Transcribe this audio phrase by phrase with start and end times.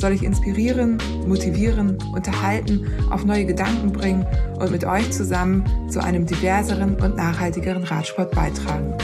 [0.00, 4.26] soll ich inspirieren, motivieren, unterhalten, auf neue Gedanken bringen
[4.58, 8.94] und mit euch zusammen zu einem diverseren und nachhaltigeren Radsport beitragen.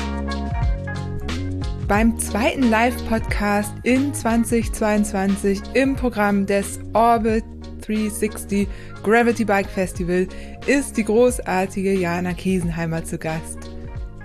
[1.87, 7.45] Beim zweiten Live-Podcast in 2022 im Programm des Orbit
[7.83, 8.67] 360
[9.05, 10.27] Gravity Bike Festival
[10.67, 13.59] ist die großartige Jana Kiesenheimer zu Gast.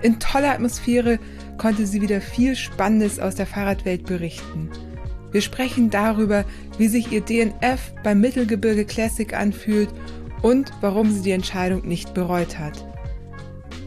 [0.02, 1.20] In toller Atmosphäre
[1.56, 4.68] konnte sie wieder viel Spannendes aus der Fahrradwelt berichten.
[5.32, 6.44] Wir sprechen darüber,
[6.78, 9.88] wie sich ihr DNF beim Mittelgebirge Classic anfühlt
[10.42, 12.86] und warum sie die Entscheidung nicht bereut hat.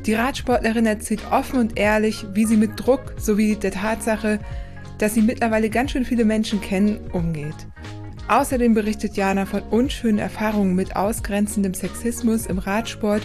[0.05, 4.39] Die Radsportlerin erzählt offen und ehrlich, wie sie mit Druck sowie der Tatsache,
[4.97, 7.55] dass sie mittlerweile ganz schön viele Menschen kennen, umgeht.
[8.27, 13.21] Außerdem berichtet Jana von unschönen Erfahrungen mit ausgrenzendem Sexismus im Radsport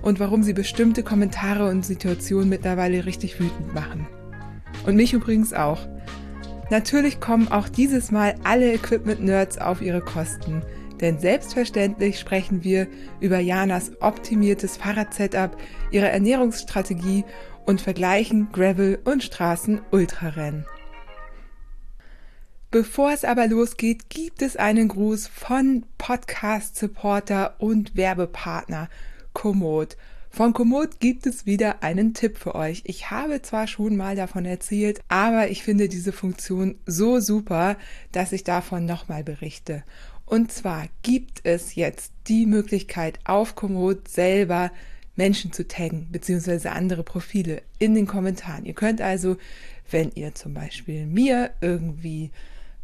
[0.00, 4.06] und warum sie bestimmte Kommentare und Situationen mittlerweile richtig wütend machen.
[4.86, 5.86] Und mich übrigens auch.
[6.70, 10.62] Natürlich kommen auch dieses Mal alle Equipment-Nerds auf ihre Kosten,
[11.00, 12.88] denn selbstverständlich sprechen wir
[13.20, 15.56] über Janas optimiertes Fahrradsetup,
[15.90, 17.24] ihre Ernährungsstrategie
[17.64, 20.66] und vergleichen Gravel- und Straßen-Ultrarennen.
[22.70, 28.90] Bevor es aber losgeht, gibt es einen Gruß von Podcast-Supporter und Werbepartner
[29.32, 29.96] Komoot.
[30.30, 32.82] Von Komoot gibt es wieder einen Tipp für euch.
[32.84, 37.76] Ich habe zwar schon mal davon erzählt, aber ich finde diese Funktion so super,
[38.12, 39.82] dass ich davon nochmal berichte.
[40.26, 44.70] Und zwar gibt es jetzt die Möglichkeit, auf Komoot selber
[45.16, 48.66] Menschen zu taggen, beziehungsweise andere Profile in den Kommentaren.
[48.66, 49.36] Ihr könnt also,
[49.90, 52.30] wenn ihr zum Beispiel mir irgendwie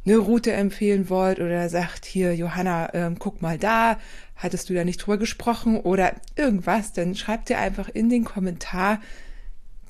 [0.04, 3.98] eine Route empfehlen wollt oder sagt, hier, Johanna, ähm, guck mal da,
[4.36, 9.00] hattest du da nicht drüber gesprochen oder irgendwas, dann schreibt ihr einfach in den Kommentar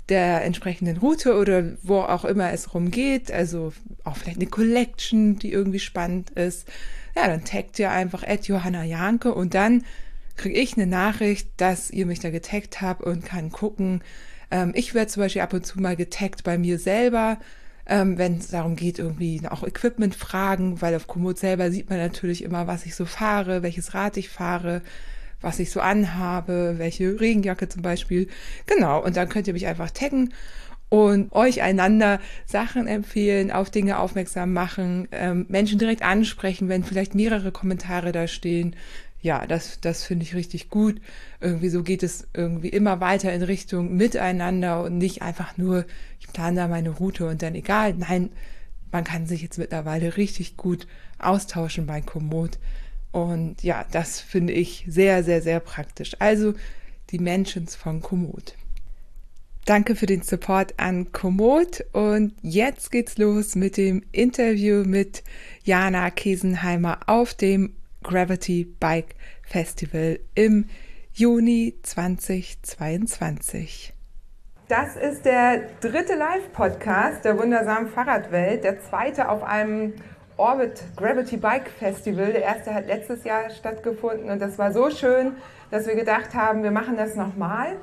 [0.09, 3.73] der entsprechenden Route oder wo auch immer es rumgeht, also
[4.05, 6.69] auch vielleicht eine Collection, die irgendwie spannend ist.
[7.17, 9.85] Ja, dann taggt ihr einfach at Johanna Janke und dann
[10.37, 14.03] kriege ich eine Nachricht, dass ihr mich da getaggt habt und kann gucken.
[14.51, 17.39] Ähm, ich werde zum Beispiel ab und zu mal getaggt bei mir selber
[17.87, 22.43] ähm, wenn es darum geht, irgendwie auch Equipment-Fragen, weil auf Komoot selber sieht man natürlich
[22.43, 24.83] immer, was ich so fahre, welches Rad ich fahre,
[25.41, 28.29] was ich so anhabe, welche Regenjacke zum Beispiel.
[28.67, 30.33] Genau, und dann könnt ihr mich einfach taggen
[30.89, 37.15] und euch einander Sachen empfehlen, auf Dinge aufmerksam machen, ähm, Menschen direkt ansprechen, wenn vielleicht
[37.15, 38.77] mehrere Kommentare da stehen
[39.25, 41.01] ja, das, das finde ich richtig gut.
[41.41, 45.87] Irgendwie so geht es irgendwie immer weiter in Richtung Miteinander und nicht einfach nur,
[46.21, 47.95] ich plane da meine Route und dann egal.
[47.95, 48.29] Nein,
[48.93, 50.87] man kann sich jetzt mittlerweile richtig gut
[51.19, 52.59] austauschen bei Komoot.
[53.13, 56.17] Und ja, das finde ich sehr, sehr, sehr praktisch.
[56.19, 56.53] Also
[57.09, 58.55] die Mentions von Komoot.
[59.65, 65.23] Danke für den Support an Komoot und jetzt geht's los mit dem Interview mit
[65.63, 70.69] Jana Kesenheimer auf dem Gravity Bike Festival im
[71.15, 73.95] Juni 2022.
[74.69, 79.95] Das ist der dritte Live-Podcast der wundersamen Fahrradwelt, der zweite auf einem
[80.37, 82.33] Orbit Gravity Bike Festival.
[82.33, 85.33] Der erste hat letztes Jahr stattgefunden und das war so schön,
[85.71, 87.77] dass wir gedacht haben, wir machen das nochmal.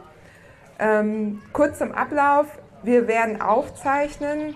[0.79, 2.47] Ähm, kurz zum Ablauf.
[2.83, 4.55] Wir werden aufzeichnen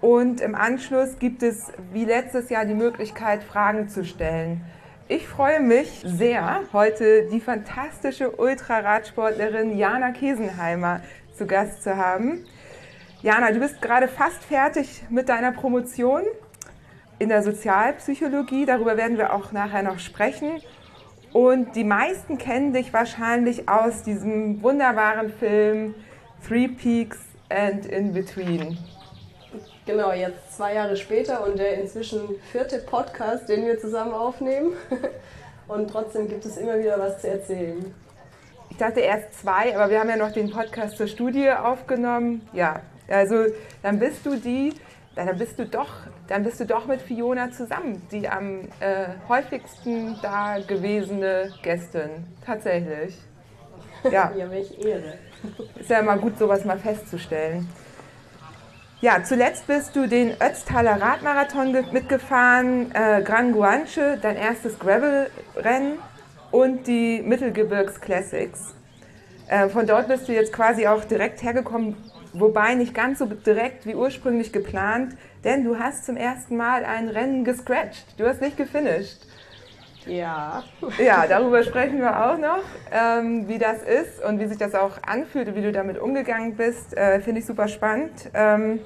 [0.00, 4.64] und im Anschluss gibt es wie letztes Jahr die Möglichkeit, Fragen zu stellen.
[5.06, 11.02] Ich freue mich sehr, heute die fantastische Ultraradsportlerin Jana Kesenheimer
[11.36, 12.46] zu Gast zu haben.
[13.20, 16.22] Jana, du bist gerade fast fertig mit deiner Promotion
[17.18, 18.64] in der Sozialpsychologie.
[18.64, 20.62] Darüber werden wir auch nachher noch sprechen.
[21.34, 25.94] Und die meisten kennen dich wahrscheinlich aus diesem wunderbaren Film
[26.48, 27.18] Three Peaks
[27.50, 28.78] and In Between.
[29.86, 34.72] Genau, jetzt zwei Jahre später und der inzwischen vierte Podcast, den wir zusammen aufnehmen.
[35.68, 37.94] Und trotzdem gibt es immer wieder was zu erzählen.
[38.70, 42.46] Ich dachte erst zwei, aber wir haben ja noch den Podcast zur Studie aufgenommen.
[42.52, 43.46] Ja, also
[43.82, 44.72] dann bist du die,
[45.14, 45.90] dann bist du doch,
[46.28, 52.26] dann bist du doch mit Fiona zusammen, die am äh, häufigsten da gewesene Gästin.
[52.44, 53.16] Tatsächlich.
[54.12, 54.30] Ja.
[54.36, 55.14] ja, welche Ehre.
[55.80, 57.66] Ist ja immer gut, sowas mal festzustellen.
[59.04, 65.98] Ja, zuletzt bist du den Ötztaler Radmarathon mitgefahren, äh, Gran Guanche, dein erstes Gravel-Rennen
[66.50, 68.74] und die Mittelgebirgs Classics.
[69.46, 71.96] Äh, von dort bist du jetzt quasi auch direkt hergekommen,
[72.32, 77.10] wobei nicht ganz so direkt wie ursprünglich geplant, denn du hast zum ersten Mal ein
[77.10, 78.06] Rennen gescratcht.
[78.16, 79.18] Du hast nicht gefinisht.
[80.06, 80.62] Ja.
[80.98, 82.62] Ja, darüber sprechen wir auch noch,
[82.92, 86.56] ähm, wie das ist und wie sich das auch anfühlt und wie du damit umgegangen
[86.56, 86.96] bist.
[86.96, 88.30] Äh, Finde ich super spannend.
[88.34, 88.80] Ähm,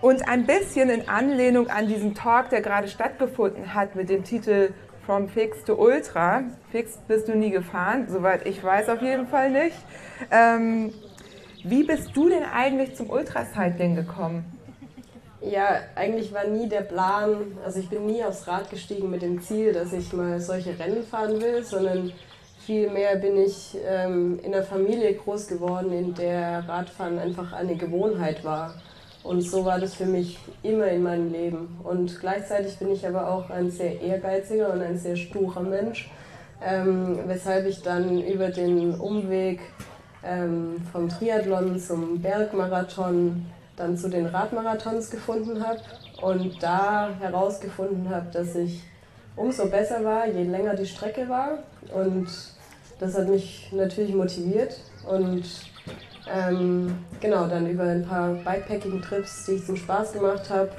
[0.00, 4.74] und ein bisschen in Anlehnung an diesen Talk, der gerade stattgefunden hat mit dem Titel
[5.06, 6.44] From Fix to Ultra.
[6.70, 9.76] Fix bist du nie gefahren, soweit ich weiß auf jeden Fall nicht.
[10.30, 10.92] Ähm,
[11.62, 14.44] wie bist du denn eigentlich zum Ultracycling gekommen?
[15.50, 19.42] Ja, eigentlich war nie der Plan, also ich bin nie aufs Rad gestiegen mit dem
[19.42, 22.12] Ziel, dass ich mal solche Rennen fahren will, sondern
[22.60, 28.42] vielmehr bin ich ähm, in einer Familie groß geworden, in der Radfahren einfach eine Gewohnheit
[28.42, 28.74] war.
[29.22, 31.78] Und so war das für mich immer in meinem Leben.
[31.84, 36.10] Und gleichzeitig bin ich aber auch ein sehr ehrgeiziger und ein sehr sturer Mensch,
[36.64, 39.60] ähm, weshalb ich dann über den Umweg
[40.24, 43.44] ähm, vom Triathlon zum Bergmarathon
[43.76, 45.80] dann zu den Radmarathons gefunden habe
[46.22, 48.82] und da herausgefunden habe, dass ich
[49.36, 51.58] umso besser war, je länger die Strecke war.
[51.92, 52.28] Und
[53.00, 54.78] das hat mich natürlich motiviert.
[55.08, 55.44] Und
[56.32, 60.70] ähm, genau, dann über ein paar Bikepacking-Trips, die ich zum Spaß gemacht habe,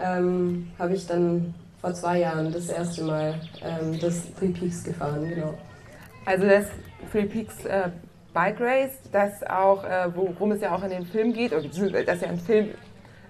[0.00, 5.28] ähm, habe ich dann vor zwei Jahren das erste Mal ähm, das Three Peaks gefahren.
[5.28, 5.54] Genau.
[6.26, 6.66] Also das
[7.10, 7.88] Three Peaks äh,
[8.32, 12.16] Bike Race, das auch, äh, worum es ja auch in dem Film geht, oder das
[12.16, 12.74] ist ja ein Film,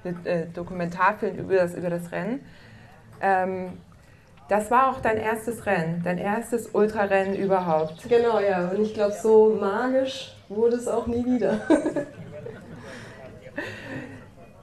[0.04, 2.40] ein äh, Dokumentarfilm über das, über das Rennen.
[3.20, 3.78] Ähm,
[4.48, 8.08] das war auch dein erstes Rennen, dein erstes Ultrarennen überhaupt.
[8.08, 8.68] Genau, ja.
[8.68, 11.60] Und ich glaube, so magisch wurde es auch nie wieder.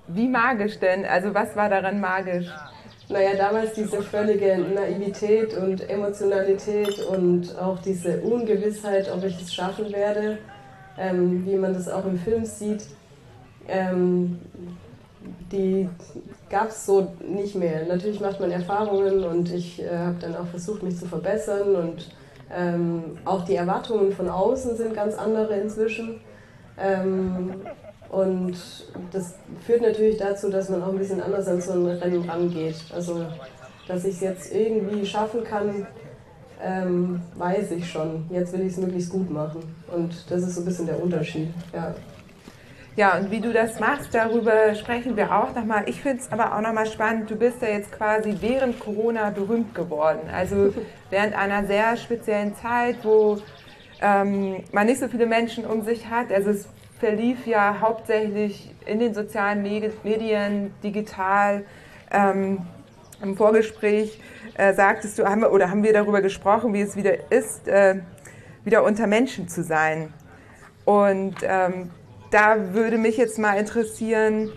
[0.07, 1.05] Wie magisch denn?
[1.05, 2.47] Also was war daran magisch?
[3.09, 9.91] Naja, damals diese völlige Naivität und Emotionalität und auch diese Ungewissheit, ob ich es schaffen
[9.93, 10.39] werde,
[10.97, 12.85] ähm, wie man das auch im Film sieht,
[13.67, 14.39] ähm,
[15.51, 15.87] die
[16.49, 17.85] gab es so nicht mehr.
[17.85, 22.09] Natürlich macht man Erfahrungen und ich äh, habe dann auch versucht, mich zu verbessern und
[22.53, 26.21] ähm, auch die Erwartungen von außen sind ganz andere inzwischen.
[26.77, 27.61] Ähm,
[28.09, 28.55] und
[29.11, 32.75] das führt natürlich dazu, dass man auch ein bisschen anders an so ein Rennen rangeht.
[32.93, 33.25] Also,
[33.87, 35.87] dass ich es jetzt irgendwie schaffen kann,
[36.63, 38.25] ähm, weiß ich schon.
[38.29, 39.61] Jetzt will ich es möglichst gut machen.
[39.93, 41.49] Und das ist so ein bisschen der Unterschied.
[41.73, 41.93] Ja.
[42.95, 45.83] Ja, und wie du das machst, darüber sprechen wir auch nochmal.
[45.85, 49.75] Ich finde es aber auch nochmal spannend, du bist ja jetzt quasi während Corona berühmt
[49.75, 50.21] geworden.
[50.33, 50.73] Also
[51.11, 53.37] während einer sehr speziellen Zeit, wo
[54.01, 56.31] ähm, man nicht so viele Menschen um sich hat.
[56.31, 56.67] Also es
[56.99, 61.65] verlief ja hauptsächlich in den sozialen Medien, digital.
[62.11, 62.59] Ähm,
[63.21, 64.19] Im Vorgespräch
[64.55, 67.95] äh, sagtest du, haben wir, oder haben wir darüber gesprochen, wie es wieder ist, äh,
[68.63, 70.13] wieder unter Menschen zu sein.
[70.85, 71.91] Und ähm,
[72.31, 74.51] da würde mich jetzt mal interessieren,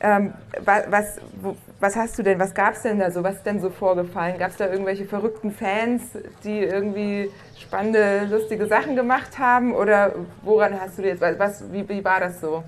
[0.00, 0.34] ähm,
[0.64, 3.60] was, wo, was hast du denn, was gab es denn da so, was ist denn
[3.60, 4.38] so vorgefallen?
[4.38, 6.02] Gab es da irgendwelche verrückten Fans,
[6.42, 9.74] die irgendwie spannende, lustige Sachen gemacht haben?
[9.74, 12.62] Oder woran hast du jetzt, was, wie, wie war das so?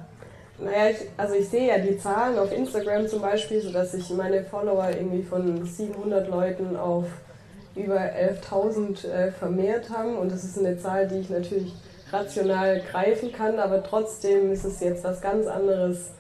[0.58, 4.43] Naja, ich, also ich sehe ja die Zahlen auf Instagram zum Beispiel, sodass sich meine
[4.44, 7.06] Follower irgendwie von 700 Leuten auf
[7.76, 10.18] über 11.000 äh, vermehrt haben.
[10.18, 11.73] Und das ist eine Zahl, die ich natürlich
[12.12, 16.11] rational greifen kann, aber trotzdem ist es jetzt was ganz anderes,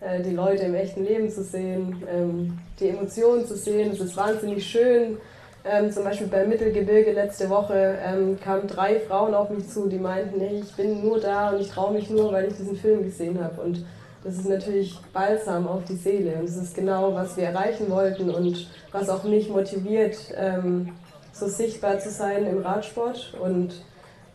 [0.00, 3.92] äh, die Leute im echten Leben zu sehen, ähm, die Emotionen zu sehen.
[3.92, 5.18] Es ist wahnsinnig schön.
[5.62, 9.98] Ähm, zum Beispiel beim Mittelgebirge letzte Woche ähm, kamen drei Frauen auf mich zu, die
[9.98, 13.02] meinten, hey, ich bin nur da und ich traue mich nur, weil ich diesen Film
[13.04, 13.60] gesehen habe.
[13.60, 13.84] Und
[14.24, 16.36] das ist natürlich balsam auf die Seele.
[16.36, 20.16] Und das ist genau, was wir erreichen wollten und was auch mich motiviert,
[21.32, 23.34] so sichtbar zu sein im Radsport.
[23.40, 23.82] Und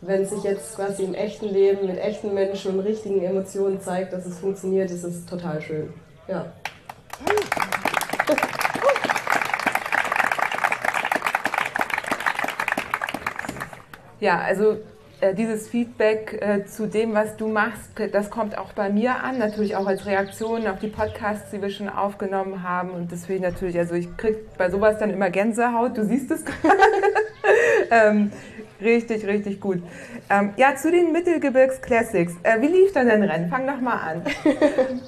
[0.06, 4.24] wenn sich jetzt quasi im echten Leben mit echten Menschen und richtigen Emotionen zeigt, dass
[4.24, 5.92] es funktioniert, ist es total schön.
[6.28, 6.52] Ja.
[14.18, 14.78] Ja, also
[15.20, 19.38] äh, dieses Feedback äh, zu dem, was du machst, das kommt auch bei mir an,
[19.38, 22.90] natürlich auch als Reaktion auf die Podcasts, die wir schon aufgenommen haben.
[22.90, 26.76] Und deswegen natürlich, also ich kriege bei sowas dann immer Gänsehaut, du siehst es gerade.
[27.90, 28.32] ähm,
[28.80, 29.82] richtig, richtig gut.
[30.30, 32.34] Ähm, ja, zu den Mittelgebirgs Classics.
[32.42, 33.48] Äh, wie lief dann dein Rennen?
[33.50, 34.22] Fang doch mal an.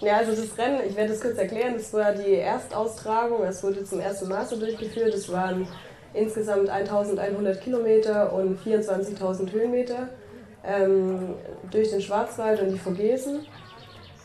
[0.00, 3.84] Ja, also das Rennen, ich werde es kurz erklären, das war die Erstaustragung, es wurde
[3.84, 5.12] zum ersten Mal so durchgeführt.
[5.12, 5.68] Es waren
[6.14, 10.08] insgesamt 1100 Kilometer und 24.000 Höhenmeter
[10.64, 11.34] ähm,
[11.70, 13.46] durch den Schwarzwald und die Vogesen.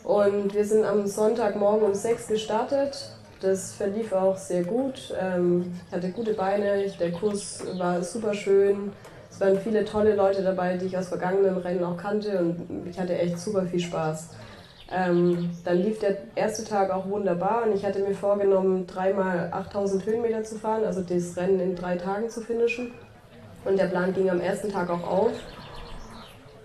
[0.02, 3.15] Und wir sind am Sonntagmorgen um sechs gestartet.
[3.40, 5.14] Das verlief auch sehr gut.
[5.20, 8.92] Ähm, hatte gute Beine, der Kurs war super schön.
[9.30, 12.98] Es waren viele tolle Leute dabei, die ich aus vergangenen Rennen auch kannte und ich
[12.98, 14.30] hatte echt super viel Spaß.
[14.90, 20.06] Ähm, dann lief der erste Tag auch wunderbar und ich hatte mir vorgenommen, dreimal 8000
[20.06, 22.92] Höhenmeter zu fahren, also das Rennen in drei Tagen zu finishen.
[23.64, 25.32] Und der Plan ging am ersten Tag auch auf.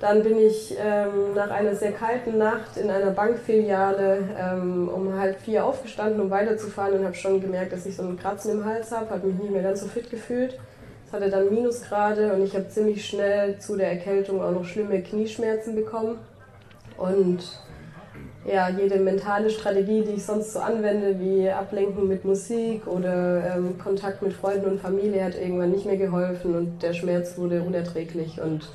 [0.02, 5.40] Dann bin ich ähm, nach einer sehr kalten Nacht in einer Bankfiliale ähm, um halb
[5.40, 8.92] vier aufgestanden, um weiterzufahren und habe schon gemerkt, dass ich so einen Kratzen im Hals
[8.92, 10.58] habe, habe mich nicht mehr ganz so fit gefühlt.
[11.06, 15.04] Es hatte dann Minusgrade und ich habe ziemlich schnell zu der Erkältung auch noch schlimme
[15.04, 16.18] Knieschmerzen bekommen.
[16.98, 17.44] Und
[18.44, 23.78] ja, jede mentale Strategie, die ich sonst so anwende, wie Ablenken mit Musik oder ähm,
[23.78, 28.42] Kontakt mit Freunden und Familie, hat irgendwann nicht mehr geholfen und der Schmerz wurde unerträglich.
[28.42, 28.68] Und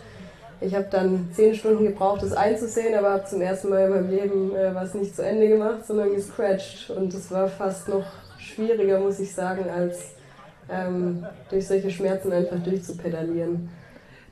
[0.61, 4.11] ich habe dann zehn Stunden gebraucht, das einzusehen, aber habe zum ersten Mal in meinem
[4.11, 6.91] Leben äh, was nicht zu Ende gemacht, sondern gescratcht.
[6.91, 8.07] Und das war fast noch
[8.39, 10.15] schwieriger, muss ich sagen, als
[10.71, 13.69] ähm, durch solche Schmerzen einfach durchzupedalieren.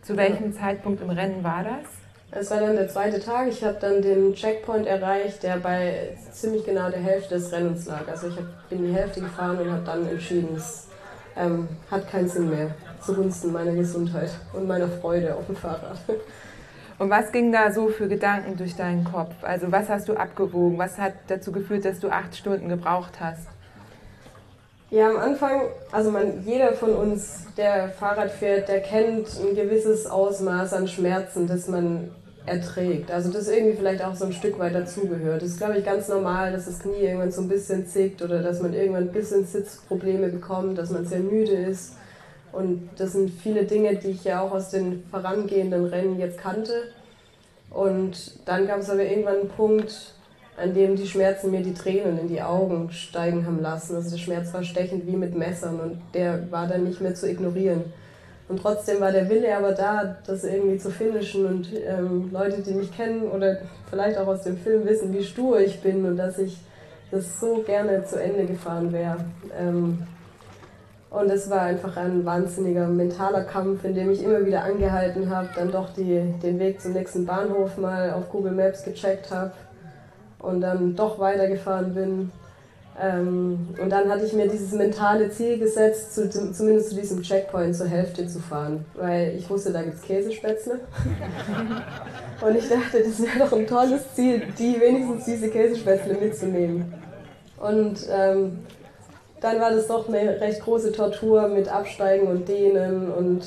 [0.03, 0.61] Zu welchem ja.
[0.61, 1.91] Zeitpunkt im Rennen war das?
[2.37, 3.49] Es war dann der zweite Tag.
[3.49, 8.09] Ich habe dann den Checkpoint erreicht, der bei ziemlich genau der Hälfte des Rennens lag.
[8.09, 10.89] Also ich hab, bin die Hälfte gefahren und habe dann entschieden, es
[11.37, 15.99] ähm, hat keinen Sinn mehr zugunsten meiner Gesundheit und meiner Freude auf dem Fahrrad.
[16.99, 19.35] Und was ging da so für Gedanken durch deinen Kopf?
[19.43, 20.79] Also was hast du abgewogen?
[20.79, 23.49] Was hat dazu geführt, dass du acht Stunden gebraucht hast?
[24.91, 30.07] Ja, am Anfang, also man, jeder von uns, der Fahrrad fährt, der kennt ein gewisses
[30.07, 32.11] Ausmaß an Schmerzen, das man
[32.47, 33.11] erträgt.
[33.11, 35.43] Also das irgendwie vielleicht auch so ein Stück weit dazugehört.
[35.43, 38.43] Das ist, glaube ich, ganz normal, dass das Knie irgendwann so ein bisschen zickt oder
[38.43, 41.95] dass man irgendwann ein bisschen Sitzprobleme bekommt, dass man sehr müde ist.
[42.57, 46.73] Und das sind viele Dinge, die ich ja auch aus den vorangehenden Rennen jetzt kannte.
[47.71, 50.15] Und dann gab es aber irgendwann einen Punkt,
[50.57, 53.97] an dem die Schmerzen mir die Tränen in die Augen steigen haben lassen.
[53.97, 57.29] Also der Schmerz war stechend wie mit Messern und der war dann nicht mehr zu
[57.29, 57.93] ignorieren.
[58.49, 61.47] Und trotzdem war der Wille aber da, das irgendwie zu finishen.
[61.47, 63.59] Und ähm, Leute, die mich kennen oder
[63.91, 66.59] vielleicht auch aus dem Film wissen, wie stur ich bin und dass ich
[67.11, 69.25] das so gerne zu Ende gefahren wäre.
[69.59, 70.07] Ähm,
[71.15, 75.49] und es war einfach ein wahnsinniger mentaler Kampf, in dem ich immer wieder angehalten habe,
[75.55, 79.53] dann doch die, den Weg zum nächsten Bahnhof mal auf Google Maps gecheckt habe
[80.39, 82.31] und dann doch weitergefahren bin
[83.01, 87.75] ähm, und dann hatte ich mir dieses mentale Ziel gesetzt, zu, zumindest zu diesem Checkpoint
[87.75, 90.81] zur Hälfte zu fahren, weil ich wusste, da gibt es Käsespätzle.
[92.41, 96.95] und ich dachte, das wäre doch ein tolles Ziel, die wenigstens diese Käsespätzle mitzunehmen.
[97.59, 98.59] Und ähm,
[99.45, 103.43] dann war das doch eine recht große Tortur mit Absteigen und Dehnen und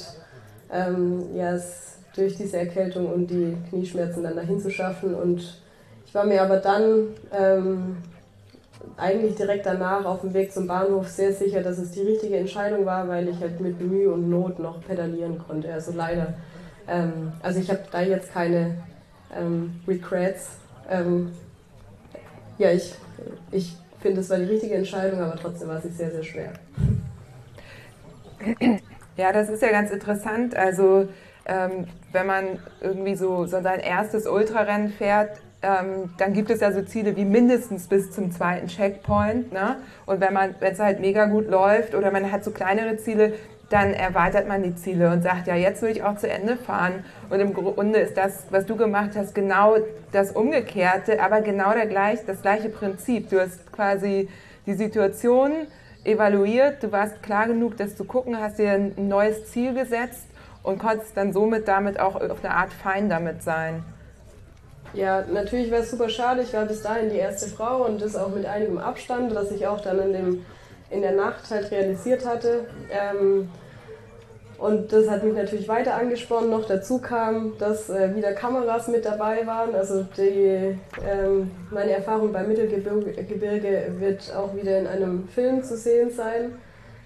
[0.72, 5.16] ähm, ja, es durch diese Erkältung und die Knieschmerzen dann dahin zu schaffen.
[5.16, 5.60] Und
[6.06, 7.98] ich war mir aber dann ähm,
[8.96, 12.86] eigentlich direkt danach auf dem Weg zum Bahnhof sehr sicher, dass es die richtige Entscheidung
[12.86, 15.74] war, weil ich halt mit Mühe und Not noch pedalieren konnte.
[15.74, 16.36] Also leider,
[16.88, 18.75] ähm, also ich habe da jetzt keine
[19.36, 20.50] ähm, Regrets.
[20.92, 21.32] Ähm,
[22.60, 22.94] ja, ich,
[23.51, 26.54] ich finde, es war die richtige Entscheidung, aber trotzdem war es sehr, sehr schwer.
[29.18, 30.56] Ja, das ist ja ganz interessant.
[30.56, 31.08] Also
[31.48, 36.72] ähm, wenn man irgendwie so, so sein erstes Ultrarennen fährt, ähm, dann gibt es ja
[36.72, 39.51] so Ziele wie mindestens bis zum zweiten Checkpoint.
[39.51, 39.77] Ne?
[40.06, 43.34] Und wenn man, wenn es halt mega gut läuft oder man hat so kleinere Ziele,
[43.69, 47.03] dann erweitert man die Ziele und sagt, ja, jetzt will ich auch zu Ende fahren.
[47.29, 49.75] Und im Grunde ist das, was du gemacht hast, genau
[50.12, 53.29] das Umgekehrte, aber genau der gleich, das gleiche Prinzip.
[53.29, 54.29] Du hast quasi
[54.65, 55.67] die Situation
[56.05, 60.27] evaluiert, du warst klar genug, das zu gucken, hast dir ein neues Ziel gesetzt
[60.63, 63.83] und konntest dann somit damit auch auf eine Art fein damit sein.
[64.93, 66.41] Ja, natürlich wäre es super schade.
[66.41, 69.67] Ich war bis dahin die erste Frau und das auch mit einigem Abstand, was ich
[69.67, 70.45] auch dann in, dem,
[70.89, 72.65] in der Nacht halt realisiert hatte.
[72.89, 73.50] Ähm,
[74.58, 76.50] und das hat mich natürlich weiter angesprochen.
[76.50, 79.75] Noch dazu kam, dass äh, wieder Kameras mit dabei waren.
[79.75, 80.77] Also die,
[81.08, 86.53] ähm, meine Erfahrung beim Mittelgebirge wird auch wieder in einem Film zu sehen sein.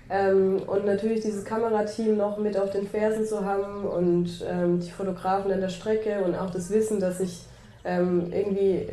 [0.10, 4.92] Ähm, und natürlich dieses Kamerateam noch mit auf den Fersen zu haben und ähm, die
[4.92, 7.46] Fotografen an der Strecke und auch das Wissen, dass ich
[7.86, 8.88] ähm, irgendwie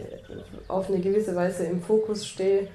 [0.69, 2.69] auf eine gewisse Weise im Fokus stehe,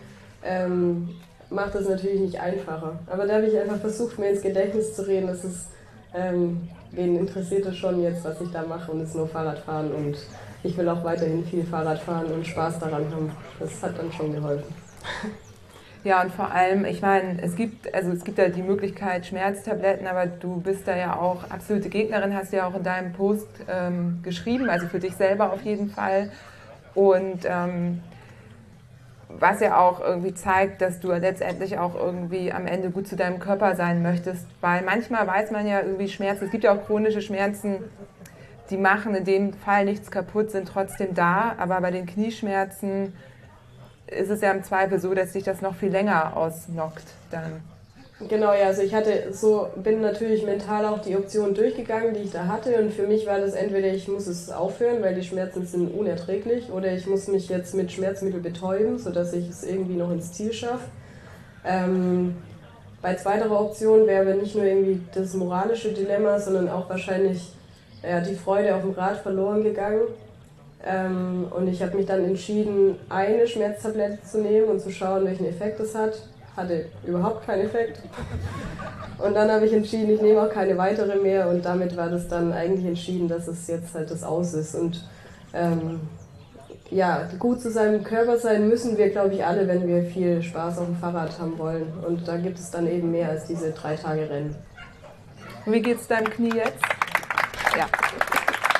[0.43, 1.09] ähm,
[1.53, 2.99] macht das natürlich nicht einfacher.
[3.07, 5.67] Aber da habe ich einfach versucht, mir ins Gedächtnis zu reden, dass es
[6.13, 9.91] ähm, wen interessiert es schon jetzt, was ich da mache und es ist nur Fahrradfahren
[9.91, 10.17] und
[10.63, 13.31] ich will auch weiterhin viel Fahrrad fahren und Spaß daran haben.
[13.59, 14.73] Das hat dann schon geholfen.
[16.05, 20.05] Ja, und vor allem, ich meine, es gibt, also es gibt ja die Möglichkeit Schmerztabletten,
[20.05, 24.19] aber du bist da ja auch absolute Gegnerin, hast ja auch in deinem Post ähm,
[24.21, 26.29] geschrieben, also für dich selber auf jeden Fall.
[26.93, 28.01] Und ähm,
[29.39, 33.39] was ja auch irgendwie zeigt, dass du letztendlich auch irgendwie am Ende gut zu deinem
[33.39, 34.47] Körper sein möchtest.
[34.61, 36.45] Weil manchmal weiß man ja irgendwie Schmerzen.
[36.45, 37.83] Es gibt ja auch chronische Schmerzen,
[38.69, 41.55] die machen in dem Fall nichts kaputt, sind trotzdem da.
[41.57, 43.13] Aber bei den Knieschmerzen
[44.07, 47.61] ist es ja im Zweifel so, dass sich das noch viel länger ausnockt dann.
[48.19, 52.31] Genau, ja, also ich hatte so, bin natürlich mental auch die Optionen durchgegangen, die ich
[52.31, 55.65] da hatte und für mich war das entweder ich muss es aufhören, weil die Schmerzen
[55.65, 60.11] sind unerträglich oder ich muss mich jetzt mit Schmerzmittel betäuben, sodass ich es irgendwie noch
[60.11, 60.85] ins Ziel schaffe.
[61.65, 62.35] Ähm,
[63.01, 67.51] bei zweiterer Option wäre nicht nur irgendwie das moralische Dilemma, sondern auch wahrscheinlich
[68.03, 70.01] ja, die Freude auf dem Rad verloren gegangen.
[70.85, 75.47] Ähm, und ich habe mich dann entschieden, eine Schmerztablette zu nehmen und zu schauen, welchen
[75.47, 76.13] Effekt das hat
[76.55, 77.99] hatte überhaupt keinen Effekt.
[79.17, 82.27] Und dann habe ich entschieden, ich nehme auch keine weitere mehr und damit war das
[82.27, 84.75] dann eigentlich entschieden, dass es jetzt halt das Aus ist.
[84.75, 85.07] Und
[85.53, 86.01] ähm,
[86.89, 90.79] ja, gut zu seinem Körper sein müssen wir, glaube ich, alle, wenn wir viel Spaß
[90.79, 91.91] auf dem Fahrrad haben wollen.
[92.05, 94.55] Und da gibt es dann eben mehr als diese drei Tage Rennen.
[95.65, 96.83] Wie geht es deinem Knie jetzt?
[97.77, 97.85] Ja,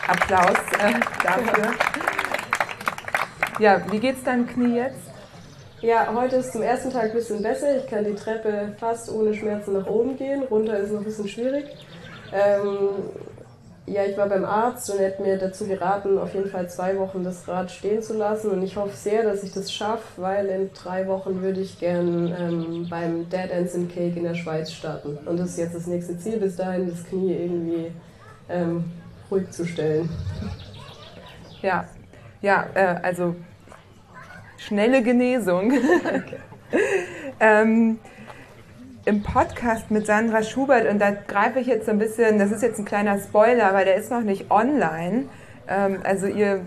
[0.07, 1.73] Applaus äh, dafür.
[3.59, 5.12] Ja, wie geht es deinem Knie jetzt?
[5.83, 7.75] Ja, heute ist zum ersten Tag ein bisschen besser.
[7.75, 10.43] Ich kann die Treppe fast ohne Schmerzen nach oben gehen.
[10.43, 11.65] Runter ist noch ein bisschen schwierig.
[12.31, 12.87] Ähm,
[13.85, 16.97] ja, ich war beim Arzt und er hat mir dazu geraten, auf jeden Fall zwei
[16.97, 18.51] Wochen das Rad stehen zu lassen.
[18.51, 22.33] Und ich hoffe sehr, dass ich das schaffe, weil in drei Wochen würde ich gern
[22.39, 25.17] ähm, beim Dead Ends in Cake in der Schweiz starten.
[25.25, 27.91] Und das ist jetzt das nächste Ziel, bis dahin das Knie irgendwie
[28.47, 28.85] ähm,
[29.29, 30.07] ruhig zu stellen.
[31.61, 31.83] Ja,
[32.41, 33.35] ja, äh, also
[34.65, 35.73] schnelle Genesung.
[37.39, 37.99] ähm,
[39.05, 42.63] Im Podcast mit Sandra Schubert, und da greife ich jetzt so ein bisschen, das ist
[42.63, 45.25] jetzt ein kleiner Spoiler, weil der ist noch nicht online.
[45.67, 46.61] Ähm, also ihr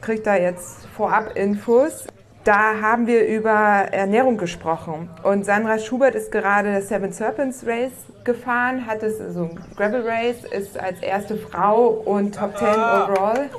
[0.00, 2.06] kriegt da jetzt vorab Infos.
[2.44, 5.10] Da haben wir über Ernährung gesprochen.
[5.24, 7.92] Und Sandra Schubert ist gerade das Seven Serpents Race
[8.24, 13.50] gefahren, hat es, also Gravel Race, ist als erste Frau und Top 10 overall.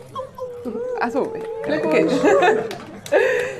[1.00, 2.14] Achso, Glückwunsch.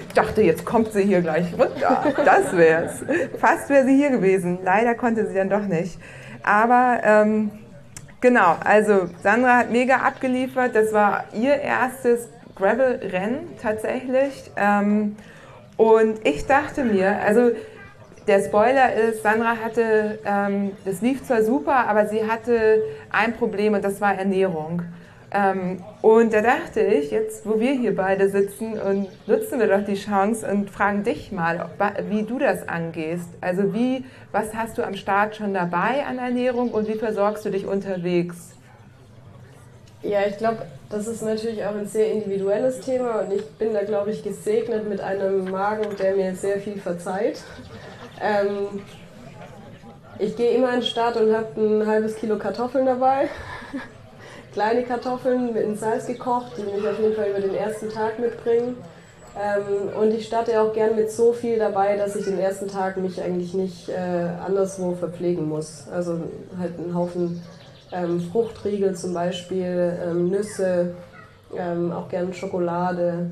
[0.08, 2.04] Ich dachte, jetzt kommt sie hier gleich runter.
[2.26, 3.04] Das wär's.
[3.40, 4.60] Fast wäre sie hier gewesen.
[4.64, 5.98] Leider konnte sie dann doch nicht.
[6.44, 7.52] Aber ähm,
[8.20, 10.76] genau, also Sandra hat mega abgeliefert.
[10.76, 14.52] Das war ihr erstes Gravel-Rennen tatsächlich.
[14.56, 15.16] Ähm,
[15.78, 17.52] und ich dachte mir, also
[18.28, 23.74] der Spoiler ist, Sandra hatte, ähm, das lief zwar super, aber sie hatte ein Problem
[23.74, 24.84] und das war Ernährung.
[25.34, 29.86] Ähm, und da dachte ich, jetzt wo wir hier beide sitzen und nutzen wir doch
[29.86, 31.70] die Chance und fragen dich mal,
[32.10, 33.30] wie du das angehst.
[33.40, 37.50] Also wie, was hast du am Start schon dabei an Ernährung und wie versorgst du
[37.50, 38.52] dich unterwegs?
[40.04, 43.84] Ja, ich glaube, das ist natürlich auch ein sehr individuelles Thema und ich bin da,
[43.84, 47.42] glaube ich, gesegnet mit einem Magen, der mir sehr viel verzeiht.
[48.20, 48.82] Ähm,
[50.20, 53.30] ich gehe immer in den Start und habe ein halbes Kilo Kartoffeln dabei
[54.54, 58.78] kleine Kartoffeln mit Salz gekocht, die mich auf jeden Fall über den ersten Tag mitbringen.
[59.40, 62.98] Ähm, und ich starte auch gern mit so viel dabei, dass ich den ersten Tag
[62.98, 65.88] mich eigentlich nicht äh, anderswo verpflegen muss.
[65.90, 66.20] Also
[66.60, 67.42] halt einen Haufen
[67.94, 70.96] ähm, Fruchtriegel zum Beispiel, ähm, Nüsse,
[71.58, 73.32] ähm, auch gern Schokolade.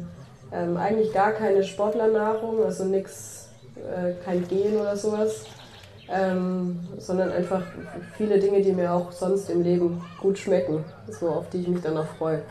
[0.53, 5.45] Ähm, eigentlich gar keine Sportlernahrung, also nichts, äh, kein Gen oder sowas
[6.11, 7.61] ähm, sondern einfach
[8.17, 11.81] viele Dinge, die mir auch sonst im Leben gut schmecken, so auf die ich mich
[11.81, 12.41] dann auch freue.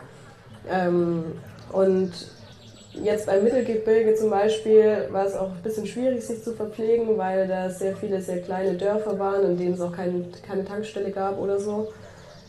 [0.70, 1.24] Ähm,
[1.72, 2.12] und
[2.92, 7.48] jetzt beim Mittelgebirge zum Beispiel war es auch ein bisschen schwierig, sich zu verpflegen, weil
[7.48, 11.38] da sehr viele sehr kleine Dörfer waren, in denen es auch kein, keine Tankstelle gab
[11.38, 11.88] oder so.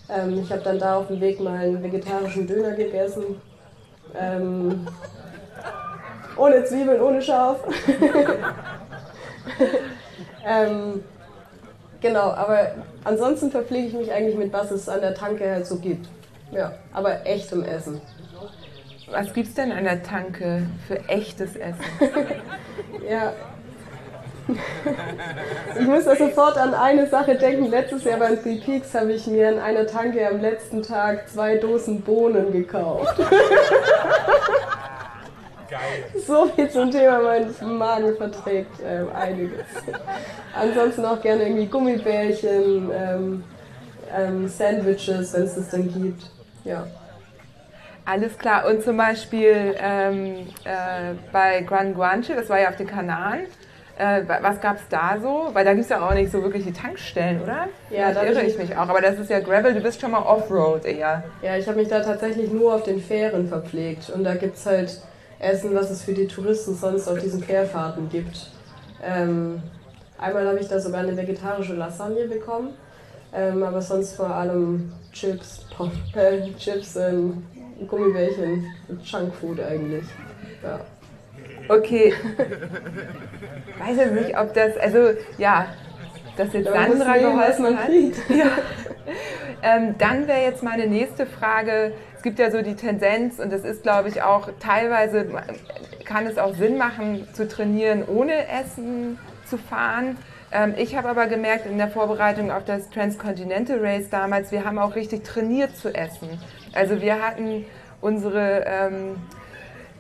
[0.10, 3.42] Ähm, ich habe dann da auf dem Weg mal einen vegetarischen Döner gegessen.
[4.20, 4.88] Ähm,
[6.38, 7.60] ohne Zwiebeln, ohne Schaf.
[10.50, 11.04] Ähm,
[12.02, 12.72] genau, aber
[13.04, 16.08] ansonsten verpflege ich mich eigentlich mit, was es an der Tanke halt so gibt.
[16.52, 18.02] Ja, aber echtem Essen.
[19.12, 21.84] Was gibt es denn an der Tanke für echtes Essen?
[23.10, 23.34] ja.
[25.80, 27.70] Ich muss da sofort an eine Sache denken.
[27.70, 31.58] Letztes Jahr beim Three Peaks habe ich mir an einer Tanke am letzten Tag zwei
[31.58, 33.20] Dosen Bohnen gekauft.
[35.70, 36.06] Geil.
[36.26, 39.66] So viel zum Thema, mein Magen verträgt ähm, einiges.
[40.56, 43.44] Ansonsten auch gerne irgendwie Gummibärchen, ähm,
[44.16, 46.24] ähm, Sandwiches, wenn es das dann gibt.
[46.64, 46.88] Ja.
[48.06, 48.66] Alles klar.
[48.66, 53.42] Und zum Beispiel ähm, äh, bei Gran Guanche, das war ja auf den Kanaren,
[54.00, 55.50] äh, was gab es da so?
[55.54, 57.68] Weil da gibt es ja auch nicht so wirklich die Tankstellen, oder?
[57.90, 58.88] Ja, da irre ich mich auch.
[58.88, 61.24] Aber das ist ja Gravel, du bist schon mal Offroad eher.
[61.42, 64.10] Ja, ich habe mich da tatsächlich nur auf den Fähren verpflegt.
[64.10, 65.02] Und da gibt es halt
[65.40, 68.52] essen, was es für die Touristen sonst auf diesen Fährfahrten gibt.
[69.04, 69.62] Ähm,
[70.18, 72.74] einmal habe ich da sogar eine vegetarische Lasagne bekommen,
[73.34, 77.44] ähm, aber sonst vor allem Chips, Pop, äh, Chips, ähm,
[77.88, 78.66] Gummibärchen,
[79.04, 80.06] Junkfood eigentlich.
[80.62, 80.82] Ja.
[81.70, 82.14] Okay.
[83.80, 85.68] Weiß ich nicht, ob das, also ja,
[86.36, 87.90] das jetzt ja, Sandra geholfen hat.
[88.30, 88.48] Ja.
[89.62, 91.94] Ähm, dann wäre jetzt meine nächste Frage.
[92.20, 95.26] Es gibt ja so die Tendenz, und das ist, glaube ich, auch teilweise,
[96.04, 100.18] kann es auch Sinn machen, zu trainieren, ohne Essen zu fahren.
[100.52, 104.80] Ähm, ich habe aber gemerkt in der Vorbereitung auf das Transcontinental Race damals, wir haben
[104.80, 106.28] auch richtig trainiert zu essen.
[106.74, 107.66] Also wir hatten
[108.02, 109.16] unsere ähm,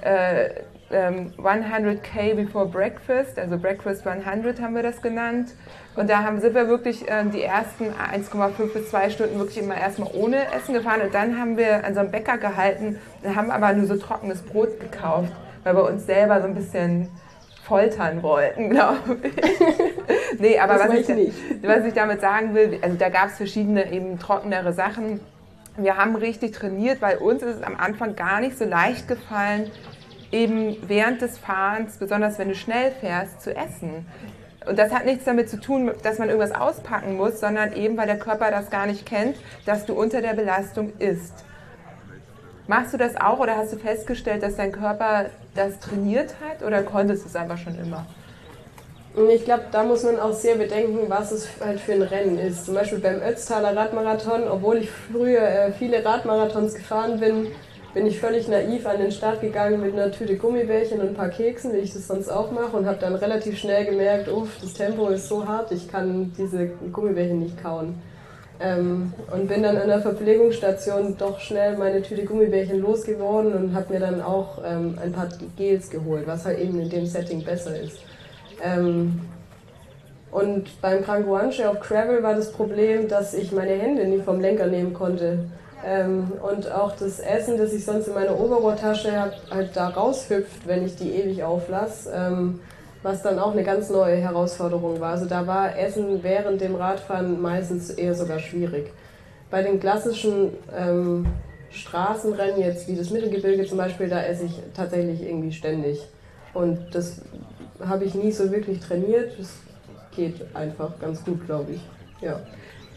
[0.01, 0.49] äh,
[0.91, 5.51] 100k ähm, before breakfast, also Breakfast 100 haben wir das genannt.
[6.00, 9.76] Und da haben, sind wir wirklich ähm, die ersten 1,5 bis 2 Stunden wirklich immer
[9.76, 11.02] erstmal ohne Essen gefahren.
[11.02, 14.42] Und dann haben wir an so einem Bäcker gehalten und haben aber nur so trockenes
[14.42, 15.34] Brot gekauft,
[15.66, 17.10] weil wir uns selber so ein bisschen
[17.66, 20.40] foltern wollten, glaube ich.
[20.40, 21.34] nee, aber was ich,
[21.64, 25.20] was ich, damit sagen will, also da gab es verschiedene eben trockenere Sachen.
[25.76, 29.70] Wir haben richtig trainiert, weil uns ist es am Anfang gar nicht so leicht gefallen,
[30.32, 34.06] eben während des Fahrens, besonders wenn du schnell fährst, zu essen.
[34.65, 38.08] Und das hat nichts damit zu tun, dass man irgendwas auspacken muss, sondern eben, weil
[38.08, 41.34] der Körper das gar nicht kennt, dass du unter der Belastung isst.
[42.67, 46.84] Machst du das auch oder hast du festgestellt, dass dein Körper das trainiert hat oder
[46.84, 48.06] konntest du es einfach schon immer?
[49.32, 52.65] Ich glaube, da muss man auch sehr bedenken, was es halt für ein Rennen ist.
[52.65, 57.48] Zum Beispiel beim Ötztaler Radmarathon, obwohl ich früher äh, viele Radmarathons gefahren bin,
[57.93, 61.30] bin ich völlig naiv an den Start gegangen mit einer Tüte Gummibärchen und ein paar
[61.30, 64.73] Keksen, wie ich das sonst auch mache, und habe dann relativ schnell gemerkt, uff, das
[64.73, 67.95] Tempo ist so hart, ich kann diese Gummibärchen nicht kauen.
[68.62, 73.93] Ähm, und bin dann an der Verpflegungsstation doch schnell meine Tüte Gummibärchen losgeworden und habe
[73.93, 77.80] mir dann auch ähm, ein paar Gels geholt, was halt eben in dem Setting besser
[77.80, 77.99] ist.
[78.62, 79.21] Ähm,
[80.32, 84.67] und beim Kranguanche auf Travel war das Problem, dass ich meine Hände nie vom Lenker
[84.67, 85.45] nehmen konnte.
[85.86, 90.68] Ähm, und auch das Essen, das ich sonst in meiner Oberrohrtasche habe, halt da raushüpft,
[90.68, 92.60] wenn ich die ewig auflasse, ähm,
[93.02, 95.12] was dann auch eine ganz neue Herausforderung war.
[95.12, 98.92] Also da war Essen während dem Radfahren meistens eher sogar schwierig.
[99.50, 101.26] Bei den klassischen ähm,
[101.72, 106.02] Straßenrennen, jetzt wie das Mittelgebirge zum Beispiel, da esse ich tatsächlich irgendwie ständig.
[106.54, 107.22] Und das
[107.88, 109.39] habe ich nie so wirklich trainiert.
[109.39, 109.54] Das
[110.15, 111.82] geht einfach ganz gut, glaube ich.
[112.22, 112.42] Ja.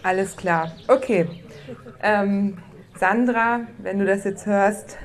[0.02, 0.72] Alles klar.
[0.88, 1.28] Okay.
[2.02, 2.58] Ähm,
[3.02, 4.96] Sandra, wenn du das jetzt hörst.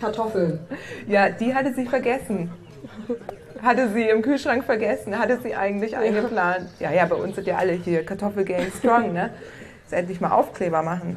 [0.00, 0.60] Kartoffeln.
[1.08, 2.52] Ja, die hatte sie vergessen.
[3.60, 6.68] Hatte sie im Kühlschrank vergessen, hatte sie eigentlich eingeplant.
[6.78, 9.30] Ja, ja, bei uns sind ja alle hier Kartoffelgang strong, ne?
[9.82, 11.16] Jetzt endlich mal Aufkleber machen.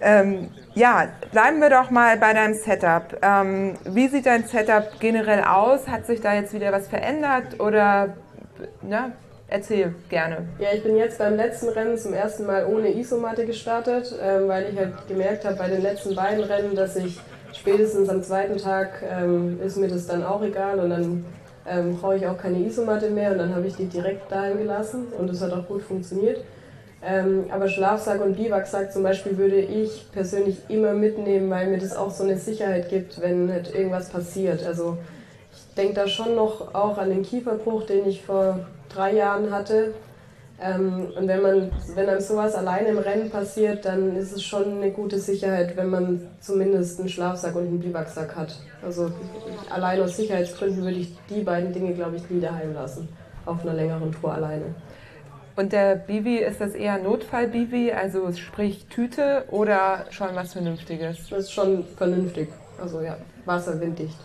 [0.00, 3.18] Ähm, ja, bleiben wir doch mal bei deinem Setup.
[3.20, 5.88] Ähm, wie sieht dein Setup generell aus?
[5.88, 8.14] Hat sich da jetzt wieder was verändert oder
[8.80, 9.10] ne,
[9.48, 10.38] Erzähl gerne.
[10.58, 14.72] Ja, ich bin jetzt beim letzten Rennen zum ersten Mal ohne Isomatte gestartet, ähm, weil
[14.72, 17.20] ich halt gemerkt habe bei den letzten beiden Rennen, dass ich
[17.52, 21.24] spätestens am zweiten Tag ähm, ist mir das dann auch egal und dann
[21.68, 25.06] ähm, brauche ich auch keine Isomatte mehr und dann habe ich die direkt dahin gelassen
[25.16, 26.40] und es hat auch gut funktioniert.
[27.04, 31.94] Ähm, aber Schlafsack und Biwaksack zum Beispiel würde ich persönlich immer mitnehmen, weil mir das
[31.94, 34.66] auch so eine Sicherheit gibt, wenn halt irgendwas passiert.
[34.66, 34.98] Also
[35.76, 39.94] denke da schon noch auch an den Kieferbruch, den ich vor drei Jahren hatte.
[40.60, 44.78] Ähm, und wenn, man, wenn einem sowas alleine im Rennen passiert, dann ist es schon
[44.78, 48.56] eine gute Sicherheit, wenn man zumindest einen Schlafsack und einen Biwaksack hat.
[48.82, 49.10] Also
[49.68, 53.08] allein aus Sicherheitsgründen würde ich die beiden Dinge, glaube ich, nie daheim lassen,
[53.44, 54.74] auf einer längeren Tour alleine.
[55.56, 61.28] Und der Bivi, ist das eher Notfall-Bivi, also sprich Tüte oder schon was Vernünftiges?
[61.30, 64.18] Das ist schon vernünftig, also ja, wasserwinddicht.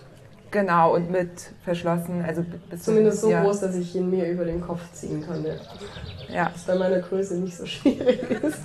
[0.51, 1.29] Genau, und mit
[1.63, 2.43] verschlossen, also
[2.77, 3.41] Zumindest so ja.
[3.41, 5.45] groß, dass ich ihn mir über den Kopf ziehen kann.
[5.45, 5.53] Ja.
[6.33, 6.51] ja.
[6.53, 8.59] Was bei meiner Größe nicht so schwierig ist.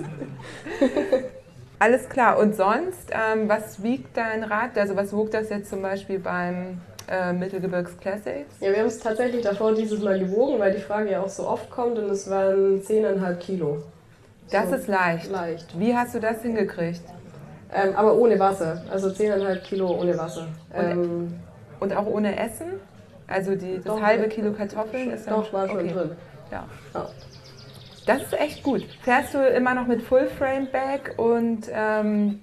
[1.79, 2.39] Alles klar.
[2.39, 4.77] Und sonst, ähm, was wiegt dein Rad?
[4.77, 8.57] Also was wog das jetzt zum Beispiel beim äh, Mittelgebirgs Classics?
[8.61, 11.47] Ja, wir haben es tatsächlich davor dieses Mal gewogen, weil die Frage ja auch so
[11.47, 13.83] oft kommt und es waren 10,5 Kilo.
[14.51, 15.31] Das so ist leicht.
[15.31, 15.79] Leicht.
[15.79, 17.03] Wie hast du das hingekriegt?
[17.73, 18.83] Ähm, aber ohne Wasser.
[18.91, 20.49] Also 10,5 Kilo ohne Wasser.
[20.75, 21.35] Ähm,
[21.81, 22.81] und auch ohne Essen?
[23.27, 25.93] Also die, das doch, halbe Kilo Kartoffeln ist Doch, war schon okay.
[25.93, 26.11] drin.
[26.51, 26.65] Ja.
[26.95, 27.09] ja.
[28.07, 28.87] Das ist echt gut.
[29.03, 32.41] Fährst du immer noch mit Full Frame Bag und ähm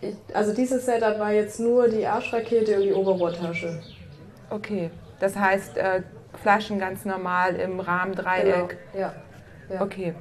[0.00, 3.80] ich, also dieses Setup war jetzt nur die Arschrakete und die Oberrohrtasche.
[4.50, 6.02] Okay, das heißt äh,
[6.42, 8.78] Flaschen ganz normal im Rahmendreieck.
[8.92, 9.00] Genau.
[9.00, 9.14] Ja.
[9.72, 9.80] ja.
[9.80, 10.14] Okay.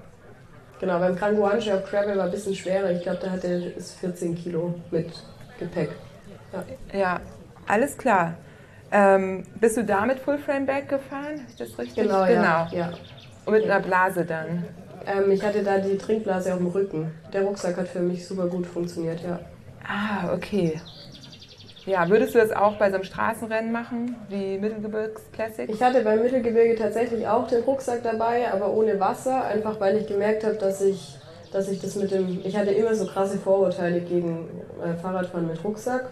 [0.79, 2.91] Genau, beim Kranguanche auf Travel war ein bisschen schwerer.
[2.91, 5.11] Ich glaube, da hatte es 14 Kilo mit
[5.59, 5.89] Gepäck.
[6.53, 6.99] Ja.
[6.99, 7.19] ja.
[7.71, 8.35] Alles klar.
[8.91, 11.45] Ähm, bist du da mit Full Frame Back gefahren?
[11.47, 12.03] Ist das richtig?
[12.03, 12.41] Genau, genau.
[12.41, 12.89] Ja, ja.
[13.45, 14.65] Und mit einer Blase dann?
[15.05, 17.11] Ähm, ich hatte da die Trinkblase auf dem Rücken.
[17.31, 19.39] Der Rucksack hat für mich super gut funktioniert, ja.
[19.87, 20.79] Ah, okay.
[21.85, 25.69] Ja, würdest du das auch bei so einem Straßenrennen machen, wie Mittelgebirgs Classic?
[25.69, 30.07] Ich hatte beim Mittelgebirge tatsächlich auch den Rucksack dabei, aber ohne Wasser, einfach weil ich
[30.07, 31.17] gemerkt habe, dass ich,
[31.53, 32.41] dass ich das mit dem.
[32.43, 34.49] Ich hatte immer so krasse Vorurteile gegen
[34.83, 36.09] äh, Fahrradfahren mit Rucksack.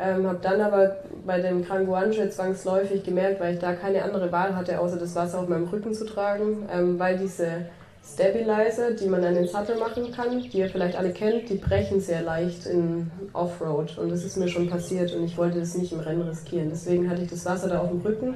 [0.00, 4.56] Ähm, habe dann aber bei dem Kranguanche zwangsläufig gemerkt, weil ich da keine andere Wahl
[4.56, 7.66] hatte, außer das Wasser auf meinem Rücken zu tragen, ähm, weil diese
[8.04, 12.00] Stabilizer, die man an den Sattel machen kann, die ihr vielleicht alle kennt, die brechen
[12.00, 13.96] sehr leicht in Offroad.
[13.98, 16.68] Und das ist mir schon passiert und ich wollte das nicht im Rennen riskieren.
[16.70, 18.34] Deswegen hatte ich das Wasser da auf dem Rücken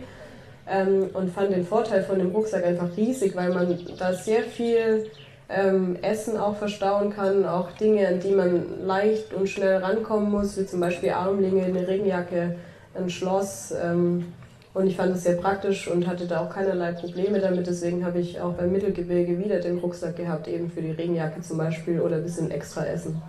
[0.69, 5.11] ähm, und fand den Vorteil von dem Rucksack einfach riesig, weil man da sehr viel
[5.49, 10.59] ähm, Essen auch verstauen kann, auch Dinge, an die man leicht und schnell rankommen muss,
[10.59, 12.57] wie zum Beispiel Armlinge, eine Regenjacke,
[12.95, 13.73] ein Schloss.
[13.83, 14.33] Ähm,
[14.75, 17.67] und ich fand es sehr praktisch und hatte da auch keinerlei Probleme damit.
[17.67, 21.57] Deswegen habe ich auch beim Mittelgebirge wieder den Rucksack gehabt, eben für die Regenjacke zum
[21.57, 23.23] Beispiel oder ein bisschen extra Essen.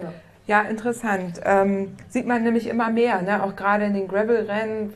[0.00, 0.12] Ja,
[0.46, 1.40] ja interessant.
[1.44, 3.42] Ähm, sieht man nämlich immer mehr, ne?
[3.42, 4.94] auch gerade in den Gravel-Rennen,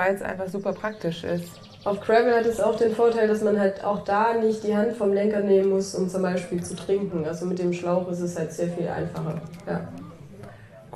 [0.00, 1.60] weil es einfach super praktisch ist.
[1.84, 4.96] Auf Gravel hat es auch den Vorteil, dass man halt auch da nicht die Hand
[4.96, 7.24] vom Lenker nehmen muss, um zum Beispiel zu trinken.
[7.26, 9.40] Also mit dem Schlauch ist es halt sehr viel einfacher.
[9.66, 9.88] Ja.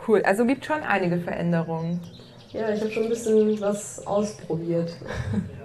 [0.06, 2.00] Cool, also gibt schon einige Veränderungen.
[2.52, 4.92] Ja, ich habe schon ein bisschen was ausprobiert.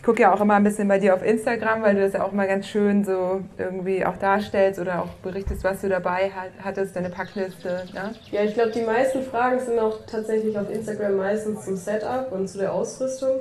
[0.00, 2.24] Ich gucke ja auch immer ein bisschen bei dir auf Instagram, weil du das ja
[2.24, 6.30] auch mal ganz schön so irgendwie auch darstellst oder auch berichtest, was du dabei
[6.64, 7.82] hattest, deine Packliste.
[7.92, 8.14] Ne?
[8.30, 12.48] Ja, ich glaube, die meisten Fragen sind auch tatsächlich auf Instagram meistens zum Setup und
[12.48, 13.40] zu der Ausrüstung.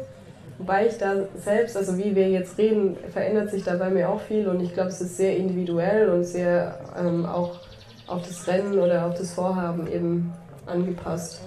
[0.57, 4.19] Wobei ich da selbst, also wie wir jetzt reden, verändert sich da bei mir auch
[4.19, 7.61] viel und ich glaube, es ist sehr individuell und sehr ähm, auch
[8.05, 10.33] auf das Rennen oder auf das Vorhaben eben
[10.65, 11.39] angepasst.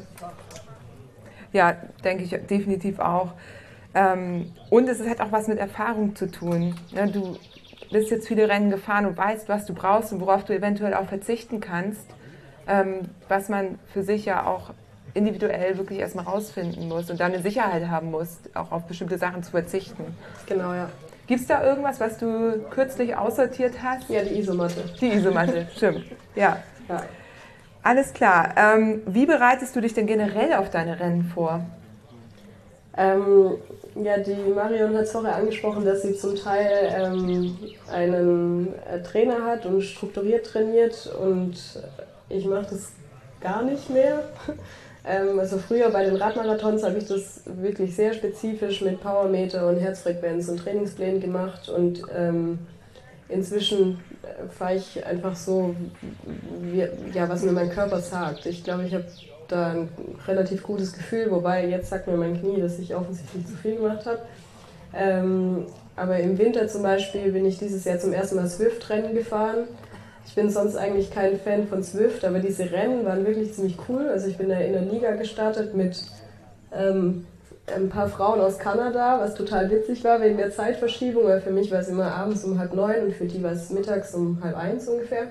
[1.53, 3.35] Ja, denke ich definitiv auch.
[3.95, 6.75] Ähm, und es hat auch was mit Erfahrung zu tun.
[6.93, 7.09] Ne?
[7.09, 7.37] Du
[7.91, 11.09] bist jetzt viele Rennen gefahren und weißt, was du brauchst und worauf du eventuell auch
[11.09, 12.07] verzichten kannst,
[12.67, 14.71] ähm, was man für sich ja auch
[15.15, 19.43] individuell wirklich erstmal rausfinden muss und dann eine Sicherheit haben muss, auch auf bestimmte Sachen
[19.43, 20.17] zu verzichten.
[20.47, 20.89] Genau, ja.
[21.27, 24.09] Gibt es da irgendwas, was du kürzlich aussortiert hast?
[24.09, 24.85] Ja, die Isomatte.
[25.01, 26.05] Die Isomatte, stimmt.
[26.35, 26.63] Ja.
[26.89, 27.03] ja.
[27.83, 28.55] Alles klar.
[28.57, 31.65] Ähm, wie bereitest du dich denn generell auf deine Rennen vor?
[32.97, 33.57] Ähm,
[33.95, 37.57] ja, die Marion hat es vorher angesprochen, dass sie zum Teil ähm,
[37.91, 41.55] einen äh, Trainer hat und strukturiert trainiert und
[42.29, 42.93] ich mache das
[43.41, 44.25] gar nicht mehr.
[45.05, 49.81] Ähm, also früher bei den Radmarathons habe ich das wirklich sehr spezifisch mit Powermeter und
[49.81, 52.61] Herzfrequenz und Trainingsplänen gemacht und ähm,
[53.29, 53.99] inzwischen
[54.57, 55.75] fahre ich einfach so,
[56.61, 58.47] wie, ja, was mir mein Körper sagt.
[58.47, 59.05] Ich glaube, ich habe
[59.49, 59.89] da ein
[60.27, 64.07] relativ gutes Gefühl, wobei jetzt sagt mir mein Knie, dass ich offensichtlich zu viel gemacht
[64.07, 64.21] habe.
[64.95, 69.65] Ähm, aber im Winter zum Beispiel bin ich dieses Jahr zum ersten Mal Swift-Rennen gefahren.
[70.27, 74.09] Ich bin sonst eigentlich kein Fan von Swift, aber diese Rennen waren wirklich ziemlich cool.
[74.09, 76.03] Also ich bin da in der Liga gestartet mit
[76.73, 77.27] ähm,
[77.75, 81.71] ein paar Frauen aus Kanada, was total witzig war wegen der Zeitverschiebung, weil für mich
[81.71, 84.57] war es immer abends um halb neun und für die war es mittags um halb
[84.57, 85.27] eins ungefähr.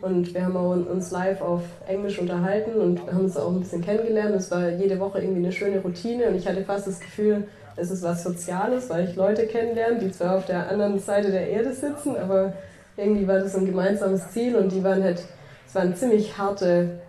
[0.00, 4.34] Und wir haben uns live auf Englisch unterhalten und haben uns auch ein bisschen kennengelernt.
[4.36, 7.90] Es war jede Woche irgendwie eine schöne Routine und ich hatte fast das Gefühl, es
[7.90, 11.72] ist was Soziales, weil ich Leute kennenlerne, die zwar auf der anderen Seite der Erde
[11.72, 12.52] sitzen, aber
[12.96, 15.22] irgendwie war das ein gemeinsames Ziel und die waren halt,
[15.66, 17.00] es waren ziemlich harte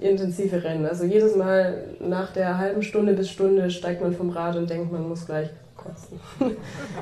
[0.00, 0.86] intensive Rennen.
[0.86, 4.92] Also jedes Mal nach der halben Stunde bis Stunde steigt man vom Rad und denkt,
[4.92, 6.20] man muss gleich kotzen.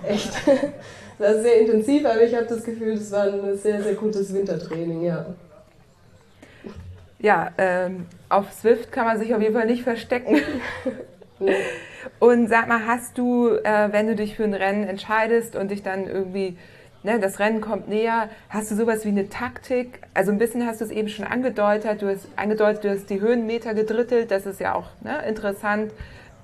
[0.07, 0.33] Echt.
[1.19, 4.33] Das ist sehr intensiv, aber ich habe das Gefühl, das war ein sehr, sehr gutes
[4.33, 5.27] Wintertraining, ja.
[7.19, 10.41] Ja, ähm, auf Swift kann man sich auf jeden Fall nicht verstecken.
[11.41, 11.57] nee.
[12.21, 15.83] Und sag mal, hast du, äh, wenn du dich für ein Rennen entscheidest und dich
[15.83, 16.57] dann irgendwie
[17.03, 18.29] ne, das Rennen kommt näher.
[18.49, 20.01] Hast du sowas wie eine Taktik?
[20.15, 22.03] Also ein bisschen hast du es eben schon angedeutet.
[22.03, 24.31] Du hast angedeutet, du hast die Höhenmeter gedrittelt.
[24.31, 25.93] Das ist ja auch ne, interessant.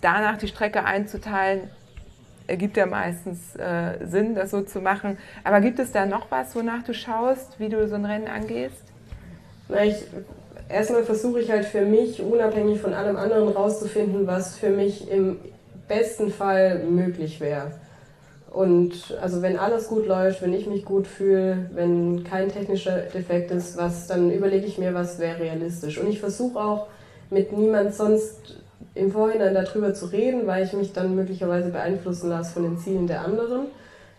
[0.00, 1.70] Danach die Strecke einzuteilen,
[2.46, 5.18] ergibt ja meistens äh, Sinn, das so zu machen.
[5.44, 8.82] Aber gibt es da noch was, wonach du schaust, wie du so ein Rennen angehst?
[9.68, 9.96] Na, ich,
[10.68, 15.38] erstmal versuche ich halt für mich, unabhängig von allem anderen, rauszufinden, was für mich im
[15.88, 17.72] besten Fall möglich wäre.
[18.50, 23.50] Und also wenn alles gut läuft, wenn ich mich gut fühle, wenn kein technischer Defekt
[23.50, 25.98] ist, was, dann überlege ich mir, was wäre realistisch.
[25.98, 26.86] Und ich versuche auch
[27.30, 28.63] mit niemand sonst
[28.94, 33.06] im Vorhinein darüber zu reden, weil ich mich dann möglicherweise beeinflussen lasse von den Zielen
[33.06, 33.66] der anderen.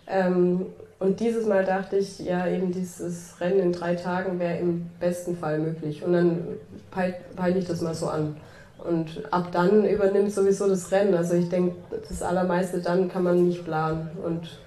[0.08, 0.68] Ähm,
[1.00, 5.38] und dieses Mal dachte ich, ja, eben dieses Rennen in drei Tagen wäre im besten
[5.38, 6.04] Fall möglich.
[6.04, 6.48] Und dann
[6.92, 8.38] peile ich das mal so an.
[8.78, 11.16] Und ab dann übernimmt sowieso das Rennen.
[11.16, 11.76] Also ich denke,
[12.08, 14.10] das Allermeiste dann kann man nicht planen.
[14.24, 14.60] Und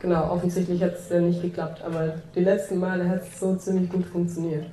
[0.00, 1.82] genau, offensichtlich hat es dann nicht geklappt.
[1.84, 4.66] Aber die letzten Male hat es so ziemlich gut funktioniert.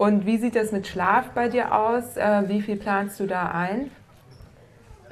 [0.00, 2.16] Und wie sieht das mit Schlaf bei dir aus?
[2.16, 3.90] Äh, wie viel planst du da ein?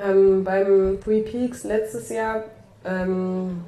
[0.02, 2.44] Ähm, beim Three Peaks letztes Jahr
[2.86, 3.64] ähm,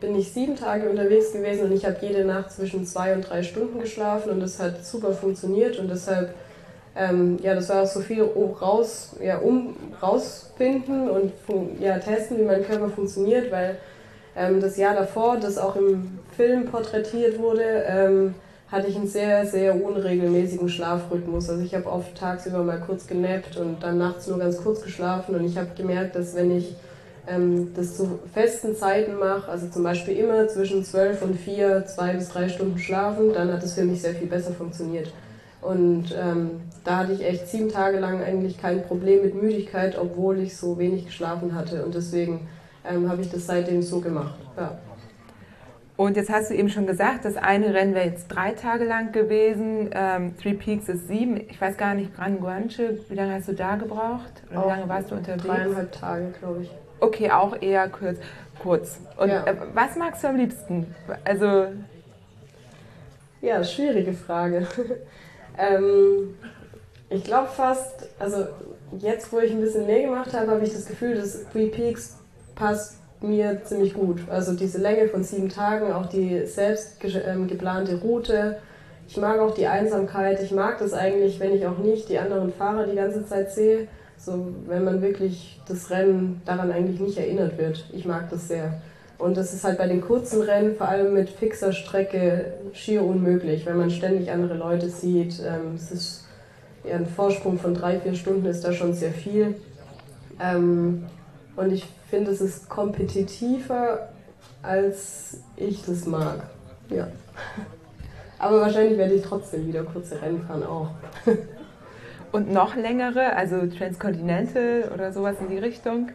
[0.00, 3.44] bin ich sieben Tage unterwegs gewesen und ich habe jede Nacht zwischen zwei und drei
[3.44, 6.34] Stunden geschlafen und das hat super funktioniert und deshalb,
[6.96, 11.34] ähm, ja, das war auch so viel raus, ja, um rausfinden und
[11.78, 13.78] ja, testen, wie mein Körper funktioniert, weil
[14.34, 18.34] ähm, das Jahr davor, das auch im Film porträtiert wurde, ähm,
[18.70, 21.48] hatte ich einen sehr, sehr unregelmäßigen Schlafrhythmus.
[21.48, 25.34] Also ich habe oft tagsüber mal kurz genappt und dann nachts nur ganz kurz geschlafen
[25.34, 26.74] und ich habe gemerkt, dass wenn ich
[27.26, 32.14] ähm, das zu festen Zeiten mache, also zum Beispiel immer zwischen 12 und 4, zwei
[32.14, 35.12] bis drei Stunden schlafen, dann hat es für mich sehr viel besser funktioniert.
[35.60, 40.38] Und ähm, da hatte ich echt sieben Tage lang eigentlich kein Problem mit Müdigkeit, obwohl
[40.38, 41.84] ich so wenig geschlafen hatte.
[41.84, 42.48] Und deswegen
[42.88, 44.38] ähm, habe ich das seitdem so gemacht.
[44.56, 44.78] Ja.
[45.98, 49.10] Und jetzt hast du eben schon gesagt, das eine Rennen wäre jetzt drei Tage lang
[49.10, 49.90] gewesen.
[49.92, 51.36] Ähm, Three Peaks ist sieben.
[51.50, 54.30] Ich weiß gar nicht, Gran Guanche, wie lange hast du da gebraucht?
[54.48, 55.44] Oder wie lange warst du unterwegs?
[55.44, 56.70] Dreieinhalb Tage, glaube ich.
[57.00, 58.18] Okay, auch eher kurz.
[58.62, 59.00] kurz.
[59.16, 59.44] Und ja.
[59.44, 60.94] äh, was magst du am liebsten?
[61.24, 61.66] Also.
[63.40, 64.68] Ja, schwierige Frage.
[65.58, 66.36] ähm,
[67.08, 68.46] ich glaube fast, also
[69.00, 72.18] jetzt, wo ich ein bisschen mehr gemacht habe, habe ich das Gefühl, dass Three Peaks
[72.54, 74.20] passt mir ziemlich gut.
[74.30, 78.58] Also diese Länge von sieben Tagen, auch die selbst ähm, geplante Route.
[79.08, 80.42] Ich mag auch die Einsamkeit.
[80.42, 83.88] Ich mag das eigentlich, wenn ich auch nicht die anderen Fahrer die ganze Zeit sehe.
[84.16, 87.88] So, wenn man wirklich das Rennen daran eigentlich nicht erinnert wird.
[87.92, 88.80] Ich mag das sehr.
[89.16, 93.66] Und das ist halt bei den kurzen Rennen, vor allem mit fixer Strecke, schier unmöglich,
[93.66, 95.40] wenn man ständig andere Leute sieht.
[95.40, 96.24] Ähm, es ist
[96.84, 99.56] ja, ein Vorsprung von drei, vier Stunden ist da schon sehr viel.
[100.40, 101.06] Ähm,
[101.56, 104.08] und ich finde, es ist kompetitiver,
[104.62, 106.42] als ich das mag.
[106.90, 107.08] Ja.
[108.38, 110.90] Aber wahrscheinlich werde ich trotzdem wieder kurze Rennen fahren auch.
[112.32, 116.10] Und noch längere, also Transcontinental oder sowas in die Richtung?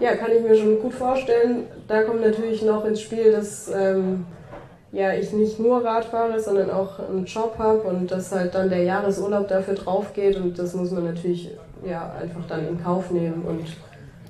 [0.00, 1.64] Ja, kann ich mir schon gut vorstellen.
[1.86, 4.26] Da kommt natürlich noch ins Spiel, dass ähm,
[4.90, 8.70] ja, ich nicht nur Rad fahre, sondern auch einen Job habe und dass halt dann
[8.70, 11.50] der Jahresurlaub dafür drauf geht und das muss man natürlich
[11.84, 13.66] ja, einfach dann in Kauf nehmen und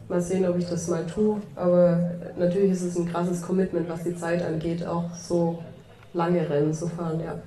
[0.09, 1.41] mal sehen, ob ich das mal tue.
[1.55, 5.63] Aber natürlich ist es ein krasses Commitment, was die Zeit angeht, auch so
[6.15, 7.39] lange Rennen zu fahren, ja.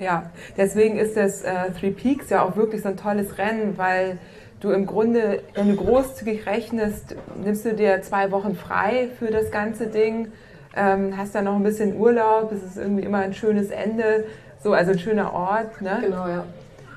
[0.00, 4.18] Ja, deswegen ist das äh, Three Peaks ja auch wirklich so ein tolles Rennen, weil
[4.60, 9.50] du im Grunde, wenn du großzügig rechnest, nimmst du dir zwei Wochen frei für das
[9.50, 10.28] ganze Ding,
[10.76, 14.24] ähm, hast dann noch ein bisschen Urlaub, es ist irgendwie immer ein schönes Ende,
[14.62, 15.80] so also ein schöner Ort.
[15.82, 15.98] Ne?
[16.00, 16.44] Genau, ja.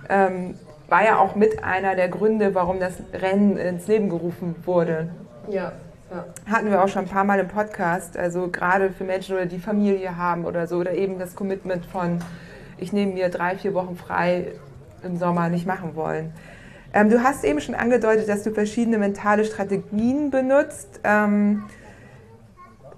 [0.09, 0.55] Ähm,
[0.91, 5.07] war ja auch mit einer der Gründe, warum das Rennen ins Leben gerufen wurde.
[5.49, 5.71] Ja.
[6.11, 6.25] Ja.
[6.51, 9.59] Hatten wir auch schon ein paar Mal im Podcast, also gerade für Menschen, oder die
[9.59, 12.19] Familie haben oder so, oder eben das Commitment von,
[12.77, 14.47] ich nehme mir drei, vier Wochen frei
[15.01, 16.33] im Sommer nicht machen wollen.
[16.93, 21.63] Ähm, du hast eben schon angedeutet, dass du verschiedene mentale Strategien benutzt, ähm,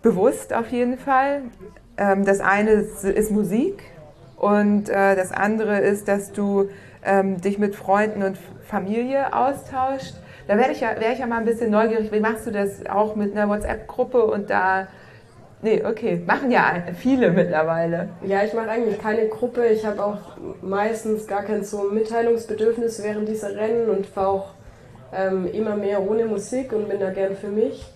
[0.02, 1.44] bewusst auf jeden Fall.
[1.98, 3.84] Ähm, das eine ist Musik
[4.38, 6.70] und äh, das andere ist, dass du
[7.06, 10.14] ähm, dich mit Freunden und Familie austauscht.
[10.48, 12.12] Da wäre ich, ja, wär ich ja mal ein bisschen neugierig.
[12.12, 14.88] Wie machst du das auch mit einer WhatsApp-Gruppe und da
[15.64, 16.22] Nee, okay.
[16.28, 18.10] Machen ja viele mittlerweile.
[18.28, 19.66] Ja, ich mache eigentlich keine Gruppe.
[19.68, 20.18] Ich habe auch
[20.62, 24.48] meistens gar kein so Mitteilungsbedürfnis während dieser Rennen und fahre auch
[25.16, 27.93] ähm, immer mehr ohne Musik und bin da gern für mich.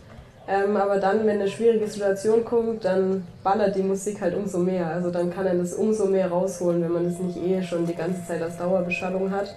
[0.49, 4.87] Ähm, aber dann, wenn eine schwierige Situation kommt, dann ballert die Musik halt umso mehr.
[4.87, 7.95] Also dann kann er das umso mehr rausholen, wenn man das nicht eh schon die
[7.95, 9.53] ganze Zeit als Dauerbeschallung hat.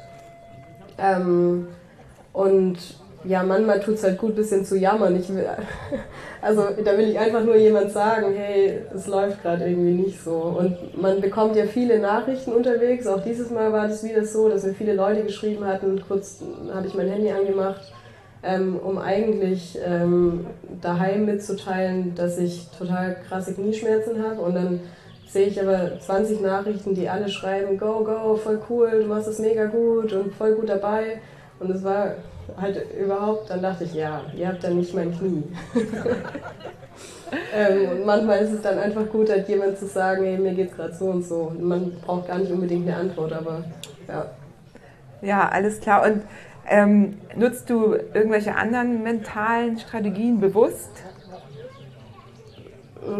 [0.98, 1.68] Ähm,
[2.32, 2.78] und
[3.22, 5.14] ja, manchmal tut es halt gut, ein bisschen zu jammern.
[5.14, 5.46] Ich will,
[6.42, 10.32] also da will ich einfach nur jemand sagen, hey, es läuft gerade irgendwie nicht so.
[10.58, 13.06] Und man bekommt ja viele Nachrichten unterwegs.
[13.06, 16.02] Auch dieses Mal war das wieder so, dass mir viele Leute geschrieben hatten.
[16.08, 16.42] Kurz
[16.74, 17.92] habe ich mein Handy angemacht
[18.42, 20.46] ähm, um eigentlich ähm,
[20.80, 24.40] daheim mitzuteilen, dass ich total krasse Knieschmerzen habe.
[24.40, 24.80] Und dann
[25.28, 29.38] sehe ich aber 20 Nachrichten, die alle schreiben, go, go, voll cool, du machst es
[29.38, 31.20] mega gut und voll gut dabei.
[31.58, 32.14] Und es war
[32.56, 35.44] halt überhaupt, dann dachte ich, ja, ihr habt dann nicht mein Knie.
[37.54, 40.74] ähm, und manchmal ist es dann einfach gut, halt jemand zu sagen, hey, mir geht's
[40.74, 41.52] gerade so und so.
[41.58, 43.64] Man braucht gar nicht unbedingt eine Antwort, aber
[44.08, 44.26] ja.
[45.22, 46.04] Ja, alles klar.
[46.04, 46.22] Und
[46.70, 50.90] ähm, nutzt du irgendwelche anderen mentalen Strategien bewusst?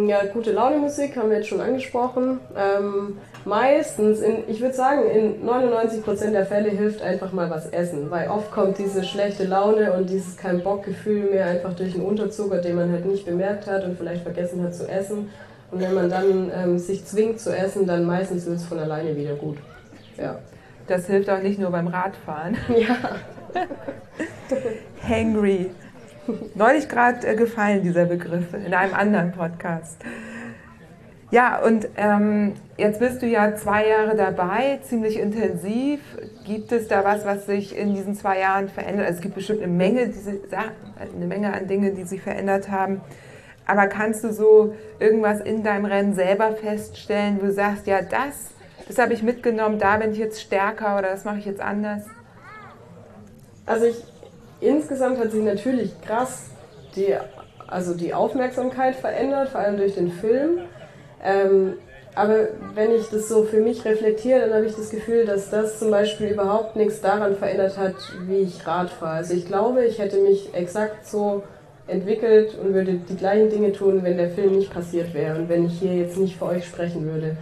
[0.06, 2.38] Ja, gute Laune Musik haben wir jetzt schon angesprochen.
[2.56, 8.10] Ähm, meistens, in, ich würde sagen, in 99% der Fälle hilft einfach mal was essen,
[8.10, 12.58] weil oft kommt diese schlechte Laune und dieses kein Bock-Gefühl mehr einfach durch einen Unterzucker,
[12.58, 15.30] den man halt nicht bemerkt hat und vielleicht vergessen hat zu essen.
[15.72, 19.16] Und wenn man dann ähm, sich zwingt zu essen, dann meistens wird es von alleine
[19.16, 19.58] wieder gut.
[20.16, 20.38] Ja.
[20.86, 22.56] Das hilft auch nicht nur beim Radfahren.
[22.68, 22.96] Ja.
[25.08, 25.70] Hangry.
[26.54, 30.00] Neulich gerade äh, gefallen dieser Begriff in einem anderen Podcast.
[31.30, 36.00] Ja, und ähm, jetzt bist du ja zwei Jahre dabei, ziemlich intensiv.
[36.44, 39.06] Gibt es da was, was sich in diesen zwei Jahren verändert?
[39.06, 43.00] Also es gibt bestimmt eine Menge, diese, eine Menge an Dingen, die sich verändert haben.
[43.64, 48.50] Aber kannst du so irgendwas in deinem Rennen selber feststellen, wo du sagst, ja, das,
[48.88, 52.02] das habe ich mitgenommen, da bin ich jetzt stärker oder das mache ich jetzt anders?
[53.70, 54.02] Also ich,
[54.60, 56.46] insgesamt hat sich natürlich krass
[56.96, 57.14] die,
[57.68, 60.62] also die Aufmerksamkeit verändert, vor allem durch den Film.
[61.22, 61.74] Ähm,
[62.16, 65.78] aber wenn ich das so für mich reflektiere, dann habe ich das Gefühl, dass das
[65.78, 67.94] zum Beispiel überhaupt nichts daran verändert hat,
[68.26, 69.18] wie ich Rad fahre.
[69.18, 71.44] Also ich glaube, ich hätte mich exakt so
[71.86, 75.66] entwickelt und würde die gleichen Dinge tun, wenn der Film nicht passiert wäre und wenn
[75.66, 77.36] ich hier jetzt nicht für euch sprechen würde.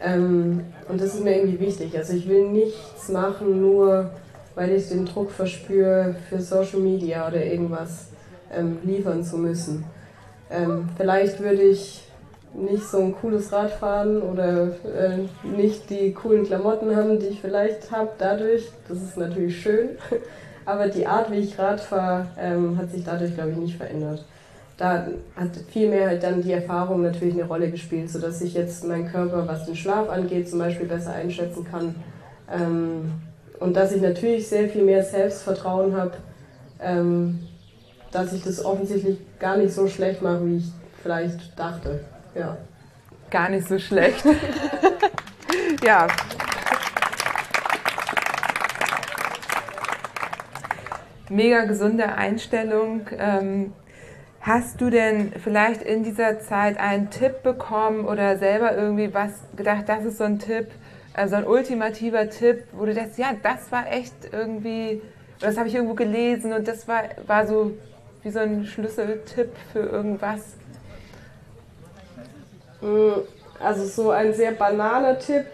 [0.00, 1.96] Ähm, und das ist mir irgendwie wichtig.
[1.98, 4.12] Also ich will nichts machen, nur
[4.54, 8.08] weil ich den Druck verspüre, für Social Media oder irgendwas
[8.52, 9.84] ähm, liefern zu müssen.
[10.50, 12.02] Ähm, vielleicht würde ich
[12.54, 17.40] nicht so ein cooles Rad fahren oder äh, nicht die coolen Klamotten haben, die ich
[17.40, 18.70] vielleicht habe dadurch.
[18.88, 19.90] Das ist natürlich schön.
[20.64, 24.24] Aber die Art, wie ich Rad fahre, ähm, hat sich dadurch, glaube ich, nicht verändert.
[24.76, 29.10] Da hat vielmehr halt dann die Erfahrung natürlich eine Rolle gespielt, sodass ich jetzt meinen
[29.10, 31.94] Körper, was den Schlaf angeht, zum Beispiel besser einschätzen kann.
[32.52, 33.12] Ähm,
[33.62, 36.14] und dass ich natürlich sehr viel mehr Selbstvertrauen habe,
[36.80, 37.46] ähm,
[38.10, 42.00] dass ich das offensichtlich gar nicht so schlecht mache, wie ich vielleicht dachte.
[42.34, 42.56] Ja.
[43.30, 44.24] Gar nicht so schlecht.
[45.84, 46.08] ja.
[51.30, 53.06] Mega gesunde Einstellung.
[53.16, 53.72] Ähm,
[54.40, 59.84] hast du denn vielleicht in dieser Zeit einen Tipp bekommen oder selber irgendwie was gedacht,
[59.86, 60.66] das ist so ein Tipp,
[61.14, 65.02] also ein ultimativer Tipp, wo du denkst, ja, das war echt irgendwie,
[65.40, 67.72] das habe ich irgendwo gelesen und das war, war so
[68.22, 70.40] wie so ein Schlüsseltipp für irgendwas?
[72.80, 73.20] Mm,
[73.60, 75.46] also so ein sehr bananer Tipp,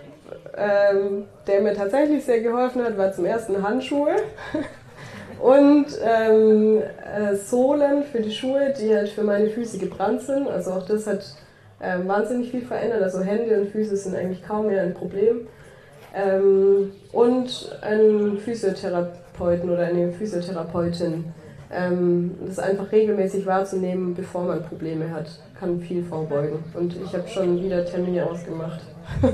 [0.57, 4.17] ähm, der mir tatsächlich sehr geholfen hat, war zum ersten Handschuhe
[5.41, 10.49] und ähm, äh, Sohlen für die Schuhe, die halt für meine Füße gebrannt sind.
[10.49, 11.25] Also auch das hat
[11.81, 13.03] äh, wahnsinnig viel verändert.
[13.03, 15.47] Also Hände und Füße sind eigentlich kaum mehr ein Problem.
[16.15, 21.33] Ähm, und einen Physiotherapeuten oder eine Physiotherapeutin.
[21.71, 26.65] Ähm, das einfach regelmäßig wahrzunehmen, bevor man Probleme hat, kann viel vorbeugen.
[26.75, 28.81] Und ich habe schon wieder Termine ausgemacht.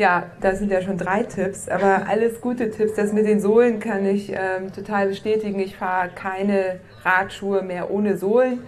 [0.00, 2.94] Ja, das sind ja schon drei Tipps, aber alles gute Tipps.
[2.94, 5.60] Das mit den Sohlen kann ich ähm, total bestätigen.
[5.60, 8.60] Ich fahre keine Radschuhe mehr ohne Sohlen.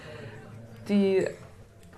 [0.90, 1.24] Die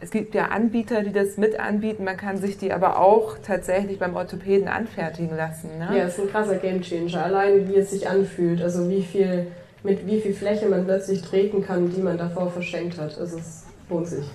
[0.04, 2.04] es gibt ja Anbieter, die das mit anbieten.
[2.04, 5.78] Man kann sich die aber auch tatsächlich beim Orthopäden anfertigen lassen.
[5.78, 5.96] Ne?
[5.96, 7.24] Ja, es ist ein krasser Gamechanger.
[7.24, 9.46] Allein wie es sich anfühlt, also wie viel,
[9.82, 13.18] mit wie viel Fläche man plötzlich treten kann, die man davor verschenkt hat.
[13.18, 14.26] Also es lohnt sich.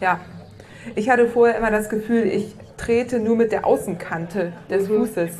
[0.00, 0.18] Ja.
[0.96, 4.96] Ich hatte vorher immer das Gefühl, ich trete nur mit der Außenkante des mhm.
[4.96, 5.30] Fußes.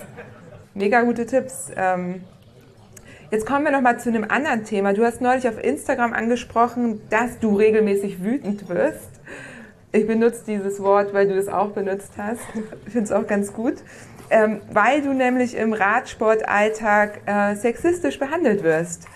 [0.75, 1.73] Mega gute Tipps.
[1.77, 2.21] Ähm,
[3.31, 4.95] Jetzt kommen wir noch mal zu einem anderen Thema.
[4.95, 9.18] Du hast neulich auf Instagram angesprochen, dass du regelmäßig wütend wirst.
[9.91, 12.41] Ich benutze dieses Wort, weil du es auch benutzt hast.
[12.87, 13.77] Ich finde es auch ganz gut.
[14.31, 19.07] Ähm, weil du nämlich im Radsportalltag äh, sexistisch behandelt wirst.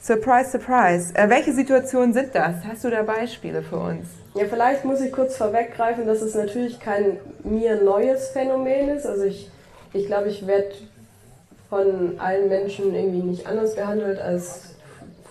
[0.00, 1.14] Surprise, surprise.
[1.14, 2.56] Äh, welche Situationen sind das?
[2.66, 4.06] Hast du da Beispiele für uns?
[4.34, 9.06] Ja, vielleicht muss ich kurz vorweggreifen, dass es natürlich kein mir neues Phänomen ist.
[9.06, 9.48] Also ich,
[9.92, 10.72] ich glaube, ich werde
[11.68, 14.74] von allen Menschen irgendwie nicht anders behandelt als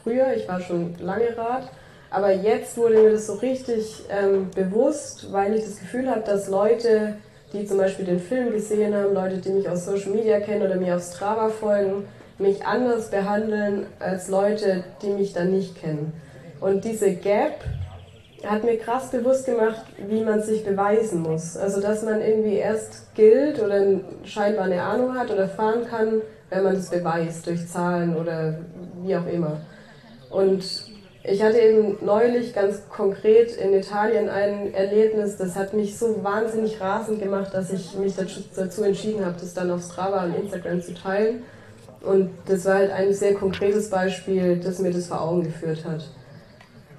[0.03, 0.33] früher.
[0.35, 1.69] Ich war schon lange Rad.
[2.09, 6.47] Aber jetzt wurde mir das so richtig ähm, bewusst, weil ich das Gefühl habe, dass
[6.47, 7.17] Leute,
[7.53, 10.75] die zum Beispiel den Film gesehen haben, Leute, die mich aus Social Media kennen oder
[10.75, 12.07] mir auf Strava folgen,
[12.39, 16.13] mich anders behandeln als Leute, die mich dann nicht kennen.
[16.61, 17.59] Und diese Gap
[18.45, 21.57] hat mir krass bewusst gemacht, wie man sich beweisen muss.
[21.57, 23.81] Also, dass man irgendwie erst gilt oder
[24.23, 28.59] scheinbar eine Ahnung hat oder fahren kann, wenn man das beweist durch Zahlen oder
[29.03, 29.57] wie auch immer.
[30.29, 30.63] Und
[31.27, 36.79] ich hatte eben neulich ganz konkret in Italien ein Erlebnis, das hat mich so wahnsinnig
[36.79, 38.13] rasend gemacht, dass ich mich
[38.55, 41.43] dazu entschieden habe, das dann auf Strava und Instagram zu teilen.
[42.01, 46.05] Und das war halt ein sehr konkretes Beispiel, das mir das vor Augen geführt hat.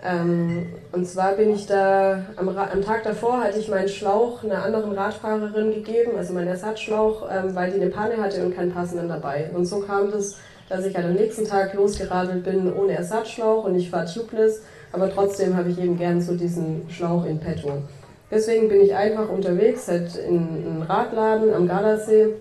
[0.05, 4.63] Ähm, und zwar bin ich da, am, am, Tag davor hatte ich meinen Schlauch einer
[4.63, 9.09] anderen Radfahrerin gegeben, also meinen Ersatzschlauch, ähm, weil die eine Panne hatte und keinen passenden
[9.09, 9.51] dabei.
[9.55, 10.37] Und so kam das,
[10.69, 14.63] dass ich halt am nächsten Tag losgeradelt bin ohne Ersatzschlauch und ich fahre tubeless,
[14.93, 17.83] aber trotzdem habe ich eben gern so diesen Schlauch in petto.
[18.31, 22.35] Deswegen bin ich einfach unterwegs, halt in einen Radladen am Gardasee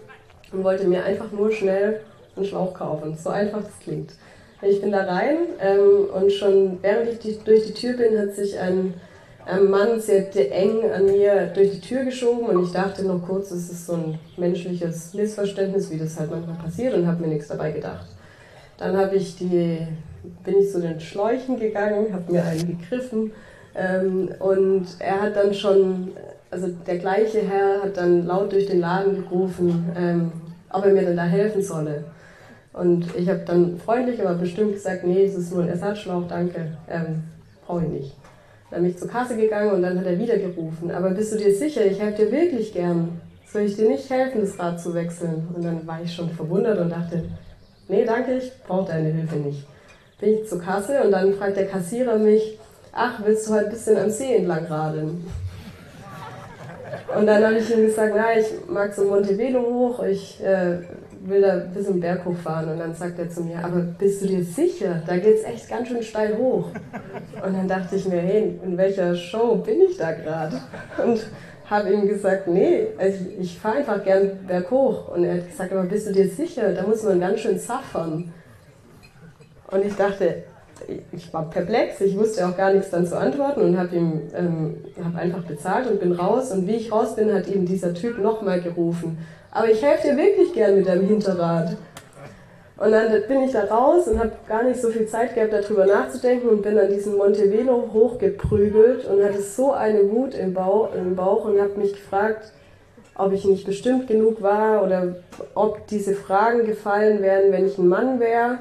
[0.52, 2.02] und wollte mir einfach nur schnell
[2.36, 3.18] einen Schlauch kaufen.
[3.18, 4.12] So einfach das klingt.
[4.62, 8.34] Ich bin da rein ähm, und schon während ich die, durch die Tür bin, hat
[8.34, 8.96] sich ein,
[9.46, 13.52] ein Mann sehr eng an mir durch die Tür geschoben und ich dachte noch kurz,
[13.52, 17.48] es ist so ein menschliches Missverständnis, wie das halt manchmal passiert und habe mir nichts
[17.48, 18.08] dabei gedacht.
[18.78, 19.80] Dann habe ich die,
[20.44, 23.32] bin ich zu den Schläuchen gegangen, habe mir einen gegriffen
[23.76, 26.10] ähm, und er hat dann schon,
[26.52, 30.32] also der gleiche Herr hat dann laut durch den Laden gerufen, ähm,
[30.72, 32.06] ob er mir denn da helfen solle.
[32.74, 36.78] Und ich habe dann freundlich, aber bestimmt gesagt, nee, es ist nur ein Ersatzschlauch, danke,
[36.90, 37.24] ähm,
[37.66, 38.16] brauche ich nicht.
[38.70, 40.92] Dann bin ich zur Kasse gegangen und dann hat er wieder gerufen.
[40.92, 43.22] Aber bist du dir sicher, ich helfe dir wirklich gern.
[43.48, 45.48] Soll ich dir nicht helfen, das Rad zu wechseln?
[45.56, 47.24] Und dann war ich schon verwundert und dachte,
[47.88, 49.66] nee, danke, ich brauche deine Hilfe nicht.
[50.20, 52.58] Bin ich zur Kasse und dann fragt der Kassierer mich,
[52.92, 55.26] ach, willst du heute ein bisschen am See entlang radeln?
[57.16, 60.80] Und dann habe ich ihm gesagt, na, ich mag so Montevelo hoch, ich äh,
[61.22, 62.70] will da bis zum Berg hochfahren.
[62.72, 65.02] Und dann sagt er zu mir, aber bist du dir sicher?
[65.06, 66.70] Da geht es echt ganz schön steil hoch.
[67.46, 70.60] Und dann dachte ich mir, hey, in welcher Show bin ich da gerade?
[71.04, 71.26] Und
[71.70, 75.10] habe ihm gesagt, nee, also ich fahre einfach gern berghoch.
[75.10, 76.74] Und er hat gesagt, aber bist du dir sicher?
[76.74, 78.34] Da muss man ganz schön saffern.
[79.70, 80.44] Und ich dachte,
[81.12, 85.16] ich war perplex, ich wusste auch gar nichts dann zu antworten und habe ähm, hab
[85.16, 86.52] einfach bezahlt und bin raus.
[86.52, 89.18] Und wie ich raus bin, hat eben dieser Typ nochmal gerufen.
[89.52, 91.76] Aber ich helfe dir wirklich gern mit deinem Hinterrad.
[92.78, 95.86] Und dann bin ich da raus und habe gar nicht so viel Zeit gehabt, darüber
[95.86, 101.60] nachzudenken und bin an diesen Montevelo hochgeprügelt und hatte so eine Wut im Bauch, und
[101.60, 102.52] habe mich gefragt,
[103.16, 105.16] ob ich nicht bestimmt genug war oder
[105.56, 108.60] ob diese Fragen gefallen wären, wenn ich ein Mann wäre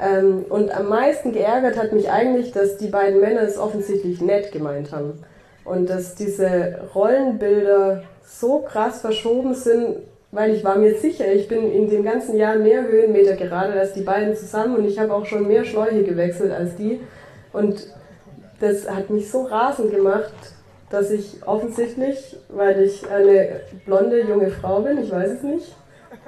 [0.00, 4.50] ähm, und am meisten geärgert hat mich eigentlich, dass die beiden Männer es offensichtlich nett
[4.50, 5.22] gemeint haben.
[5.64, 9.96] Und dass diese Rollenbilder so krass verschoben sind,
[10.32, 13.92] weil ich war mir sicher, ich bin in den ganzen Jahren mehr Höhenmeter geradelt als
[13.94, 17.00] die beiden zusammen und ich habe auch schon mehr Schläuche gewechselt als die.
[17.52, 17.88] Und
[18.60, 20.32] das hat mich so rasend gemacht,
[20.90, 25.74] dass ich offensichtlich, weil ich eine blonde junge Frau bin, ich weiß es nicht,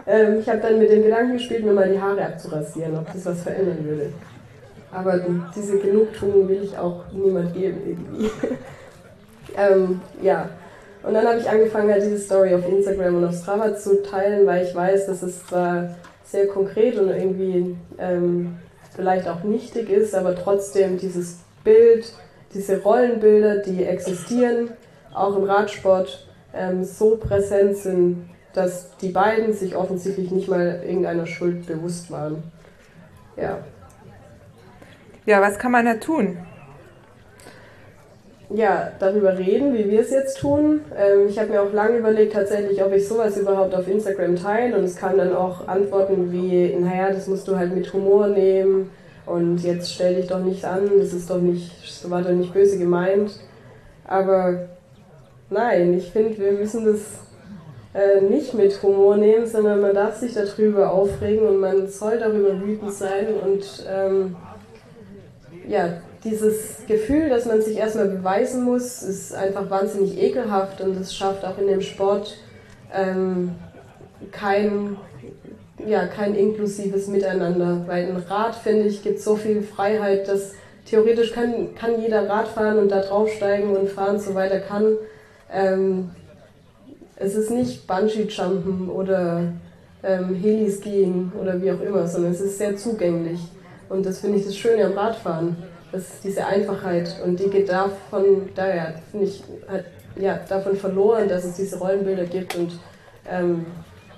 [0.07, 3.25] ähm, ich habe dann mit dem Gedanken gespielt, mir mal die Haare abzurasieren, ob das
[3.27, 4.13] was verändern würde.
[4.91, 5.21] Aber
[5.55, 8.31] diese Genugtuung will ich auch niemand geben irgendwie.
[9.57, 10.49] ähm, ja,
[11.03, 14.47] und dann habe ich angefangen, halt diese Story auf Instagram und auf Strava zu teilen,
[14.47, 18.57] weil ich weiß, dass es zwar sehr konkret und irgendwie ähm,
[18.95, 22.13] vielleicht auch nichtig ist, aber trotzdem dieses Bild,
[22.55, 24.71] diese Rollenbilder, die existieren,
[25.13, 31.27] auch im Radsport, ähm, so präsent sind, dass die beiden sich offensichtlich nicht mal irgendeiner
[31.27, 32.43] Schuld bewusst waren.
[33.37, 33.59] Ja.
[35.25, 36.39] Ja, was kann man da tun?
[38.55, 40.81] Ja, darüber reden, wie wir es jetzt tun.
[40.97, 44.77] Ähm, ich habe mir auch lange überlegt, tatsächlich, ob ich sowas überhaupt auf Instagram teile.
[44.77, 48.91] Und es kamen dann auch Antworten wie: Naja, das musst du halt mit Humor nehmen.
[49.25, 52.53] Und jetzt stell dich doch nicht an, das ist doch nicht, so war doch nicht
[52.53, 53.39] böse gemeint.
[54.05, 54.69] Aber
[55.49, 57.21] nein, ich finde, wir müssen das
[57.95, 62.61] äh, nicht mit Humor nehmen, sondern man darf sich darüber aufregen und man soll darüber
[62.61, 64.37] wütend sein und ähm,
[65.69, 71.15] ja, dieses Gefühl, dass man sich erstmal beweisen muss, ist einfach wahnsinnig ekelhaft und es
[71.15, 72.37] schafft auch in dem Sport
[72.95, 73.57] ähm,
[74.31, 74.97] kein,
[75.85, 77.83] ja, kein inklusives Miteinander.
[77.87, 80.53] Weil ein Rad, finde ich, gibt so viel Freiheit, dass
[80.87, 84.97] theoretisch kann, kann jeder Rad fahren und da draufsteigen und fahren, soweit er kann.
[85.53, 86.11] Ähm,
[87.17, 89.45] es ist nicht Bungee-Jumpen oder
[90.03, 93.41] ähm, Heli-Skiing oder wie auch immer, sondern es ist sehr zugänglich.
[93.89, 95.57] Und das finde ich das Schöne am Radfahren.
[95.93, 99.27] Das diese Einfachheit und die geht davon, daher finde
[99.69, 99.85] hat,
[100.17, 102.81] ja, davon verloren, dass es diese Rollenbilder gibt und
[103.31, 103.67] ähm,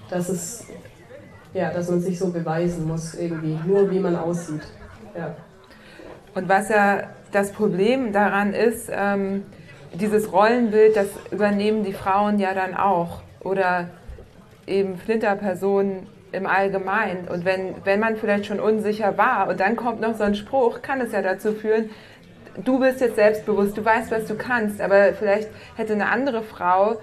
[0.09, 0.65] dass es,
[1.53, 4.63] ja, dass man sich so beweisen muss irgendwie, nur wie man aussieht.
[5.17, 5.35] Ja.
[6.35, 9.45] Und was ja das Problem daran ist, ähm,
[9.95, 13.23] dieses Rollenbild, das übernehmen die Frauen ja dann auch.
[13.41, 13.89] Oder
[14.67, 17.29] eben Flinterpersonen im Allgemeinen.
[17.29, 20.83] Und wenn, wenn man vielleicht schon unsicher war und dann kommt noch so ein Spruch,
[20.83, 21.91] kann es ja dazu führen,
[22.63, 26.97] du bist jetzt selbstbewusst, du weißt, was du kannst, aber vielleicht hätte eine andere Frau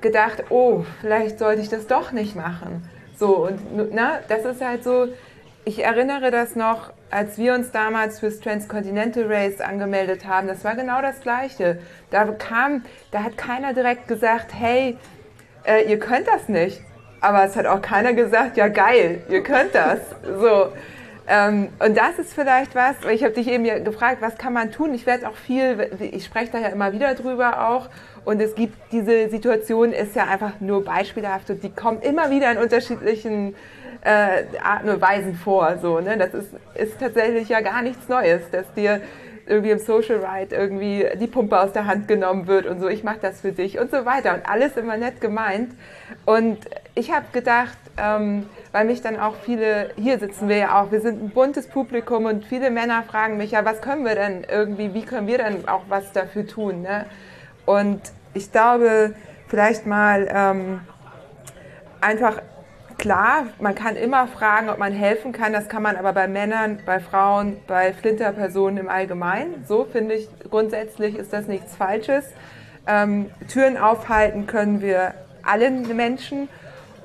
[0.00, 2.88] gedacht, oh, vielleicht sollte ich das doch nicht machen.
[3.16, 5.08] So, und na, das ist halt so,
[5.64, 10.74] ich erinnere das noch, als wir uns damals fürs Transcontinental Race angemeldet haben, das war
[10.76, 11.80] genau das Gleiche.
[12.10, 14.96] Da kam, da hat keiner direkt gesagt, hey,
[15.64, 16.80] äh, ihr könnt das nicht.
[17.20, 19.98] Aber es hat auch keiner gesagt, ja geil, ihr könnt das.
[20.40, 20.72] So.
[21.30, 24.54] Ähm, und das ist vielleicht was, weil ich habe dich eben ja gefragt, was kann
[24.54, 24.94] man tun?
[24.94, 27.88] Ich werde auch viel, ich spreche da ja immer wieder drüber auch.
[28.24, 32.50] Und es gibt diese Situation, ist ja einfach nur beispielhaft und die kommt immer wieder
[32.52, 33.54] in unterschiedlichen
[34.02, 35.76] äh, Arten und Weisen vor.
[35.82, 36.16] So, ne?
[36.16, 39.00] Das ist, ist tatsächlich ja gar nichts Neues, dass dir
[39.48, 43.02] irgendwie im Social Ride irgendwie die Pumpe aus der Hand genommen wird und so, ich
[43.02, 45.72] mache das für dich und so weiter und alles immer nett gemeint.
[46.24, 46.58] Und
[46.94, 51.00] ich habe gedacht, ähm, weil mich dann auch viele, hier sitzen wir ja auch, wir
[51.00, 54.94] sind ein buntes Publikum und viele Männer fragen mich ja, was können wir denn irgendwie,
[54.94, 56.82] wie können wir denn auch was dafür tun?
[56.82, 57.06] Ne?
[57.64, 58.00] Und
[58.34, 59.14] ich glaube,
[59.48, 60.80] vielleicht mal ähm,
[62.00, 62.42] einfach
[62.98, 65.52] Klar, man kann immer fragen, ob man helfen kann.
[65.52, 69.64] Das kann man aber bei Männern, bei Frauen, bei Flinterpersonen im Allgemeinen.
[69.68, 72.24] So finde ich, grundsätzlich ist das nichts Falsches.
[72.88, 76.48] Ähm, Türen aufhalten können wir allen Menschen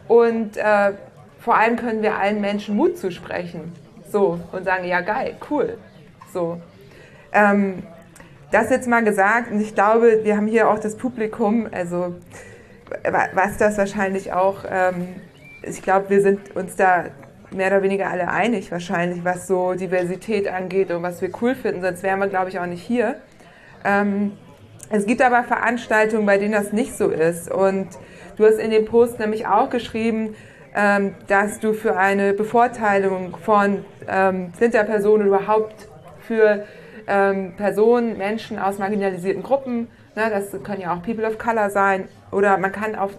[0.07, 0.93] und äh,
[1.39, 3.71] vor allem können wir allen Menschen Mut zusprechen.
[4.11, 5.77] So, und sagen, ja geil, cool.
[6.33, 6.59] So.
[7.31, 7.83] Ähm,
[8.51, 12.15] das jetzt mal gesagt und ich glaube, wir haben hier auch das Publikum, also
[13.03, 15.15] was das wahrscheinlich auch ähm,
[15.64, 17.05] ich glaube, wir sind uns da
[17.51, 21.82] mehr oder weniger alle einig wahrscheinlich, was so Diversität angeht und was wir cool finden,
[21.82, 23.16] sonst wären wir, glaube ich, auch nicht hier.
[23.86, 24.34] Ähm,
[24.89, 27.51] es gibt aber Veranstaltungen, bei denen das nicht so ist.
[27.51, 27.88] Und
[28.38, 30.36] du hast in dem Post nämlich auch geschrieben,
[30.76, 35.88] ähm, dass du für eine Bevorteilung von ähm, Flinterpersonen überhaupt
[36.20, 36.66] für
[37.07, 42.07] ähm, Personen, Menschen aus marginalisierten Gruppen, ne, das können ja auch People of Color sein,
[42.34, 43.11] oder man kann auf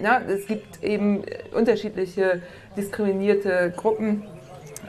[0.00, 1.22] ne, es gibt eben
[1.52, 2.42] unterschiedliche
[2.76, 4.24] diskriminierte Gruppen.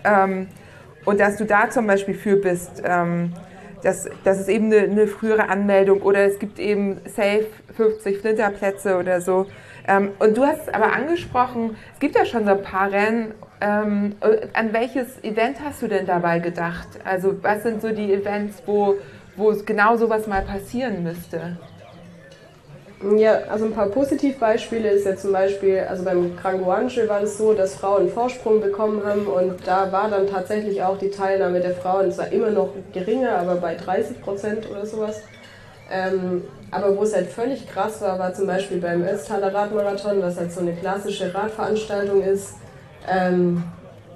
[0.03, 0.47] Ähm,
[1.05, 3.33] und dass du da zum Beispiel für bist, ähm,
[3.83, 7.45] dass, das ist eben eine, eine, frühere Anmeldung oder es gibt eben safe
[7.75, 9.45] 50 Flinterplätze oder so.
[9.87, 13.33] Ähm, und du hast aber angesprochen, es gibt ja schon so ein paar Rennen.
[13.59, 14.15] Ähm,
[14.53, 16.87] an welches Event hast du denn dabei gedacht?
[17.05, 18.95] Also was sind so die Events, wo,
[19.35, 21.57] wo genau sowas mal passieren müsste?
[23.15, 27.53] Ja, also ein paar Positivbeispiele ist ja zum Beispiel, also beim Kranguanche war es so,
[27.53, 32.11] dass Frauen Vorsprung bekommen haben und da war dann tatsächlich auch die Teilnahme der Frauen
[32.11, 35.21] zwar immer noch geringer, aber bei 30 Prozent oder sowas.
[35.91, 40.37] Ähm, aber wo es halt völlig krass war, war zum Beispiel beim Ötztaler Radmarathon, was
[40.37, 42.55] halt so eine klassische Radveranstaltung ist.
[43.07, 43.63] Ähm,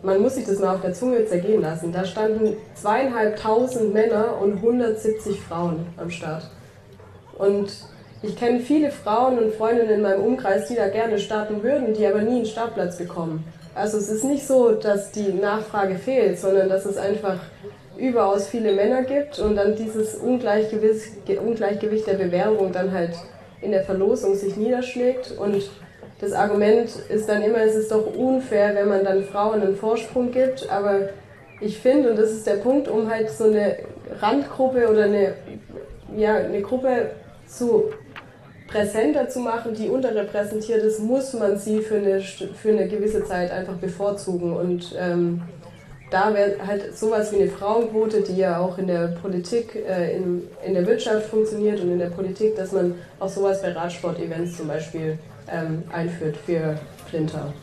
[0.02, 1.92] man muss sich das mal auf der Zunge zergehen lassen.
[1.92, 6.50] Da standen zweieinhalbtausend Männer und 170 Frauen am Start.
[7.38, 7.72] Und
[8.24, 12.06] ich kenne viele Frauen und Freundinnen in meinem Umkreis, die da gerne starten würden, die
[12.06, 13.44] aber nie einen Startplatz bekommen.
[13.74, 17.40] Also es ist nicht so, dass die Nachfrage fehlt, sondern dass es einfach
[17.98, 23.16] überaus viele Männer gibt und dann dieses Ungleichgewicht, der Bewerbung dann halt
[23.62, 25.32] in der Verlosung sich niederschlägt.
[25.38, 25.70] Und
[26.20, 30.32] das Argument ist dann immer, es ist doch unfair, wenn man dann Frauen einen Vorsprung
[30.32, 30.70] gibt.
[30.70, 31.10] Aber
[31.60, 33.78] ich finde, und das ist der Punkt, um halt so eine
[34.20, 35.34] Randgruppe oder eine,
[36.16, 37.12] ja, eine Gruppe
[37.48, 37.92] zu
[38.72, 43.52] präsenter zu machen, die unterrepräsentiert ist, muss man sie für eine, für eine gewisse Zeit
[43.52, 44.54] einfach bevorzugen.
[44.56, 45.42] Und ähm,
[46.10, 50.44] da wäre halt sowas wie eine Frauenquote, die ja auch in der Politik, äh, in,
[50.66, 54.68] in der Wirtschaft funktioniert und in der Politik, dass man auch sowas bei Radsport-Events zum
[54.68, 55.18] Beispiel
[55.52, 56.78] ähm, einführt für
[57.10, 57.54] Flinter.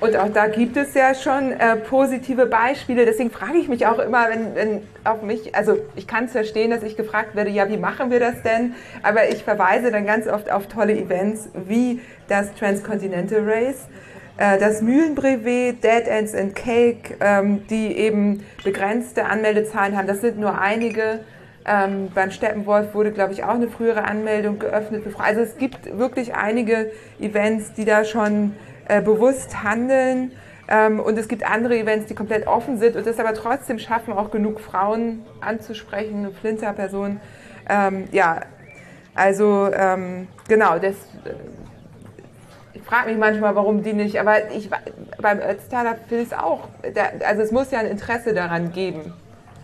[0.00, 3.04] Und auch da gibt es ja schon äh, positive Beispiele.
[3.04, 6.70] Deswegen frage ich mich auch immer, wenn, wenn auf mich, also ich kann es verstehen,
[6.70, 8.74] dass ich gefragt werde, ja, wie machen wir das denn?
[9.02, 13.88] Aber ich verweise dann ganz oft auf tolle Events wie das Transcontinental Race,
[14.36, 20.06] äh, das Mühlenbrevet, Dead Ends and Cake, ähm, die eben begrenzte Anmeldezahlen haben.
[20.06, 21.20] Das sind nur einige.
[21.70, 25.02] Ähm, beim Steppenwolf wurde, glaube ich, auch eine frühere Anmeldung geöffnet.
[25.18, 28.54] Also es gibt wirklich einige Events, die da schon
[28.88, 30.32] äh, bewusst handeln.
[30.68, 34.12] Ähm, und es gibt andere Events, die komplett offen sind und es aber trotzdem schaffen,
[34.12, 37.20] auch genug Frauen anzusprechen, Flinter-Personen.
[37.68, 38.42] Ähm, ja,
[39.14, 41.34] also ähm, genau, das, äh,
[42.74, 44.68] ich frage mich manchmal, warum die nicht, aber ich,
[45.20, 49.14] beim Ötztaler finde ich es auch, da, also es muss ja ein Interesse daran geben,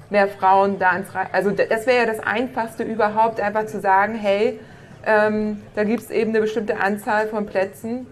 [0.09, 4.59] mehr Frauen da ins Also das wäre ja das Einfachste überhaupt, einfach zu sagen, hey,
[5.07, 8.07] ähm, da gibt es eben eine bestimmte Anzahl von Plätzen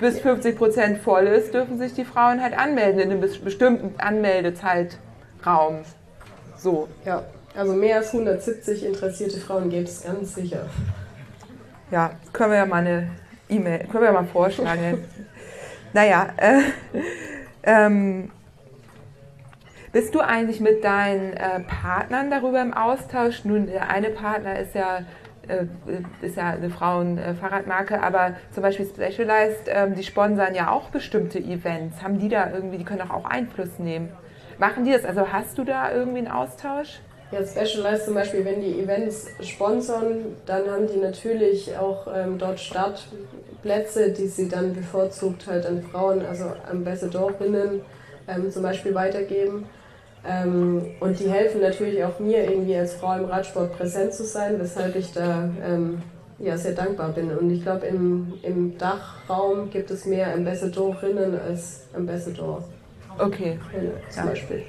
[0.00, 5.82] bis 50 Prozent voll ist, dürfen sich die Frauen halt anmelden in einem bestimmten Anmeldezeitraum.
[6.56, 6.88] So.
[7.04, 7.24] Ja,
[7.54, 10.66] also mehr als 170 interessierte Frauen gibt es ganz sicher.
[11.90, 13.10] Ja, können wir ja mal eine
[13.48, 15.04] E-Mail, können wir ja mal vorschlagen.
[15.92, 16.60] naja, äh,
[17.62, 18.30] ähm,
[19.92, 23.44] bist du eigentlich mit deinen äh, Partnern darüber im Austausch?
[23.44, 25.00] Nun, der eine Partner ist ja
[26.22, 32.02] ist ja eine Frauen-Fahrradmarke, aber zum Beispiel Specialized, ähm, die sponsern ja auch bestimmte Events.
[32.02, 34.10] Haben die da irgendwie, die können doch auch Einfluss nehmen.
[34.58, 35.04] Machen die das?
[35.04, 37.00] Also hast du da irgendwie einen Austausch?
[37.32, 42.58] Ja, Specialized zum Beispiel, wenn die Events sponsern, dann haben die natürlich auch ähm, dort
[42.58, 47.82] Startplätze, die sie dann bevorzugt halt an Frauen, also Ambassadorinnen
[48.26, 49.66] ähm, zum Beispiel weitergeben.
[50.26, 54.58] Ähm, und die helfen natürlich auch mir, irgendwie als Frau im Radsport präsent zu sein,
[54.58, 56.02] weshalb ich da ähm,
[56.38, 57.30] ja, sehr dankbar bin.
[57.36, 62.64] Und ich glaube, im, im Dachraum gibt es mehr Ambassadorinnen als Ambassador.
[63.18, 63.58] Okay.
[64.10, 64.30] Zum ja.
[64.30, 64.62] Beispiel.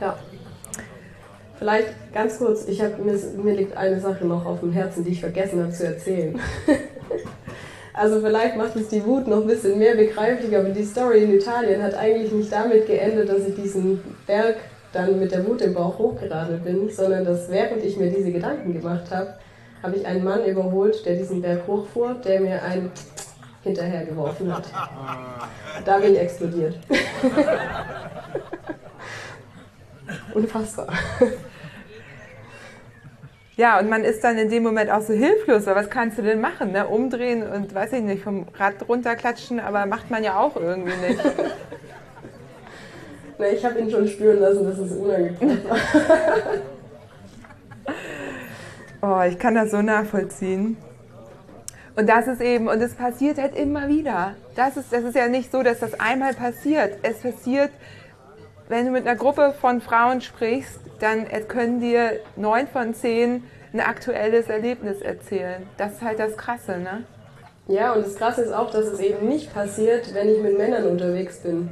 [0.00, 0.16] Ja.
[1.58, 5.12] Vielleicht ganz kurz, ich hab, mir, mir liegt eine Sache noch auf dem Herzen, die
[5.12, 6.38] ich vergessen habe zu erzählen.
[7.94, 11.34] Also vielleicht macht es die Wut noch ein bisschen mehr begreiflich, aber die Story in
[11.34, 14.56] Italien hat eigentlich nicht damit geendet, dass ich diesen Berg
[14.92, 18.72] dann mit der Wut im Bauch hochgeradelt bin, sondern dass während ich mir diese Gedanken
[18.72, 19.34] gemacht habe,
[19.80, 22.90] habe ich einen Mann überholt, der diesen Berg hochfuhr, der mir ein
[23.62, 24.64] hinterhergeworfen hat.
[25.84, 26.76] Da bin ich explodiert.
[30.34, 30.88] Unfassbar.
[33.56, 36.22] Ja, und man ist dann in dem Moment auch so hilflos, weil was kannst du
[36.22, 36.72] denn machen?
[36.72, 36.88] Ne?
[36.88, 41.20] Umdrehen und weiß ich nicht, vom Rad runterklatschen, aber macht man ja auch irgendwie nicht.
[43.38, 45.78] Na, ich habe ihn schon spüren lassen, dass es unangenehm war.
[49.26, 50.76] oh, ich kann das so nachvollziehen.
[51.96, 54.34] Und das ist eben, und es passiert halt immer wieder.
[54.56, 56.98] Das ist, das ist ja nicht so, dass das einmal passiert.
[57.02, 57.70] Es passiert,
[58.68, 63.80] wenn du mit einer Gruppe von Frauen sprichst, dann können dir neun von zehn ein
[63.80, 65.66] aktuelles Erlebnis erzählen.
[65.76, 67.04] Das ist halt das Krasse, ne?
[67.66, 70.86] Ja, und das Krasse ist auch, dass es eben nicht passiert, wenn ich mit Männern
[70.86, 71.70] unterwegs bin.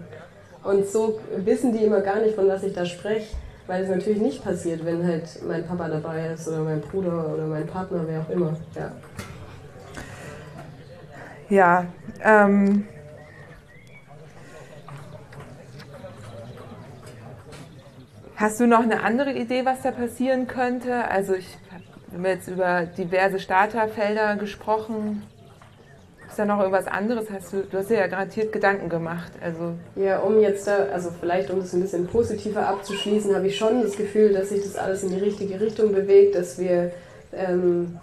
[0.64, 3.34] Und so wissen die immer gar nicht, von was ich da spreche,
[3.66, 7.46] weil es natürlich nicht passiert, wenn halt mein Papa dabei ist oder mein Bruder oder
[7.46, 8.56] mein Partner, wer auch immer.
[8.74, 8.92] Ja.
[11.48, 11.86] Ja,
[12.24, 12.86] ähm,
[18.42, 21.08] Hast du noch eine andere Idee, was da passieren könnte?
[21.08, 21.46] Also ich
[22.12, 25.22] habe jetzt über diverse Starterfelder gesprochen.
[26.26, 27.30] Ist da noch irgendwas anderes?
[27.32, 29.30] Hast du, du hast dir ja garantiert Gedanken gemacht.
[29.40, 33.56] Also ja, um jetzt da, also vielleicht um das ein bisschen positiver abzuschließen, habe ich
[33.56, 36.90] schon das Gefühl, dass sich das alles in die richtige Richtung bewegt, dass wir
[37.32, 38.00] ähm,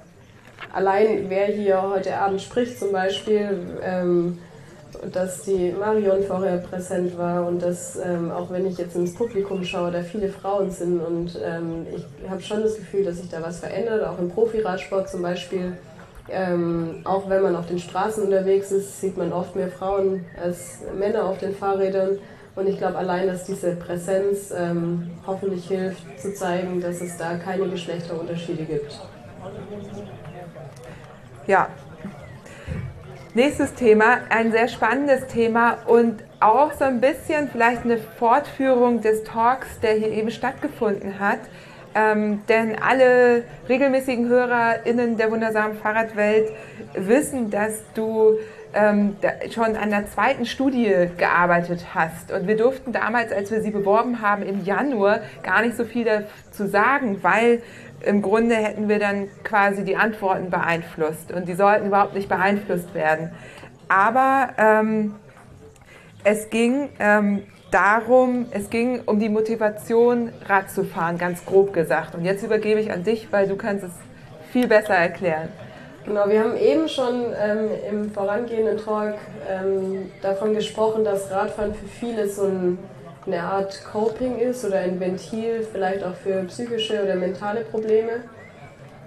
[0.72, 4.38] allein wer hier heute Abend spricht zum Beispiel, ähm,
[5.12, 9.64] dass die Marion vorher präsent war und dass, ähm, auch wenn ich jetzt ins Publikum
[9.64, 13.42] schaue, da viele Frauen sind und ähm, ich habe schon das Gefühl, dass sich da
[13.42, 15.78] was verändert, auch im Profiradsport zum Beispiel.
[16.32, 20.80] Ähm, auch wenn man auf den Straßen unterwegs ist, sieht man oft mehr Frauen als
[20.98, 22.20] Männer auf den Fahrrädern.
[22.56, 27.36] Und ich glaube allein, dass diese Präsenz ähm, hoffentlich hilft, zu zeigen, dass es da
[27.38, 29.00] keine Geschlechterunterschiede gibt.
[31.48, 31.70] Ja,
[33.36, 39.24] Nächstes Thema, ein sehr spannendes Thema und auch so ein bisschen vielleicht eine Fortführung des
[39.24, 41.38] Talks, der hier eben stattgefunden hat.
[41.94, 46.52] Ähm, denn alle regelmäßigen HörerInnen der wundersamen Fahrradwelt
[46.96, 48.40] wissen, dass du
[48.74, 49.16] ähm,
[49.54, 52.32] schon an der zweiten Studie gearbeitet hast.
[52.32, 56.06] Und wir durften damals, als wir sie beworben haben, im Januar gar nicht so viel
[56.06, 57.62] dazu sagen, weil
[58.06, 62.94] im Grunde hätten wir dann quasi die Antworten beeinflusst und die sollten überhaupt nicht beeinflusst
[62.94, 63.32] werden.
[63.88, 65.16] Aber ähm,
[66.24, 72.16] es ging ähm, darum, es ging um die Motivation, Rad zu fahren, ganz grob gesagt.
[72.16, 73.92] Und jetzt übergebe ich an dich, weil du kannst es
[74.52, 75.50] viel besser erklären.
[76.06, 79.16] Genau, wir haben eben schon ähm, im vorangehenden Talk
[79.48, 82.80] ähm, davon gesprochen, dass Radfahren für viele so ein
[83.32, 88.24] eine Art Coping ist oder ein Ventil vielleicht auch für psychische oder mentale Probleme.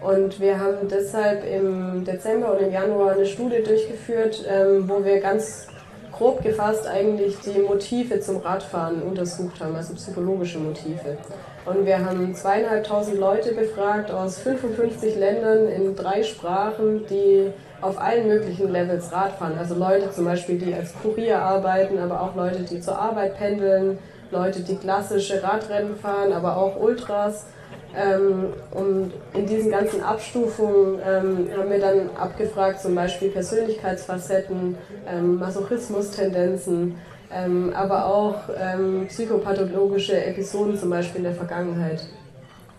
[0.01, 5.21] Und wir haben deshalb im Dezember und im Januar eine Studie durchgeführt, ähm, wo wir
[5.21, 5.69] ganz
[6.11, 11.17] grob gefasst eigentlich die Motive zum Radfahren untersucht haben, also psychologische Motive.
[11.65, 18.29] Und wir haben zweieinhalbtausend Leute befragt aus 55 Ländern in drei Sprachen, die auf allen
[18.29, 19.59] möglichen Levels Radfahren.
[19.59, 23.99] Also Leute zum Beispiel, die als Kurier arbeiten, aber auch Leute, die zur Arbeit pendeln,
[24.33, 27.47] Leute, die klassische Radrennen fahren, aber auch Ultras.
[27.95, 34.77] Ähm, und in diesen ganzen Abstufungen ähm, haben wir dann abgefragt, zum Beispiel Persönlichkeitsfacetten,
[35.07, 36.97] ähm, Masochismus-Tendenzen,
[37.31, 42.03] ähm, aber auch ähm, psychopathologische Episoden, zum Beispiel in der Vergangenheit.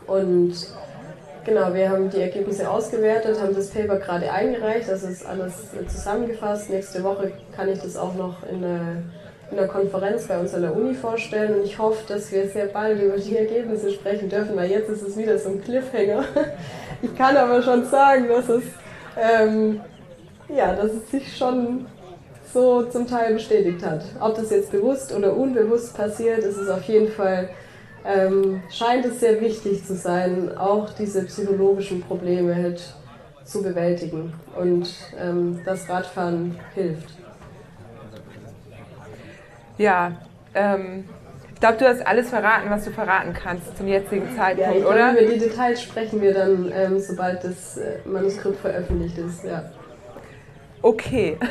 [0.08, 0.56] Und
[1.46, 5.54] Genau, wir haben die Ergebnisse ausgewertet, haben das Paper gerade eingereicht, das ist alles
[5.90, 6.70] zusammengefasst.
[6.70, 9.04] Nächste Woche kann ich das auch noch in der,
[9.52, 12.68] in der Konferenz bei uns an der Uni vorstellen und ich hoffe, dass wir sehr
[12.68, 16.26] bald über die Ergebnisse sprechen dürfen, weil jetzt ist es wieder so ein Cliffhanger.
[17.02, 18.64] Ich kann aber schon sagen, dass es,
[19.18, 19.82] ähm,
[20.48, 21.86] ja, dass es sich schon
[22.54, 24.06] so zum Teil bestätigt hat.
[24.22, 27.50] Ob das jetzt bewusst oder unbewusst passiert, ist es auf jeden Fall
[28.06, 32.82] ähm, scheint es sehr wichtig zu sein, auch diese psychologischen Probleme halt
[33.46, 34.34] zu bewältigen.
[34.60, 34.90] Und
[35.20, 37.23] ähm, das Radfahren hilft.
[39.78, 40.14] Ja,
[40.54, 41.06] ähm,
[41.54, 44.86] ich glaube, du hast alles verraten, was du verraten kannst zum jetzigen Zeitpunkt, ja, ich
[44.86, 45.12] oder?
[45.12, 49.44] Über die Details sprechen wir dann, ähm, sobald das äh, Manuskript veröffentlicht ist.
[49.44, 49.64] Ja.
[50.82, 51.38] Okay.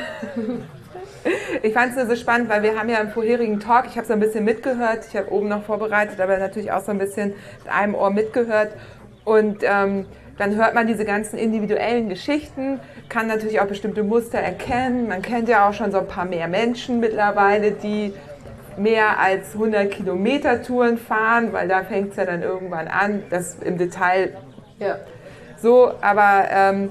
[1.62, 4.06] Ich fand es nur so spannend, weil wir haben ja im vorherigen Talk, ich habe
[4.06, 7.34] so ein bisschen mitgehört, ich habe oben noch vorbereitet, aber natürlich auch so ein bisschen
[7.62, 8.72] mit einem Ohr mitgehört.
[9.24, 10.06] Und ähm,
[10.38, 15.08] dann hört man diese ganzen individuellen Geschichten, kann natürlich auch bestimmte Muster erkennen.
[15.08, 18.14] Man kennt ja auch schon so ein paar mehr Menschen mittlerweile, die
[18.76, 23.56] mehr als 100 Kilometer Touren fahren, weil da fängt es ja dann irgendwann an, das
[23.62, 24.36] im Detail
[24.78, 24.96] ja.
[25.60, 26.90] so, aber ähm,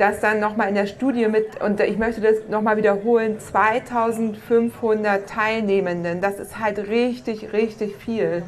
[0.00, 6.20] das dann nochmal in der Studie mit, und ich möchte das nochmal wiederholen, 2500 Teilnehmenden,
[6.20, 8.42] das ist halt richtig, richtig viel.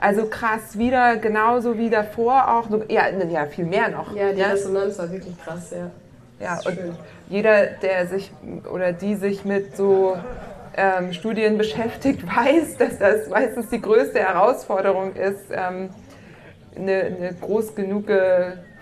[0.00, 4.14] Also krass, wieder genauso wie davor auch, ja, ja viel mehr noch.
[4.14, 4.48] Ja, die ja.
[4.48, 5.90] Resonanz war wirklich krass, ja.
[6.40, 6.96] Ja, und schön.
[7.28, 8.30] jeder, der sich
[8.72, 10.16] oder die sich mit so
[10.76, 15.90] ähm, Studien beschäftigt, weiß, dass das meistens die größte Herausforderung ist, ähm,
[16.76, 18.08] eine, eine groß genug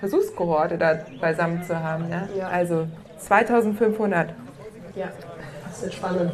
[0.00, 2.08] Versuchskohorte da beisammen zu haben.
[2.08, 2.28] Ne?
[2.36, 2.48] Ja.
[2.48, 2.86] Also
[3.18, 4.34] 2500.
[4.94, 5.08] Ja,
[5.66, 6.32] das wird spannend.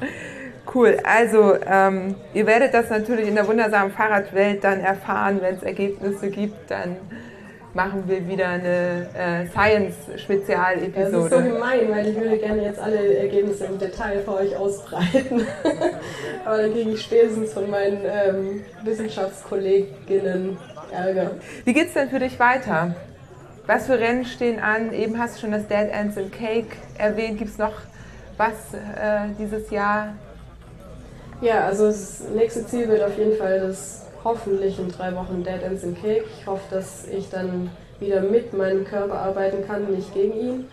[0.76, 5.62] Cool, also ähm, ihr werdet das natürlich in der wundersamen Fahrradwelt dann erfahren, wenn es
[5.62, 6.96] Ergebnisse gibt, dann
[7.72, 11.10] machen wir wieder eine äh, Science-Spezialepisode.
[11.10, 14.54] Das ist so gemein, weil ich würde gerne jetzt alle Ergebnisse im Detail für euch
[14.54, 15.46] ausbreiten.
[16.44, 20.58] Aber dann kriege ich spätestens von meinen ähm, Wissenschaftskolleginnen
[20.92, 21.30] Ärger.
[21.64, 22.94] Wie geht es denn für dich weiter?
[23.66, 24.92] Was für Rennen stehen an?
[24.92, 27.38] Eben hast du schon das Dead Ends and Cake erwähnt.
[27.38, 27.72] Gibt es noch
[28.36, 30.12] was äh, dieses Jahr?
[31.40, 35.62] Ja, also das nächste Ziel wird auf jeden Fall das hoffentlich in drei Wochen Dead
[35.62, 36.24] Ends and Cake.
[36.40, 37.70] Ich hoffe, dass ich dann
[38.00, 40.64] wieder mit meinem Körper arbeiten kann, nicht gegen ihn.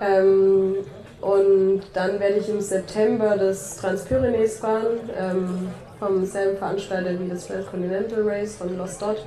[0.00, 0.76] Ähm,
[1.20, 5.00] und dann werde ich im September das Transpyrenees fahren.
[5.18, 5.68] Ähm,
[5.98, 9.24] vom selben Veranstalter wie das Transcontinental Race von Lost Dot.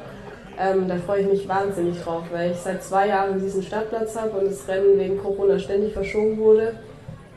[0.60, 4.38] Ähm, da freue ich mich wahnsinnig drauf, weil ich seit zwei Jahren diesen Startplatz habe
[4.38, 6.76] und das Rennen wegen Corona ständig verschoben wurde.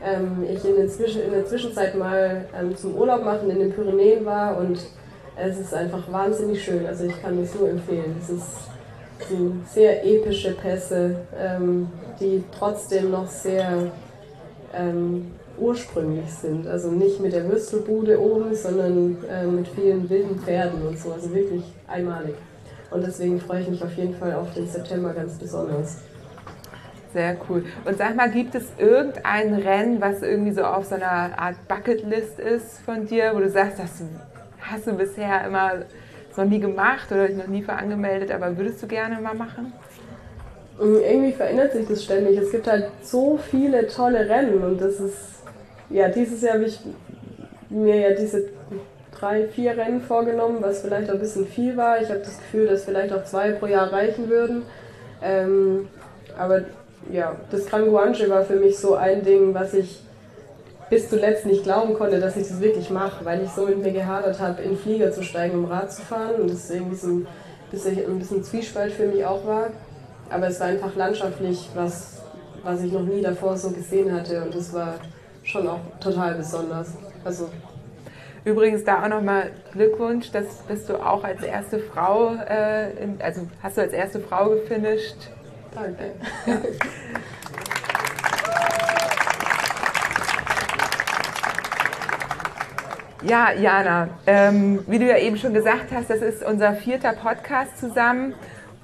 [0.05, 4.23] Ähm, ich in, inzwischen, in der Zwischenzeit mal ähm, zum Urlaub machen in den Pyrenäen
[4.25, 4.79] war und
[5.35, 6.85] es ist einfach wahnsinnig schön.
[6.85, 8.15] Also ich kann es nur empfehlen.
[8.21, 11.89] Es ist, sind sehr epische Pässe, ähm,
[12.19, 13.91] die trotzdem noch sehr
[14.73, 16.67] ähm, ursprünglich sind.
[16.67, 21.11] Also nicht mit der Würstelbude oben, sondern äh, mit vielen wilden Pferden und so.
[21.11, 22.35] Also wirklich einmalig.
[22.91, 25.97] Und deswegen freue ich mich auf jeden Fall auf den September ganz besonders.
[27.15, 27.63] Sehr cool.
[27.85, 32.39] Und sag mal, gibt es irgendein Rennen, was irgendwie so auf so einer Art Bucketlist
[32.39, 34.01] ist von dir, wo du sagst, das
[34.59, 35.71] hast du bisher immer
[36.35, 39.71] noch nie gemacht oder dich noch nie für angemeldet, aber würdest du gerne mal machen?
[40.77, 42.37] Irgendwie verändert sich das ständig.
[42.37, 45.35] Es gibt halt so viele tolle Rennen und das ist
[45.89, 46.81] ja, dieses Jahr habe ich
[47.69, 48.49] mir ja diese
[49.17, 52.01] drei, vier Rennen vorgenommen, was vielleicht ein bisschen viel war.
[52.01, 54.63] Ich habe das Gefühl, dass vielleicht auch zwei pro Jahr reichen würden.
[55.23, 55.87] Ähm,
[56.37, 56.65] aber
[57.11, 60.01] ja, das Gran Guanche war für mich so ein Ding, was ich
[60.89, 63.91] bis zuletzt nicht glauben konnte, dass ich das wirklich mache, weil ich so mit mir
[63.91, 67.27] gehadert habe, in Flieger zu steigen, um Rad zu fahren und das irgendwie so ein
[67.71, 69.69] bisschen, ein bisschen Zwiespalt für mich auch war.
[70.29, 72.21] Aber es war einfach landschaftlich was,
[72.63, 74.95] was ich noch nie davor so gesehen hatte und es war
[75.43, 76.93] schon auch total besonders.
[77.23, 77.49] Also
[78.45, 83.41] Übrigens da auch nochmal Glückwunsch, das bist du auch als erste Frau, äh, in, also
[83.63, 85.17] hast du als erste Frau gefinisht.
[85.75, 86.11] Danke.
[86.45, 86.57] Ja.
[93.27, 97.79] Ja, Jana, ähm, wie du ja eben schon gesagt hast, das ist unser vierter Podcast
[97.79, 98.35] zusammen.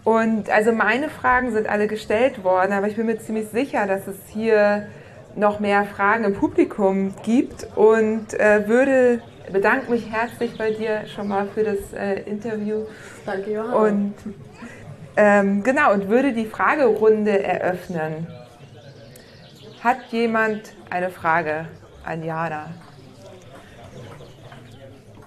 [0.03, 4.07] Und also meine Fragen sind alle gestellt worden, aber ich bin mir ziemlich sicher, dass
[4.07, 4.87] es hier
[5.35, 9.21] noch mehr Fragen im Publikum gibt und äh, würde
[9.51, 12.85] bedanke mich herzlich bei dir schon mal für das äh, Interview.
[13.25, 13.75] Danke, Johanna.
[13.75, 14.15] Und
[15.17, 18.27] ähm, genau, und würde die Fragerunde eröffnen.
[19.83, 21.65] Hat jemand eine Frage
[22.05, 22.67] an Jana?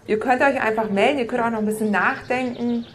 [0.07, 2.87] Ihr könnt euch einfach melden, ihr könnt auch noch ein bisschen nachdenken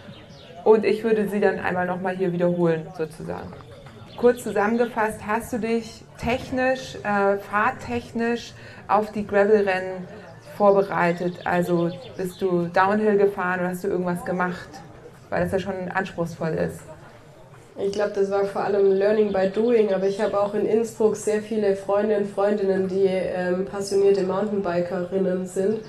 [0.63, 3.51] und ich würde sie dann einmal nochmal hier wiederholen, sozusagen.
[4.17, 8.53] Kurz zusammengefasst, hast du dich technisch, äh, fahrtechnisch
[8.87, 10.07] auf die Gravel-Rennen
[10.55, 11.39] vorbereitet?
[11.45, 14.69] Also bist du Downhill gefahren oder hast du irgendwas gemacht?
[15.29, 16.79] Weil das ja schon anspruchsvoll ist.
[17.81, 21.15] Ich glaube, das war vor allem Learning by Doing, aber ich habe auch in Innsbruck
[21.15, 25.79] sehr viele Freunde und Freundinnen, die ähm, passionierte Mountainbikerinnen sind.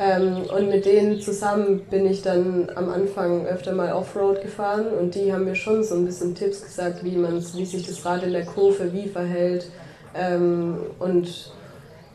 [0.00, 5.14] Ähm, und mit denen zusammen bin ich dann am Anfang öfter mal Offroad gefahren und
[5.14, 8.32] die haben mir schon so ein bisschen Tipps gesagt, wie, wie sich das Rad in
[8.32, 9.70] der Kurve wie verhält.
[10.14, 11.52] Ähm, und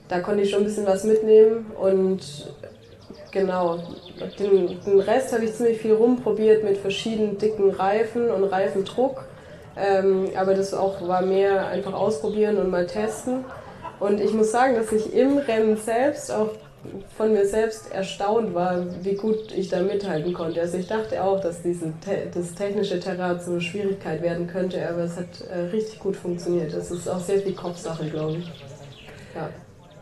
[0.08, 2.22] da konnte ich schon ein bisschen was mitnehmen und
[3.34, 3.80] genau,
[4.40, 9.26] den, den Rest habe ich ziemlich viel rumprobiert mit verschiedenen dicken Reifen und Reifendruck.
[9.76, 13.44] Ähm, aber das auch war mehr einfach ausprobieren und mal testen.
[14.00, 16.50] Und ich muss sagen, dass ich im Rennen selbst auch
[17.18, 20.62] von mir selbst erstaunt war, wie gut ich da mithalten konnte.
[20.62, 21.94] Also ich dachte auch, dass diese,
[22.34, 26.74] das technische Terrain so eine Schwierigkeit werden könnte, aber es hat äh, richtig gut funktioniert.
[26.74, 28.48] Es ist auch sehr viel Kopfsache, glaube ich.
[29.34, 29.50] Ja.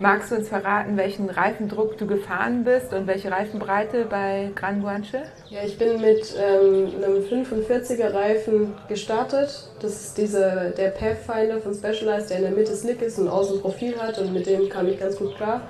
[0.02, 5.22] Magst du uns verraten, welchen Reifendruck du gefahren bist und welche Reifenbreite bei Gran Guanche?
[5.48, 9.70] Ja, ich bin mit ähm, einem 45er Reifen gestartet.
[9.80, 13.62] Das ist diese, der Pathfinder von Specialized, der in der Mitte slick ist und außen
[13.62, 15.62] Profil hat und mit dem kam ich ganz gut klar.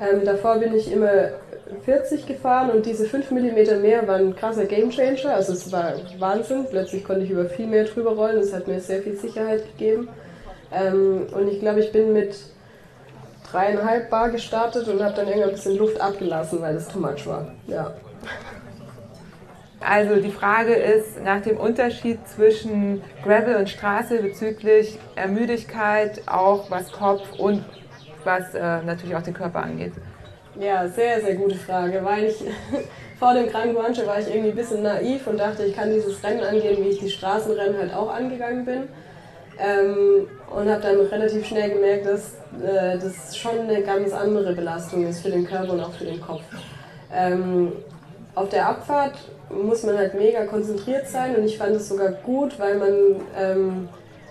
[0.00, 1.28] Ähm, davor bin ich immer
[1.84, 5.34] 40 gefahren und diese 5 mm mehr waren ein krasser Gamechanger.
[5.34, 6.64] Also es war Wahnsinn.
[6.70, 8.36] Plötzlich konnte ich über viel mehr drüber rollen.
[8.36, 10.08] Das hat mir sehr viel Sicherheit gegeben.
[10.74, 12.34] Ähm, und ich glaube, ich bin mit
[13.50, 17.26] dreieinhalb Bar gestartet und habe dann irgendwann ein bisschen Luft abgelassen, weil es too much
[17.26, 17.52] war.
[17.66, 17.94] Ja.
[19.80, 26.90] Also die Frage ist nach dem Unterschied zwischen Gravel und Straße bezüglich Ermüdigkeit, auch was
[26.90, 27.64] Kopf und
[28.24, 29.92] was äh, natürlich auch den Körper angeht?
[30.58, 32.42] Ja, sehr, sehr gute Frage, weil ich
[33.18, 36.22] vor dem Gran Guanche war ich irgendwie ein bisschen naiv und dachte, ich kann dieses
[36.24, 38.88] Rennen angehen, wie ich die Straßenrennen halt auch angegangen bin.
[39.60, 45.06] Ähm, und habe dann relativ schnell gemerkt, dass äh, das schon eine ganz andere Belastung
[45.06, 46.42] ist für den Körper und auch für den Kopf.
[47.12, 47.72] Ähm,
[48.34, 49.14] auf der Abfahrt
[49.50, 52.92] muss man halt mega konzentriert sein und ich fand es sogar gut, weil man
[53.36, 53.88] ähm,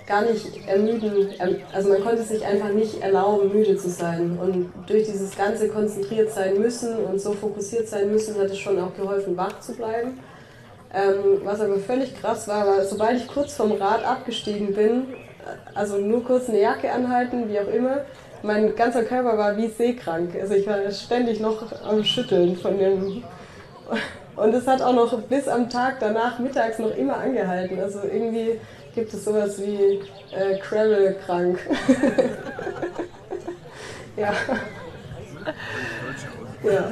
[0.07, 4.39] gar nicht ermüden, ähm, also man konnte sich einfach nicht erlauben, müde zu sein.
[4.41, 8.79] Und durch dieses ganze konzentriert sein müssen und so fokussiert sein müssen, hat es schon
[8.79, 10.19] auch geholfen, wach zu bleiben.
[10.97, 15.13] Ähm, was aber völlig krass war, war, sobald ich kurz vom Rad abgestiegen bin,
[15.75, 17.99] also nur kurz eine Jacke anhalten, wie auch immer,
[18.41, 20.35] mein ganzer Körper war wie seekrank.
[20.41, 23.23] Also ich war ständig noch am Schütteln von dem.
[24.35, 27.79] Und es hat auch noch bis am Tag danach mittags noch immer angehalten.
[27.79, 28.59] Also irgendwie
[28.95, 30.01] gibt es sowas wie
[30.35, 31.59] äh, Krabble-krank.
[34.17, 34.33] ja.
[36.63, 36.91] ja.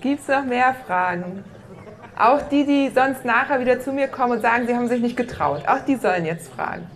[0.00, 1.44] Gibt es noch mehr Fragen?
[2.16, 5.16] Auch die, die sonst nachher wieder zu mir kommen und sagen, sie haben sich nicht
[5.16, 5.62] getraut.
[5.66, 6.86] Auch die sollen jetzt fragen.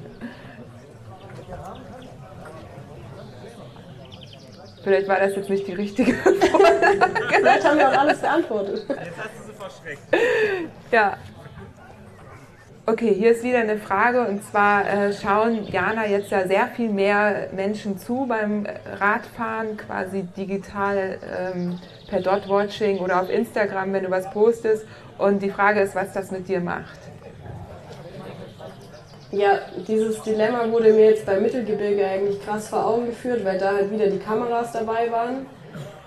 [4.84, 6.34] Vielleicht war das jetzt nicht die richtige Frage.
[7.30, 8.86] Vielleicht haben wir auch alles beantwortet.
[8.88, 10.02] Jetzt hast du sie verschreckt.
[10.92, 11.16] Ja,
[12.90, 16.88] Okay, hier ist wieder eine Frage und zwar äh, schauen Jana jetzt ja sehr viel
[16.88, 18.64] mehr Menschen zu beim
[18.98, 24.86] Radfahren, quasi digital ähm, per Dot-Watching oder auf Instagram, wenn du was postest.
[25.18, 26.98] Und die Frage ist, was das mit dir macht.
[29.30, 33.74] Ja, dieses Dilemma wurde mir jetzt beim Mittelgebirge eigentlich krass vor Augen geführt, weil da
[33.74, 35.46] halt wieder die Kameras dabei waren.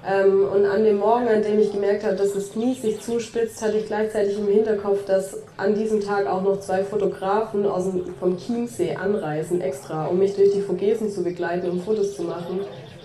[0.04, 3.62] Ähm, und an dem Morgen, an dem ich gemerkt habe, dass das Knie sich zuspitzt,
[3.62, 8.16] hatte ich gleichzeitig im Hinterkopf, dass an diesem Tag auch noch zwei Fotografen aus dem,
[8.20, 12.62] vom Chiemsee anreisen, extra, um mich durch die Vogesen zu begleiten, um Fotos zu machen.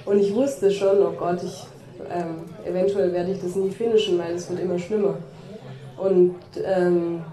[0.06, 1.66] Und ich wusste schon, oh Gott, ich,
[2.10, 5.18] ähm, eventuell werde ich das nie finishen, weil es wird immer schlimmer.
[5.96, 7.24] Und ähm,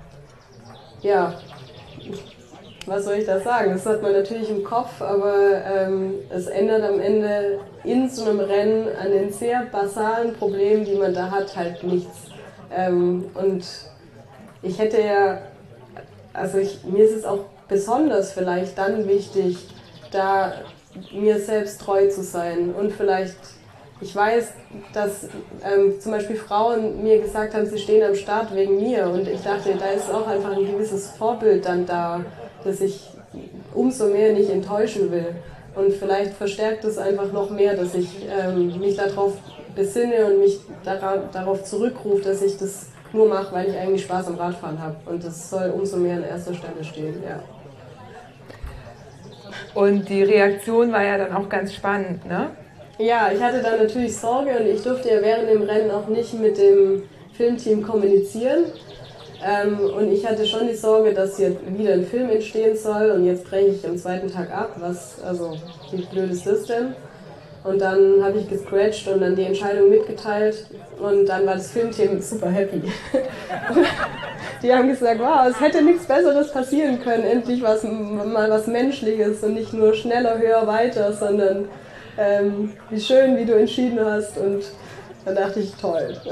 [1.01, 1.33] ja,
[2.85, 3.71] was soll ich da sagen?
[3.71, 8.39] Das hat man natürlich im Kopf, aber ähm, es ändert am Ende in so einem
[8.39, 12.27] Rennen an den sehr basalen Problemen, die man da hat, halt nichts.
[12.75, 13.65] Ähm, und
[14.61, 15.39] ich hätte ja,
[16.33, 19.57] also ich, mir ist es auch besonders vielleicht dann wichtig,
[20.11, 20.53] da
[21.11, 23.37] mir selbst treu zu sein und vielleicht
[24.03, 24.53] ich weiß,
[24.93, 25.23] dass
[25.63, 29.41] ähm, zum Beispiel Frauen mir gesagt haben, sie stehen am Start wegen mir und ich
[29.41, 32.23] dachte, da ist auch einfach ein gewisses Vorbild dann da,
[32.65, 33.09] dass ich
[33.73, 35.35] umso mehr nicht enttäuschen will.
[35.75, 39.33] Und vielleicht verstärkt es einfach noch mehr, dass ich ähm, mich darauf
[39.73, 44.27] besinne und mich dara darauf zurückrufe, dass ich das nur mache, weil ich eigentlich Spaß
[44.27, 44.97] am Radfahren habe.
[45.05, 47.23] Und das soll umso mehr an erster Stelle stehen.
[47.27, 47.41] Ja.
[49.73, 52.51] Und die Reaktion war ja dann auch ganz spannend, ne?
[52.99, 56.33] Ja, ich hatte da natürlich Sorge und ich durfte ja während dem Rennen auch nicht
[56.35, 58.65] mit dem Filmteam kommunizieren.
[59.43, 63.25] Ähm, und ich hatte schon die Sorge, dass hier wieder ein Film entstehen soll und
[63.25, 64.75] jetzt breche ich am zweiten Tag ab.
[64.79, 65.57] Was, also,
[65.91, 66.95] wie blöd ist das denn?
[67.63, 70.67] Und dann habe ich gescratcht und dann die Entscheidung mitgeteilt
[70.99, 72.81] und dann war das Filmteam super happy.
[74.61, 77.23] die haben gesagt, wow, es hätte nichts Besseres passieren können.
[77.23, 81.69] Endlich was, mal was Menschliches und nicht nur schneller, höher, weiter, sondern
[82.17, 84.37] ähm, wie schön, wie du entschieden hast.
[84.37, 84.63] Und
[85.25, 86.15] dann dachte ich, toll.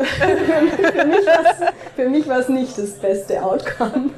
[1.95, 4.09] für mich war es nicht das beste Outcome.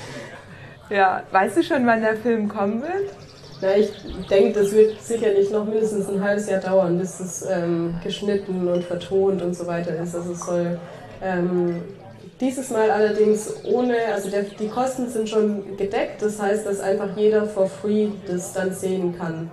[0.90, 3.10] ja, weißt du schon, wann der Film kommen wird?
[3.60, 3.90] Na, ich
[4.28, 8.84] denke, das wird sicherlich noch mindestens ein halbes Jahr dauern, bis es ähm, geschnitten und
[8.84, 10.14] vertont und so weiter ist.
[10.14, 10.78] Also es soll
[11.22, 11.82] ähm,
[12.40, 17.16] dieses Mal allerdings ohne, also der, die Kosten sind schon gedeckt, das heißt, dass einfach
[17.16, 19.50] jeder for free das dann sehen kann.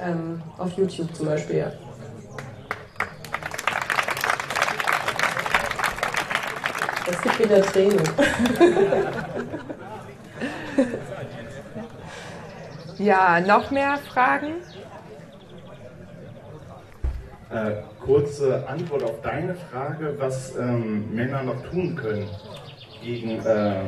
[0.00, 1.72] Ähm, auf YouTube zum Beispiel, ja.
[7.06, 8.02] Es gibt wieder Tränen.
[12.98, 14.54] ja, noch mehr Fragen?
[17.50, 22.28] Äh, kurze Antwort auf deine Frage, was ähm, Männer noch tun können
[23.02, 23.82] gegen äh,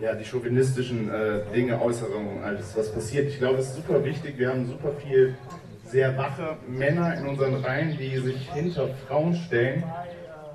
[0.00, 3.28] ja, die chauvinistischen äh, Dinge, Äußerungen, alles was passiert.
[3.28, 4.38] Ich glaube, es ist super wichtig.
[4.38, 5.36] Wir haben super viel
[5.84, 9.84] sehr wache Männer in unseren Reihen, die sich hinter Frauen stellen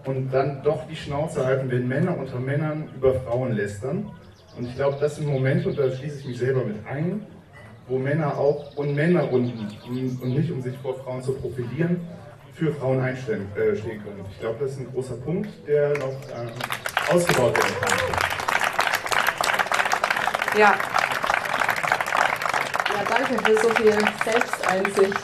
[0.05, 4.11] und dann doch die Schnauze halten, wenn Männer unter Männern über Frauen lästern.
[4.57, 7.27] Und ich glaube, das sind Momente, und da schließe ich mich selber mit ein,
[7.87, 11.99] wo Männer auch und Männer unten und nicht um sich vor Frauen zu profilieren,
[12.53, 14.25] für Frauen einstehen äh, können.
[14.31, 18.44] Ich glaube, das ist ein großer Punkt, der noch äh, ausgebaut werden kann.
[20.57, 20.73] Ja.
[22.87, 23.91] Ja, danke für so viel
[24.23, 25.19] Selbsteinsicht.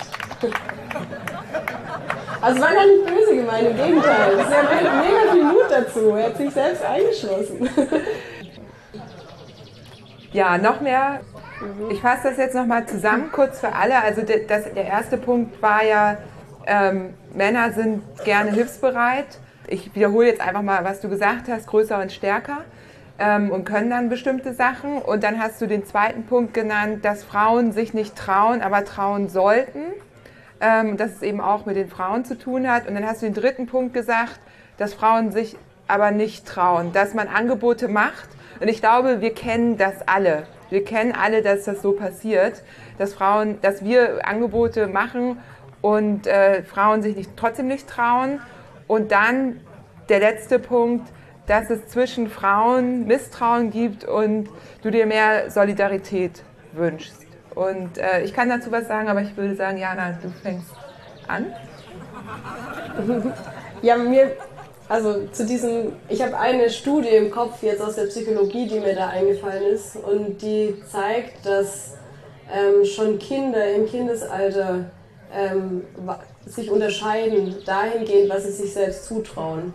[2.42, 4.34] Also es war gar nicht böse gemeint, im Gegenteil.
[4.34, 6.16] Es ist ja mega viel Mut dazu.
[6.16, 7.70] Er hat sich selbst eingeschlossen.
[10.34, 11.22] Ja, noch mehr.
[11.90, 14.02] Ich fasse das jetzt nochmal zusammen, kurz für alle.
[14.02, 16.18] Also das, der erste Punkt war ja,
[16.66, 19.40] ähm, Männer sind gerne hilfsbereit.
[19.68, 22.66] Ich wiederhole jetzt einfach mal, was du gesagt hast, größer und stärker
[23.22, 24.98] ähm, und können dann bestimmte Sachen.
[24.98, 29.30] Und dann hast du den zweiten Punkt genannt, dass Frauen sich nicht trauen, aber trauen
[29.30, 29.94] sollten
[30.62, 32.88] ähm, dass es eben auch mit den Frauen zu tun hat.
[32.88, 34.40] Und dann hast du den dritten Punkt gesagt,
[34.78, 35.58] dass Frauen sich
[35.88, 38.30] aber nicht trauen, dass man Angebote macht.
[38.60, 40.44] Und ich glaube, wir kennen das alle.
[40.70, 42.64] Wir kennen alle, dass das so passiert,
[42.98, 45.40] dass Frauen, dass wir Angebote machen
[45.82, 48.40] und äh, Frauen sich nicht, trotzdem nicht trauen.
[48.88, 49.60] Und dann
[50.10, 51.12] der letzte Punkt,
[51.48, 54.50] dass es zwischen Frauen Misstrauen gibt und
[54.84, 57.22] du dir mehr Solidarität wünschst.
[57.56, 60.72] Und äh, ich kann dazu was sagen, aber ich würde sagen, Jana, du fängst
[61.28, 61.48] an.
[63.84, 64.34] Ja, mir,
[64.88, 68.94] also zu diesem, ich habe eine Studie im Kopf jetzt aus der Psychologie, die mir
[68.94, 71.96] da eingefallen ist und die zeigt, dass
[72.54, 74.92] ähm, schon Kinder im Kindesalter
[75.34, 75.84] ähm,
[76.46, 79.74] sich unterscheiden dahingehend, was sie sich selbst zutrauen.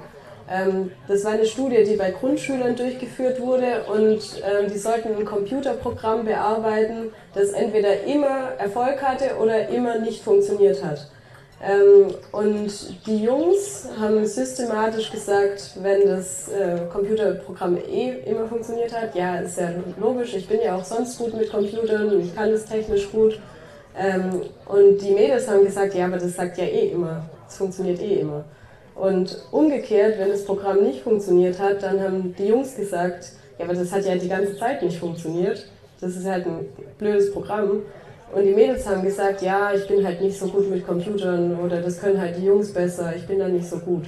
[0.48, 5.24] Ähm, das war eine Studie, die bei Grundschülern durchgeführt wurde und ähm, die sollten ein
[5.24, 11.08] Computerprogramm bearbeiten, das entweder immer Erfolg hatte oder immer nicht funktioniert hat.
[11.60, 19.14] Ähm, und die Jungs haben systematisch gesagt, wenn das äh, Computerprogramm eh immer funktioniert hat,
[19.14, 22.66] ja, ist ja logisch, ich bin ja auch sonst gut mit Computern ich kann es
[22.66, 23.40] technisch gut.
[24.66, 28.20] und die Mädels haben gesagt, ja, aber das sagt ja eh immer, es funktioniert eh
[28.20, 28.44] immer.
[28.96, 33.74] Und umgekehrt, wenn das Programm nicht funktioniert hat, dann haben die Jungs gesagt, ja, aber
[33.74, 35.66] das hat ja die ganze Zeit nicht funktioniert.
[36.00, 36.66] Das ist halt ein
[36.98, 37.82] blödes Programm.
[38.34, 41.80] Und die Mädels haben gesagt, ja, ich bin halt nicht so gut mit Computern oder
[41.80, 44.04] das können halt die Jungs besser, ich bin da nicht so gut.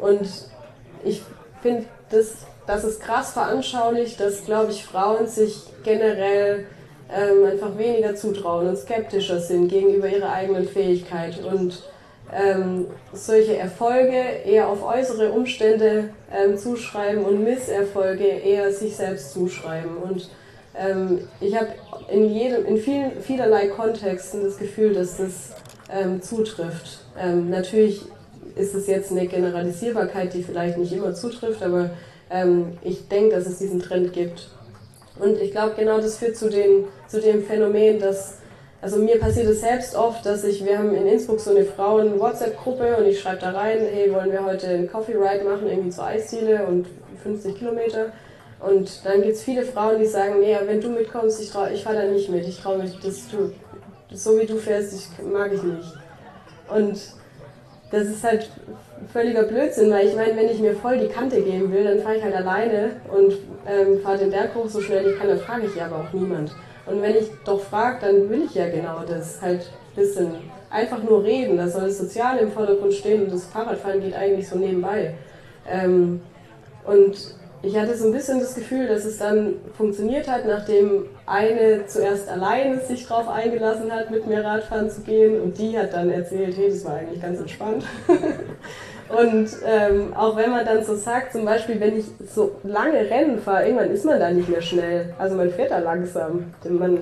[0.00, 0.28] Und
[1.04, 1.22] ich
[1.60, 6.66] finde, das, das ist krass veranschaulicht, dass, glaube ich, Frauen sich generell
[7.10, 11.42] ähm, einfach weniger zutrauen und skeptischer sind gegenüber ihrer eigenen Fähigkeit.
[11.44, 11.82] Und
[12.34, 19.96] ähm, solche Erfolge eher auf äußere Umstände ähm, zuschreiben und Misserfolge eher sich selbst zuschreiben.
[19.96, 20.30] Und
[20.74, 21.68] ähm, ich habe
[22.10, 25.50] in, jedem, in vielen, vielerlei Kontexten das Gefühl, dass das
[25.92, 27.00] ähm, zutrifft.
[27.20, 28.02] Ähm, natürlich
[28.56, 31.90] ist es jetzt eine Generalisierbarkeit, die vielleicht nicht immer zutrifft, aber
[32.30, 34.48] ähm, ich denke, dass es diesen Trend gibt.
[35.18, 38.38] Und ich glaube, genau das führt zu, den, zu dem Phänomen, dass
[38.82, 42.96] also mir passiert es selbst oft, dass ich, wir haben in Innsbruck so eine Frauen-WhatsApp-Gruppe
[42.96, 46.04] und ich schreibe da rein, hey, wollen wir heute einen Coffee Ride machen, irgendwie zur
[46.04, 46.86] Eisziele und
[47.22, 48.06] 50 Kilometer.
[48.58, 51.96] Und dann gibt es viele Frauen, die sagen, nee, wenn du mitkommst, ich, ich fahre
[51.96, 53.52] da nicht mit, ich traue mich, dass du,
[54.12, 55.94] so wie du fährst, ich, mag ich nicht.
[56.68, 57.00] Und
[57.92, 58.50] das ist halt
[59.12, 62.16] völliger Blödsinn, weil ich meine, wenn ich mir voll die Kante geben will, dann fahre
[62.16, 63.34] ich halt alleine und
[63.68, 66.12] ähm, fahre den Berg hoch so schnell ich kann, dann frage ich ja aber auch
[66.12, 66.52] niemand.
[66.86, 70.34] Und wenn ich doch frage, dann will ich ja genau das, halt bisschen
[70.70, 74.48] einfach nur reden, da soll das Soziale im Vordergrund stehen und das Fahrradfahren geht eigentlich
[74.48, 75.14] so nebenbei.
[75.70, 76.20] Ähm,
[76.84, 81.86] und ich hatte so ein bisschen das Gefühl, dass es dann funktioniert hat, nachdem eine
[81.86, 86.10] zuerst alleine sich darauf eingelassen hat, mit mir Radfahren zu gehen und die hat dann
[86.10, 87.84] erzählt, hey, das war eigentlich ganz entspannt.
[89.08, 93.38] und ähm, auch wenn man dann so sagt, zum Beispiel, wenn ich so lange Rennen
[93.38, 95.14] fahre, irgendwann ist man da nicht mehr schnell.
[95.18, 96.54] Also man fährt da langsam.
[96.68, 97.00] Man,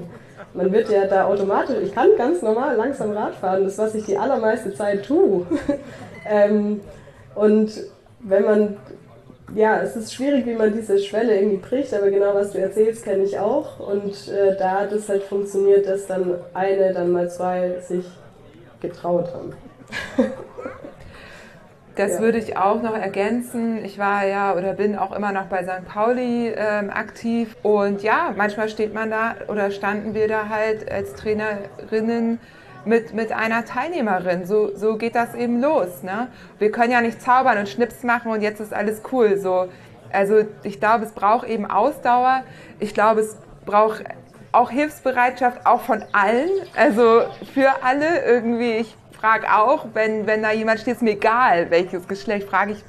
[0.55, 4.05] man wird ja da automatisch, ich kann ganz normal langsam Rad fahren, das was ich
[4.07, 5.47] die allermeiste Zeit tue.
[6.29, 6.81] ähm,
[7.35, 7.71] und
[8.21, 8.77] wenn man
[9.55, 13.05] ja, es ist schwierig, wie man diese Schwelle irgendwie bricht, aber genau was du erzählst,
[13.05, 13.81] kenne ich auch.
[13.81, 18.05] Und äh, da hat es halt funktioniert, dass dann eine, dann mal zwei sich
[18.81, 19.53] getraut haben.
[21.97, 22.21] Das ja.
[22.21, 23.85] würde ich auch noch ergänzen.
[23.85, 25.87] Ich war ja oder bin auch immer noch bei St.
[25.87, 27.57] Pauli ähm, aktiv.
[27.63, 32.39] Und ja, manchmal steht man da oder standen wir da halt als Trainerinnen
[32.85, 34.47] mit, mit einer Teilnehmerin.
[34.47, 36.03] So, so geht das eben los.
[36.03, 36.29] Ne?
[36.59, 39.37] Wir können ja nicht zaubern und Schnips machen und jetzt ist alles cool.
[39.37, 39.69] So,
[40.13, 42.45] also ich glaube, es braucht eben Ausdauer.
[42.79, 43.37] Ich glaube, es
[43.67, 44.05] braucht
[44.53, 46.51] auch Hilfsbereitschaft, auch von allen.
[46.77, 47.23] Also
[47.53, 48.73] für alle irgendwie.
[48.73, 52.85] Ich frage auch, wenn, wenn da jemand steht, ist mir egal, welches Geschlecht, frage ich,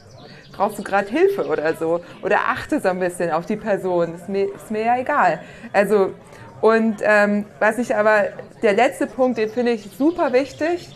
[0.53, 2.01] brauchst du gerade Hilfe oder so?
[2.21, 4.15] Oder achte so ein bisschen auf die Person.
[4.15, 5.41] Ist mir, ist mir ja egal.
[5.73, 6.13] Also
[6.61, 8.25] und ähm, was ich aber,
[8.61, 10.89] der letzte Punkt, den finde ich super wichtig,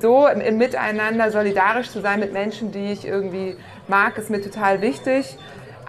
[0.00, 3.56] so im, im, Miteinander solidarisch zu sein mit Menschen, die ich irgendwie
[3.86, 5.38] mag, ist mir total wichtig,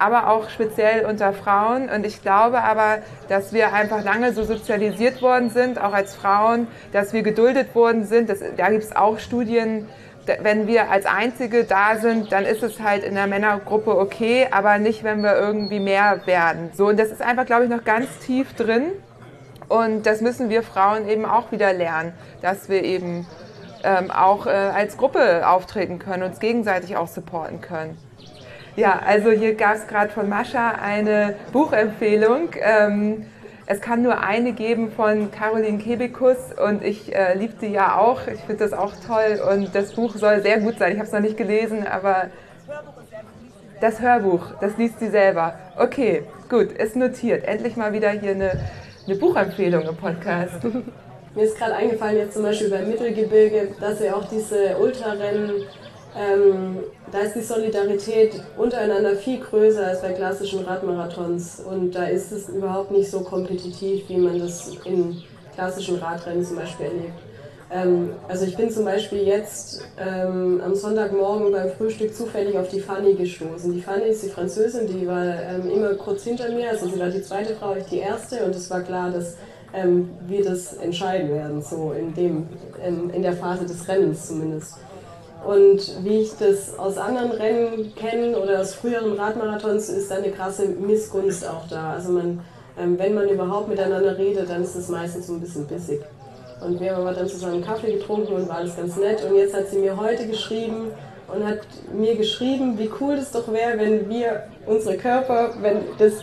[0.04, 1.90] aber auch speziell unter Frauen.
[1.90, 2.98] Und ich glaube aber,
[3.30, 8.04] dass wir einfach lange so sozialisiert worden sind, auch als Frauen, dass wir geduldet worden
[8.04, 8.30] sind.
[8.30, 9.88] Das, da gibt es auch Studien,
[10.42, 14.78] wenn wir als Einzige da sind, dann ist es halt in der Männergruppe okay, aber
[14.78, 16.72] nicht, wenn wir irgendwie mehr werden.
[16.74, 18.92] So, und das ist einfach, glaube ich, noch ganz tief drin.
[19.70, 23.26] Und das müssen wir Frauen eben auch wieder lernen, dass wir eben
[23.84, 27.98] ähm, auch äh, als Gruppe auftreten können, uns gegenseitig auch supporten können.
[28.76, 32.50] Ja, also hier gab es gerade von Mascha eine Buchempfehlung.
[32.62, 33.26] Ähm,
[33.66, 38.28] es kann nur eine geben von Caroline Kebekus und ich äh, liebe die ja auch.
[38.28, 40.94] Ich finde das auch toll und das Buch soll sehr gut sein.
[40.94, 42.28] Ich habe es noch nicht gelesen, aber
[43.80, 45.56] das Hörbuch, das liest sie selber.
[45.78, 47.46] Okay, gut, ist notiert.
[47.46, 48.60] Endlich mal wieder hier eine
[49.08, 50.64] eine Buchempfehlung im Podcast.
[51.36, 55.64] Mir ist gerade eingefallen, jetzt zum Beispiel beim Mittelgebirge, dass ja auch diese Ultrarennen,
[56.16, 56.78] ähm,
[57.12, 61.62] da ist die Solidarität untereinander viel größer als bei klassischen Radmarathons.
[61.62, 65.24] Und da ist es überhaupt nicht so kompetitiv, wie man das in
[65.54, 67.20] klassischen Radrennen zum Beispiel erlebt.
[67.72, 72.80] Ähm, also ich bin zum Beispiel jetzt ähm, am Sonntagmorgen beim Frühstück zufällig auf die
[72.80, 73.74] Fanny gestoßen.
[73.74, 77.10] Die Fanny ist die Französin, die war ähm, immer kurz hinter mir, also sie war
[77.10, 79.38] die zweite Frau, ich die erste und es war klar, dass
[79.74, 82.48] ähm, wir das entscheiden werden, so in, dem,
[82.86, 84.76] in, in der Phase des Rennens zumindest.
[85.46, 90.32] Und wie ich das aus anderen Rennen kenne oder aus früheren Radmarathons, ist da eine
[90.32, 91.94] krasse Missgunst auch da.
[91.94, 92.40] Also man,
[92.80, 96.02] ähm, wenn man überhaupt miteinander redet, dann ist es meistens so ein bisschen bissig.
[96.66, 99.24] Und wir haben aber dann zusammen Kaffee getrunken und war alles ganz nett.
[99.26, 100.92] Und jetzt hat sie mir heute geschrieben
[101.28, 101.60] und hat
[101.94, 106.14] mir geschrieben, wie cool es doch wäre, wenn wir unsere Körper, wenn das,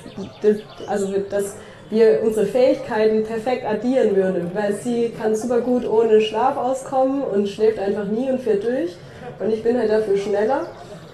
[0.40, 0.56] das
[0.86, 1.56] also dass
[1.90, 4.50] wir unsere Fähigkeiten perfekt addieren würden.
[4.54, 8.96] Weil sie kann super gut ohne Schlaf auskommen und schläft einfach nie und fährt durch.
[9.38, 10.66] Und ich bin halt dafür schneller.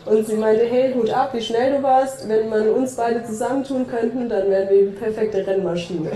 [0.05, 2.29] Und sie meinte, hey, Hut ab, wie schnell du warst.
[2.29, 6.11] Wenn man uns beide zusammentun könnten, dann wären wir die perfekte Rennmaschine.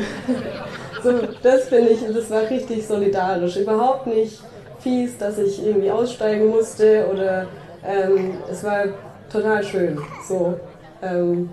[1.02, 1.12] so,
[1.42, 3.56] das finde ich, das war richtig solidarisch.
[3.56, 4.40] Überhaupt nicht
[4.78, 7.46] fies, dass ich irgendwie aussteigen musste oder
[7.86, 8.84] ähm, es war
[9.30, 9.98] total schön.
[10.26, 10.54] So,
[11.02, 11.50] ähm,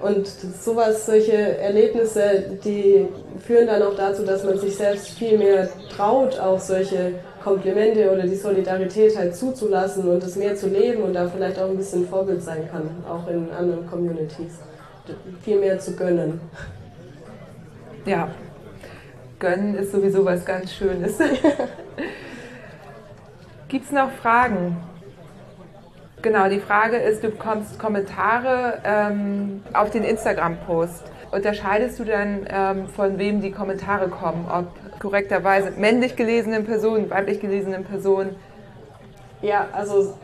[0.00, 3.08] und sowas, solche Erlebnisse, die
[3.44, 7.14] führen dann auch dazu, dass man sich selbst viel mehr traut, auch solche
[7.46, 11.70] Komplimente oder die Solidarität halt zuzulassen und das mehr zu leben und da vielleicht auch
[11.70, 14.58] ein bisschen Vorbild sein kann, auch in anderen Communities.
[15.44, 16.40] Viel mehr zu gönnen.
[18.04, 18.30] Ja,
[19.38, 21.18] gönnen ist sowieso was ganz Schönes.
[23.68, 24.78] Gibt es noch Fragen?
[26.22, 31.04] Genau, die Frage ist, du bekommst Kommentare ähm, auf den Instagram-Post.
[31.30, 34.46] Unterscheidest du dann, ähm, von wem die Kommentare kommen?
[34.50, 34.66] Ob
[35.00, 38.36] korrekterweise männlich gelesenen Personen, weiblich gelesenen Personen?
[39.42, 40.14] Ja, also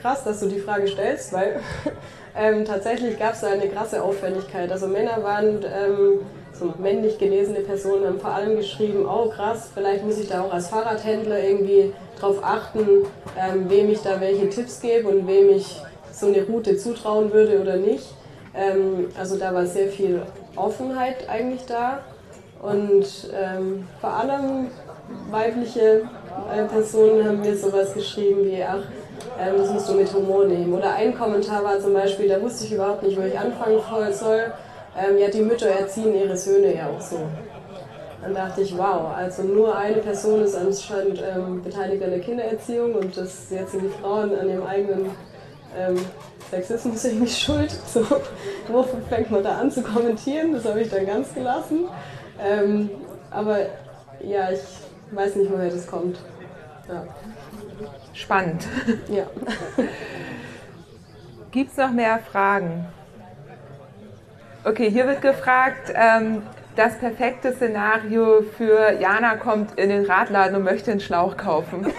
[0.00, 1.60] krass, dass du die Frage stellst, weil
[2.36, 4.70] ähm, tatsächlich gab es da eine krasse Auffälligkeit.
[4.70, 6.20] Also Männer waren ähm,
[6.52, 10.52] so männlich gelesene Personen haben vor allem geschrieben, oh krass, vielleicht muss ich da auch
[10.52, 13.06] als Fahrradhändler irgendwie drauf achten,
[13.38, 15.80] ähm, wem ich da welche Tipps gebe und wem ich
[16.12, 18.14] so eine Route zutrauen würde oder nicht.
[18.54, 20.22] Ähm, also da war sehr viel
[20.56, 22.00] Offenheit eigentlich da
[22.62, 24.68] und ähm, vor allem
[25.30, 26.02] weibliche
[26.54, 28.82] äh, Personen haben mir sowas geschrieben wie, ach,
[29.38, 30.72] ähm, das musst du mit Humor nehmen.
[30.74, 33.80] Oder ein Kommentar war zum Beispiel, da wusste ich überhaupt nicht, wo ich anfangen
[34.12, 34.52] soll.
[34.98, 37.20] Ähm, ja, die Mütter erziehen ihre Söhne ja auch so.
[38.22, 42.94] Dann dachte ich, wow, also nur eine Person ist anscheinend ähm, beteiligt an der Kindererziehung
[42.94, 45.06] und das jetzt sind die Frauen an ihrem eigenen
[45.78, 45.96] ähm,
[46.50, 47.70] Sexismus irgendwie schuld.
[47.86, 48.00] So,
[48.68, 50.52] wofür fängt man da an zu kommentieren?
[50.52, 51.88] Das habe ich dann ganz gelassen.
[52.42, 52.90] Ähm,
[53.30, 53.58] aber
[54.22, 54.60] ja, ich
[55.12, 56.18] weiß nicht, woher das kommt.
[56.88, 57.04] Ja.
[58.14, 58.66] Spannend.
[59.08, 59.26] Ja.
[61.50, 62.86] Gibt es noch mehr Fragen?
[64.64, 66.42] Okay, hier wird gefragt, ähm,
[66.76, 71.92] das perfekte Szenario für Jana kommt in den Radladen und möchte einen Schlauch kaufen.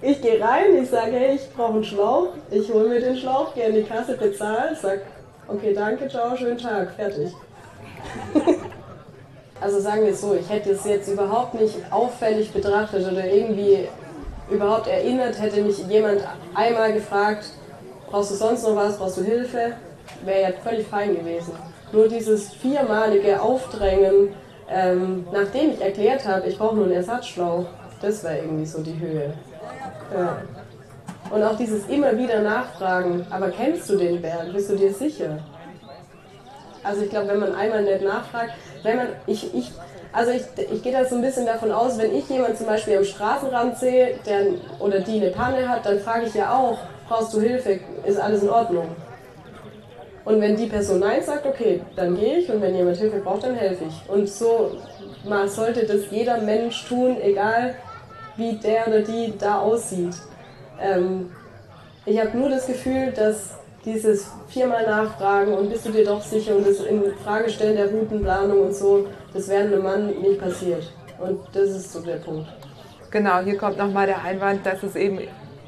[0.00, 3.52] Ich gehe rein, ich sage, hey, ich brauche einen Schlauch, ich hole mir den Schlauch,
[3.52, 5.00] gehe in die Kasse, bezahle, sage,
[5.48, 7.32] okay, danke, ciao, schönen Tag, fertig.
[9.60, 13.88] Also sagen wir es so, ich hätte es jetzt überhaupt nicht auffällig betrachtet oder irgendwie
[14.50, 16.22] überhaupt erinnert, hätte mich jemand
[16.54, 17.50] einmal gefragt,
[18.10, 19.74] brauchst du sonst noch was, brauchst du Hilfe,
[20.24, 21.52] wäre ja völlig fein gewesen.
[21.92, 24.34] Nur dieses viermalige Aufdrängen,
[24.70, 27.66] ähm, nachdem ich erklärt habe, ich brauche nur einen Ersatzschlauch,
[28.00, 29.32] das war irgendwie so die Höhe.
[30.14, 30.38] Ja.
[31.30, 34.52] Und auch dieses immer wieder Nachfragen, aber kennst du den Berg?
[34.52, 35.38] Bist du dir sicher?
[36.82, 38.52] Also ich glaube, wenn man einmal nicht nachfragt,
[38.82, 39.72] wenn man, ich, ich,
[40.12, 40.42] also ich,
[40.72, 43.78] ich gehe da so ein bisschen davon aus, wenn ich jemanden zum Beispiel am Straßenrand
[43.78, 44.46] sehe, der
[44.78, 46.78] oder die eine Panne hat, dann frage ich ja auch,
[47.08, 48.88] brauchst du Hilfe, ist alles in Ordnung?
[50.24, 53.44] Und wenn die Person Nein sagt, okay, dann gehe ich und wenn jemand Hilfe braucht,
[53.44, 54.10] dann helfe ich.
[54.10, 54.72] Und so
[55.24, 57.74] man sollte das jeder Mensch tun, egal
[58.36, 60.14] wie der oder die da aussieht.
[60.80, 61.30] Ähm,
[62.04, 63.57] ich habe nur das Gefühl, dass
[63.92, 67.90] dieses viermal nachfragen und bist du dir doch sicher und das in Frage stellen der
[67.90, 70.92] Routenplanung und so, das wäre einem Mann nicht passiert.
[71.18, 72.48] Und das ist so der Punkt.
[73.10, 75.20] Genau, hier kommt nochmal der Einwand, dass es eben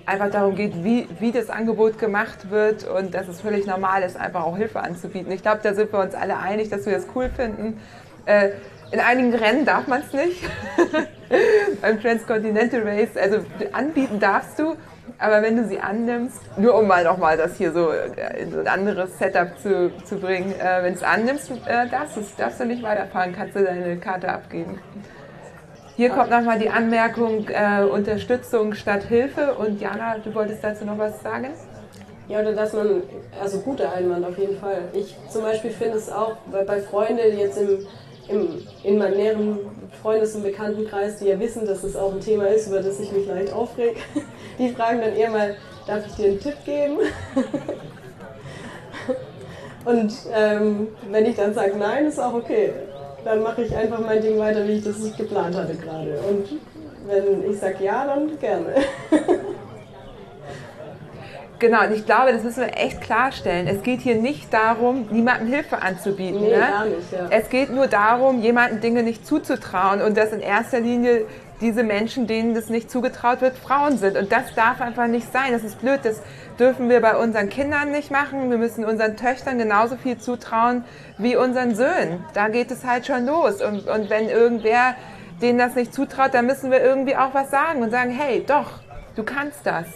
[0.06, 4.16] einfach darum geht, wie, wie das Angebot gemacht wird und dass es völlig normal ist,
[4.16, 5.32] einfach auch Hilfe anzubieten.
[5.32, 7.80] Ich glaube, da sind wir uns alle einig, dass wir das cool finden.
[8.26, 8.50] Äh,
[8.92, 10.42] in einigen Rennen darf man es nicht.
[11.80, 13.38] Beim Transcontinental Race, also
[13.72, 14.74] anbieten darfst du,
[15.20, 18.60] aber wenn du sie annimmst, nur um mal nochmal das hier so äh, in so
[18.60, 22.64] ein anderes Setup zu, zu bringen, äh, wenn du es annimmst, äh, darfst, darfst du
[22.64, 24.80] nicht weiterfahren, kannst du deine Karte abgeben.
[25.96, 29.52] Hier kommt nochmal die Anmerkung äh, Unterstützung statt Hilfe.
[29.54, 31.48] Und Jana, du wolltest dazu noch was sagen?
[32.26, 33.02] Ja, oder dass man,
[33.38, 34.78] also guter Einwand auf jeden Fall.
[34.94, 37.86] Ich zum Beispiel finde es auch bei, bei Freunden, die jetzt im,
[38.30, 39.58] im, in meinem näheren
[40.02, 43.12] Freundes- und Bekanntenkreis, die ja wissen, dass es auch ein Thema ist, über das ich
[43.12, 43.96] mich leicht aufrege,
[44.58, 46.98] die fragen dann eher mal, darf ich dir einen Tipp geben?
[49.84, 52.72] und ähm, wenn ich dann sage nein, ist auch okay
[53.24, 56.18] dann mache ich einfach mein Ding weiter, wie ich das geplant hatte gerade.
[56.28, 56.48] Und
[57.06, 58.74] wenn ich sage ja, dann gerne.
[61.60, 63.68] Genau, und ich glaube, das müssen wir echt klarstellen.
[63.68, 66.40] Es geht hier nicht darum, niemandem Hilfe anzubieten.
[66.40, 66.58] Nee, ne?
[66.58, 67.26] gar nicht, ja.
[67.28, 71.26] Es geht nur darum, jemandem Dinge nicht zuzutrauen und dass in erster Linie
[71.60, 74.16] diese Menschen, denen das nicht zugetraut wird, Frauen sind.
[74.16, 75.52] Und das darf einfach nicht sein.
[75.52, 76.00] Das ist blöd.
[76.02, 76.22] Das
[76.58, 78.50] dürfen wir bei unseren Kindern nicht machen.
[78.50, 80.84] Wir müssen unseren Töchtern genauso viel zutrauen
[81.18, 82.24] wie unseren Söhnen.
[82.32, 83.60] Da geht es halt schon los.
[83.60, 84.94] Und, und wenn irgendwer
[85.42, 88.80] denen das nicht zutraut, dann müssen wir irgendwie auch was sagen und sagen, hey, doch,
[89.14, 89.86] du kannst das.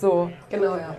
[0.00, 0.30] So.
[0.50, 0.96] Genau, ja.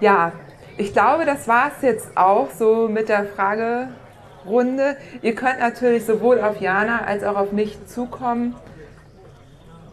[0.00, 0.32] Ja,
[0.76, 4.96] ich glaube, das war es jetzt auch so mit der Fragerunde.
[5.22, 8.54] Ihr könnt natürlich sowohl auf Jana als auch auf mich zukommen.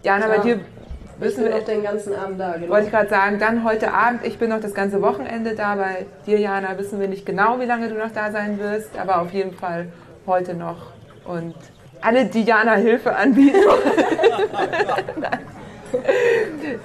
[0.04, 2.70] Jana, Ja, bei dir Ich wissen bin wir, noch den ganzen Abend da, genau.
[2.70, 5.76] wollte ich gerade sagen, dann heute Abend, ich bin noch das ganze Wochenende da.
[5.76, 9.22] Bei dir, Jana, wissen wir nicht genau, wie lange du noch da sein wirst, aber
[9.22, 9.88] auf jeden Fall
[10.28, 10.92] heute noch.
[11.26, 11.56] Und
[12.02, 13.56] alle, die Jana Hilfe anbieten.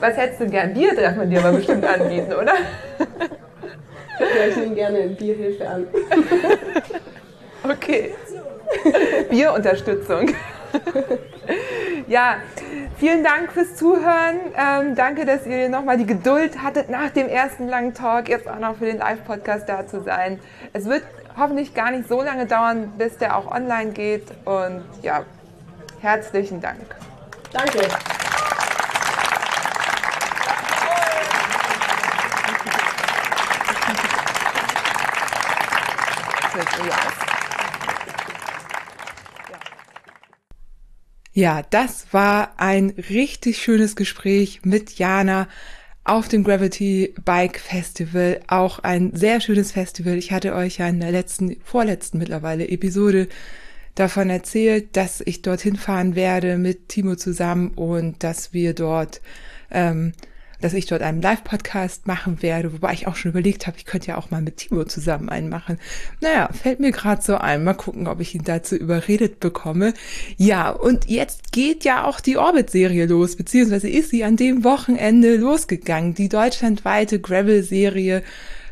[0.00, 0.74] Was hättest du gern?
[0.74, 2.54] Bier darf man dir aber bestimmt anbieten, oder?
[4.18, 5.86] Ja, ich nehme gerne Bierhilfe an.
[7.62, 8.14] Okay.
[9.30, 10.30] Bierunterstützung.
[12.06, 12.36] ja,
[12.98, 14.36] vielen Dank fürs Zuhören.
[14.56, 18.58] Ähm, danke, dass ihr nochmal die Geduld hattet, nach dem ersten langen Talk jetzt auch
[18.58, 20.38] noch für den Live-Podcast da zu sein.
[20.72, 21.02] Es wird
[21.36, 24.26] hoffentlich gar nicht so lange dauern, bis der auch online geht.
[24.44, 25.24] Und ja,
[26.00, 26.96] herzlichen Dank.
[27.52, 27.88] Danke.
[41.38, 45.46] Ja, das war ein richtig schönes Gespräch mit Jana
[46.02, 48.40] auf dem Gravity Bike Festival.
[48.48, 50.18] Auch ein sehr schönes Festival.
[50.18, 53.28] Ich hatte euch ja in der letzten, vorletzten mittlerweile Episode
[53.94, 59.20] davon erzählt, dass ich dorthin fahren werde mit Timo zusammen und dass wir dort
[59.70, 60.14] ähm,
[60.60, 64.08] dass ich dort einen Live-Podcast machen werde, wobei ich auch schon überlegt habe, ich könnte
[64.08, 65.78] ja auch mal mit Timo zusammen einen machen.
[66.20, 67.64] Naja, fällt mir gerade so ein.
[67.64, 69.94] Mal gucken, ob ich ihn dazu überredet bekomme.
[70.36, 75.36] Ja, und jetzt geht ja auch die Orbit-Serie los, beziehungsweise ist sie an dem Wochenende
[75.36, 76.14] losgegangen.
[76.14, 78.22] Die deutschlandweite Gravel-Serie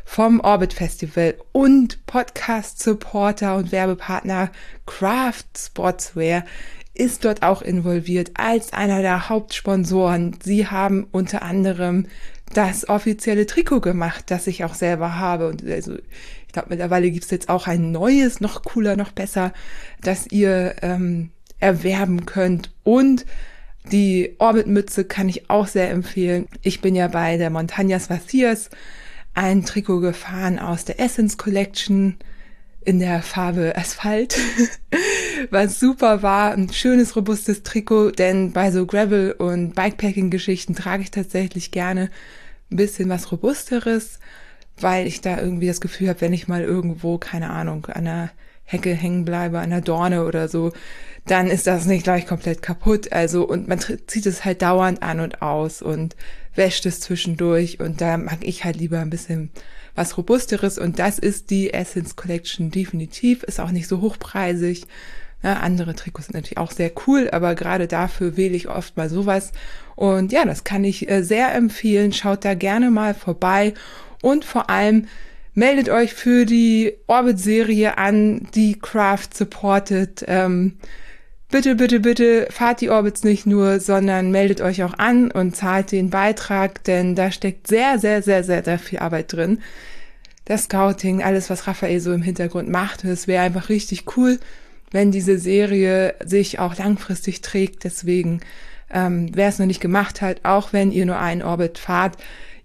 [0.07, 4.51] vom Orbit Festival und Podcast-Supporter und Werbepartner
[4.85, 6.45] Craft Sportswear
[6.97, 10.37] ist dort auch involviert als einer der Hauptsponsoren.
[10.43, 12.07] Sie haben unter anderem
[12.53, 15.47] das offizielle Trikot gemacht, das ich auch selber habe.
[15.47, 19.53] Und also ich glaube, mittlerweile gibt es jetzt auch ein neues, noch cooler, noch besser,
[20.01, 21.29] das ihr ähm,
[21.59, 22.73] erwerben könnt.
[22.83, 23.25] Und
[23.91, 26.47] die Orbit-Mütze kann ich auch sehr empfehlen.
[26.61, 28.69] Ich bin ja bei der Montañas Vacias
[29.33, 32.17] ein Trikot gefahren aus der Essence Collection
[32.87, 34.37] in der Farbe Asphalt,
[35.51, 36.53] was super war.
[36.53, 42.09] Ein schönes, robustes Trikot, denn bei so Gravel- und Bikepacking-Geschichten trage ich tatsächlich gerne
[42.71, 44.19] ein bisschen was Robusteres,
[44.79, 48.29] weil ich da irgendwie das Gefühl habe, wenn ich mal irgendwo, keine Ahnung, an einer
[48.67, 50.73] Hecke hängen bleibe, an der Dorne oder so,
[51.25, 53.11] dann ist das nicht gleich komplett kaputt.
[53.11, 56.15] Also, und man zieht es halt dauernd an und aus und
[56.53, 59.51] wäscht es zwischendurch und da mag ich halt lieber ein bisschen
[59.95, 64.85] was Robusteres und das ist die Essence Collection definitiv, ist auch nicht so hochpreisig.
[65.43, 69.07] Ja, andere Trikots sind natürlich auch sehr cool, aber gerade dafür wähle ich oft mal
[69.07, 69.51] sowas.
[69.95, 72.11] Und ja, das kann ich äh, sehr empfehlen.
[72.11, 73.75] Schaut da gerne mal vorbei
[74.21, 75.07] und vor allem
[75.57, 80.23] meldet euch für die Orbit-Serie an, die Craft supportet.
[80.27, 80.77] Ähm,
[81.49, 85.91] bitte, bitte, bitte fahrt die Orbits nicht nur, sondern meldet euch auch an und zahlt
[85.91, 89.63] den Beitrag, denn da steckt sehr, sehr, sehr, sehr, sehr viel Arbeit drin.
[90.45, 94.37] Das Scouting, alles, was Raphael so im Hintergrund macht, es wäre einfach richtig cool,
[94.91, 97.83] wenn diese Serie sich auch langfristig trägt.
[97.83, 98.41] Deswegen,
[98.91, 102.15] ähm, wer es noch nicht gemacht hat, auch wenn ihr nur einen Orbit fahrt,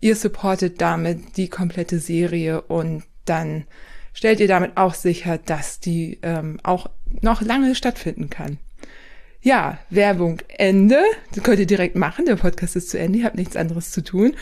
[0.03, 3.65] ihr supportet damit die komplette Serie und dann
[4.13, 6.91] stellt ihr damit auch sicher, dass die ähm, auch
[7.23, 8.59] noch lange stattfinden kann.
[9.41, 11.01] Ja, Werbung Ende.
[11.35, 12.27] Das könnt ihr direkt machen.
[12.27, 13.21] Der Podcast ist zu Ende.
[13.21, 14.37] Ihr habt nichts anderes zu tun.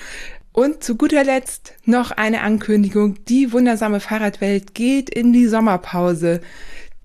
[0.53, 3.25] Und zu guter Letzt noch eine Ankündigung.
[3.27, 6.41] Die wundersame Fahrradwelt geht in die Sommerpause.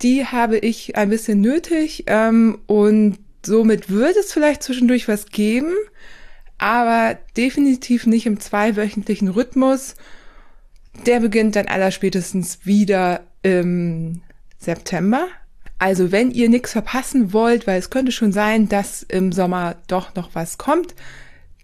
[0.02, 5.72] Die habe ich ein bisschen nötig ähm, und somit wird es vielleicht zwischendurch was geben,
[6.58, 9.94] aber definitiv nicht im zweiwöchentlichen Rhythmus.
[11.04, 14.22] Der beginnt dann allerspätestens wieder im
[14.58, 15.28] September,
[15.78, 20.14] also wenn ihr nichts verpassen wollt, weil es könnte schon sein, dass im Sommer doch
[20.14, 20.94] noch was kommt,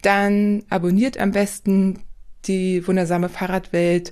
[0.02, 2.00] dann abonniert am besten
[2.44, 4.10] die wundersame Fahrradwelt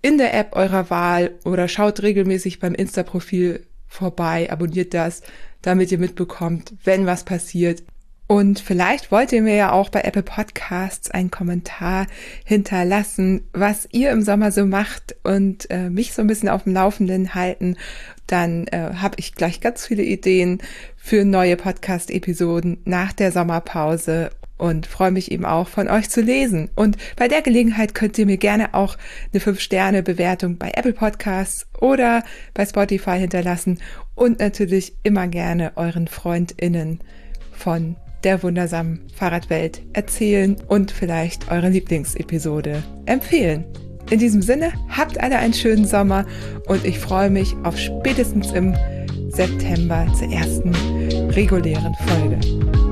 [0.00, 5.22] in der App eurer Wahl oder schaut regelmäßig beim Insta-Profil vorbei, abonniert das,
[5.62, 7.82] damit ihr mitbekommt, wenn was passiert.
[8.28, 12.06] Und vielleicht wollt ihr mir ja auch bei Apple Podcasts einen Kommentar
[12.44, 16.72] hinterlassen, was ihr im Sommer so macht und äh, mich so ein bisschen auf dem
[16.72, 17.76] Laufenden halten.
[18.26, 20.58] Dann äh, habe ich gleich ganz viele Ideen
[20.96, 26.70] für neue Podcast-Episoden nach der Sommerpause und freue mich eben auch von euch zu lesen.
[26.74, 28.96] Und bei der Gelegenheit könnt ihr mir gerne auch
[29.32, 32.24] eine 5-Sterne-Bewertung bei Apple Podcasts oder
[32.54, 33.78] bei Spotify hinterlassen
[34.16, 37.00] und natürlich immer gerne euren FreundInnen
[37.52, 43.64] von der wundersamen Fahrradwelt erzählen und vielleicht eure Lieblingsepisode empfehlen.
[44.10, 46.26] In diesem Sinne, habt alle einen schönen Sommer
[46.66, 48.74] und ich freue mich auf spätestens im
[49.30, 50.74] September zur ersten
[51.32, 52.85] regulären Folge.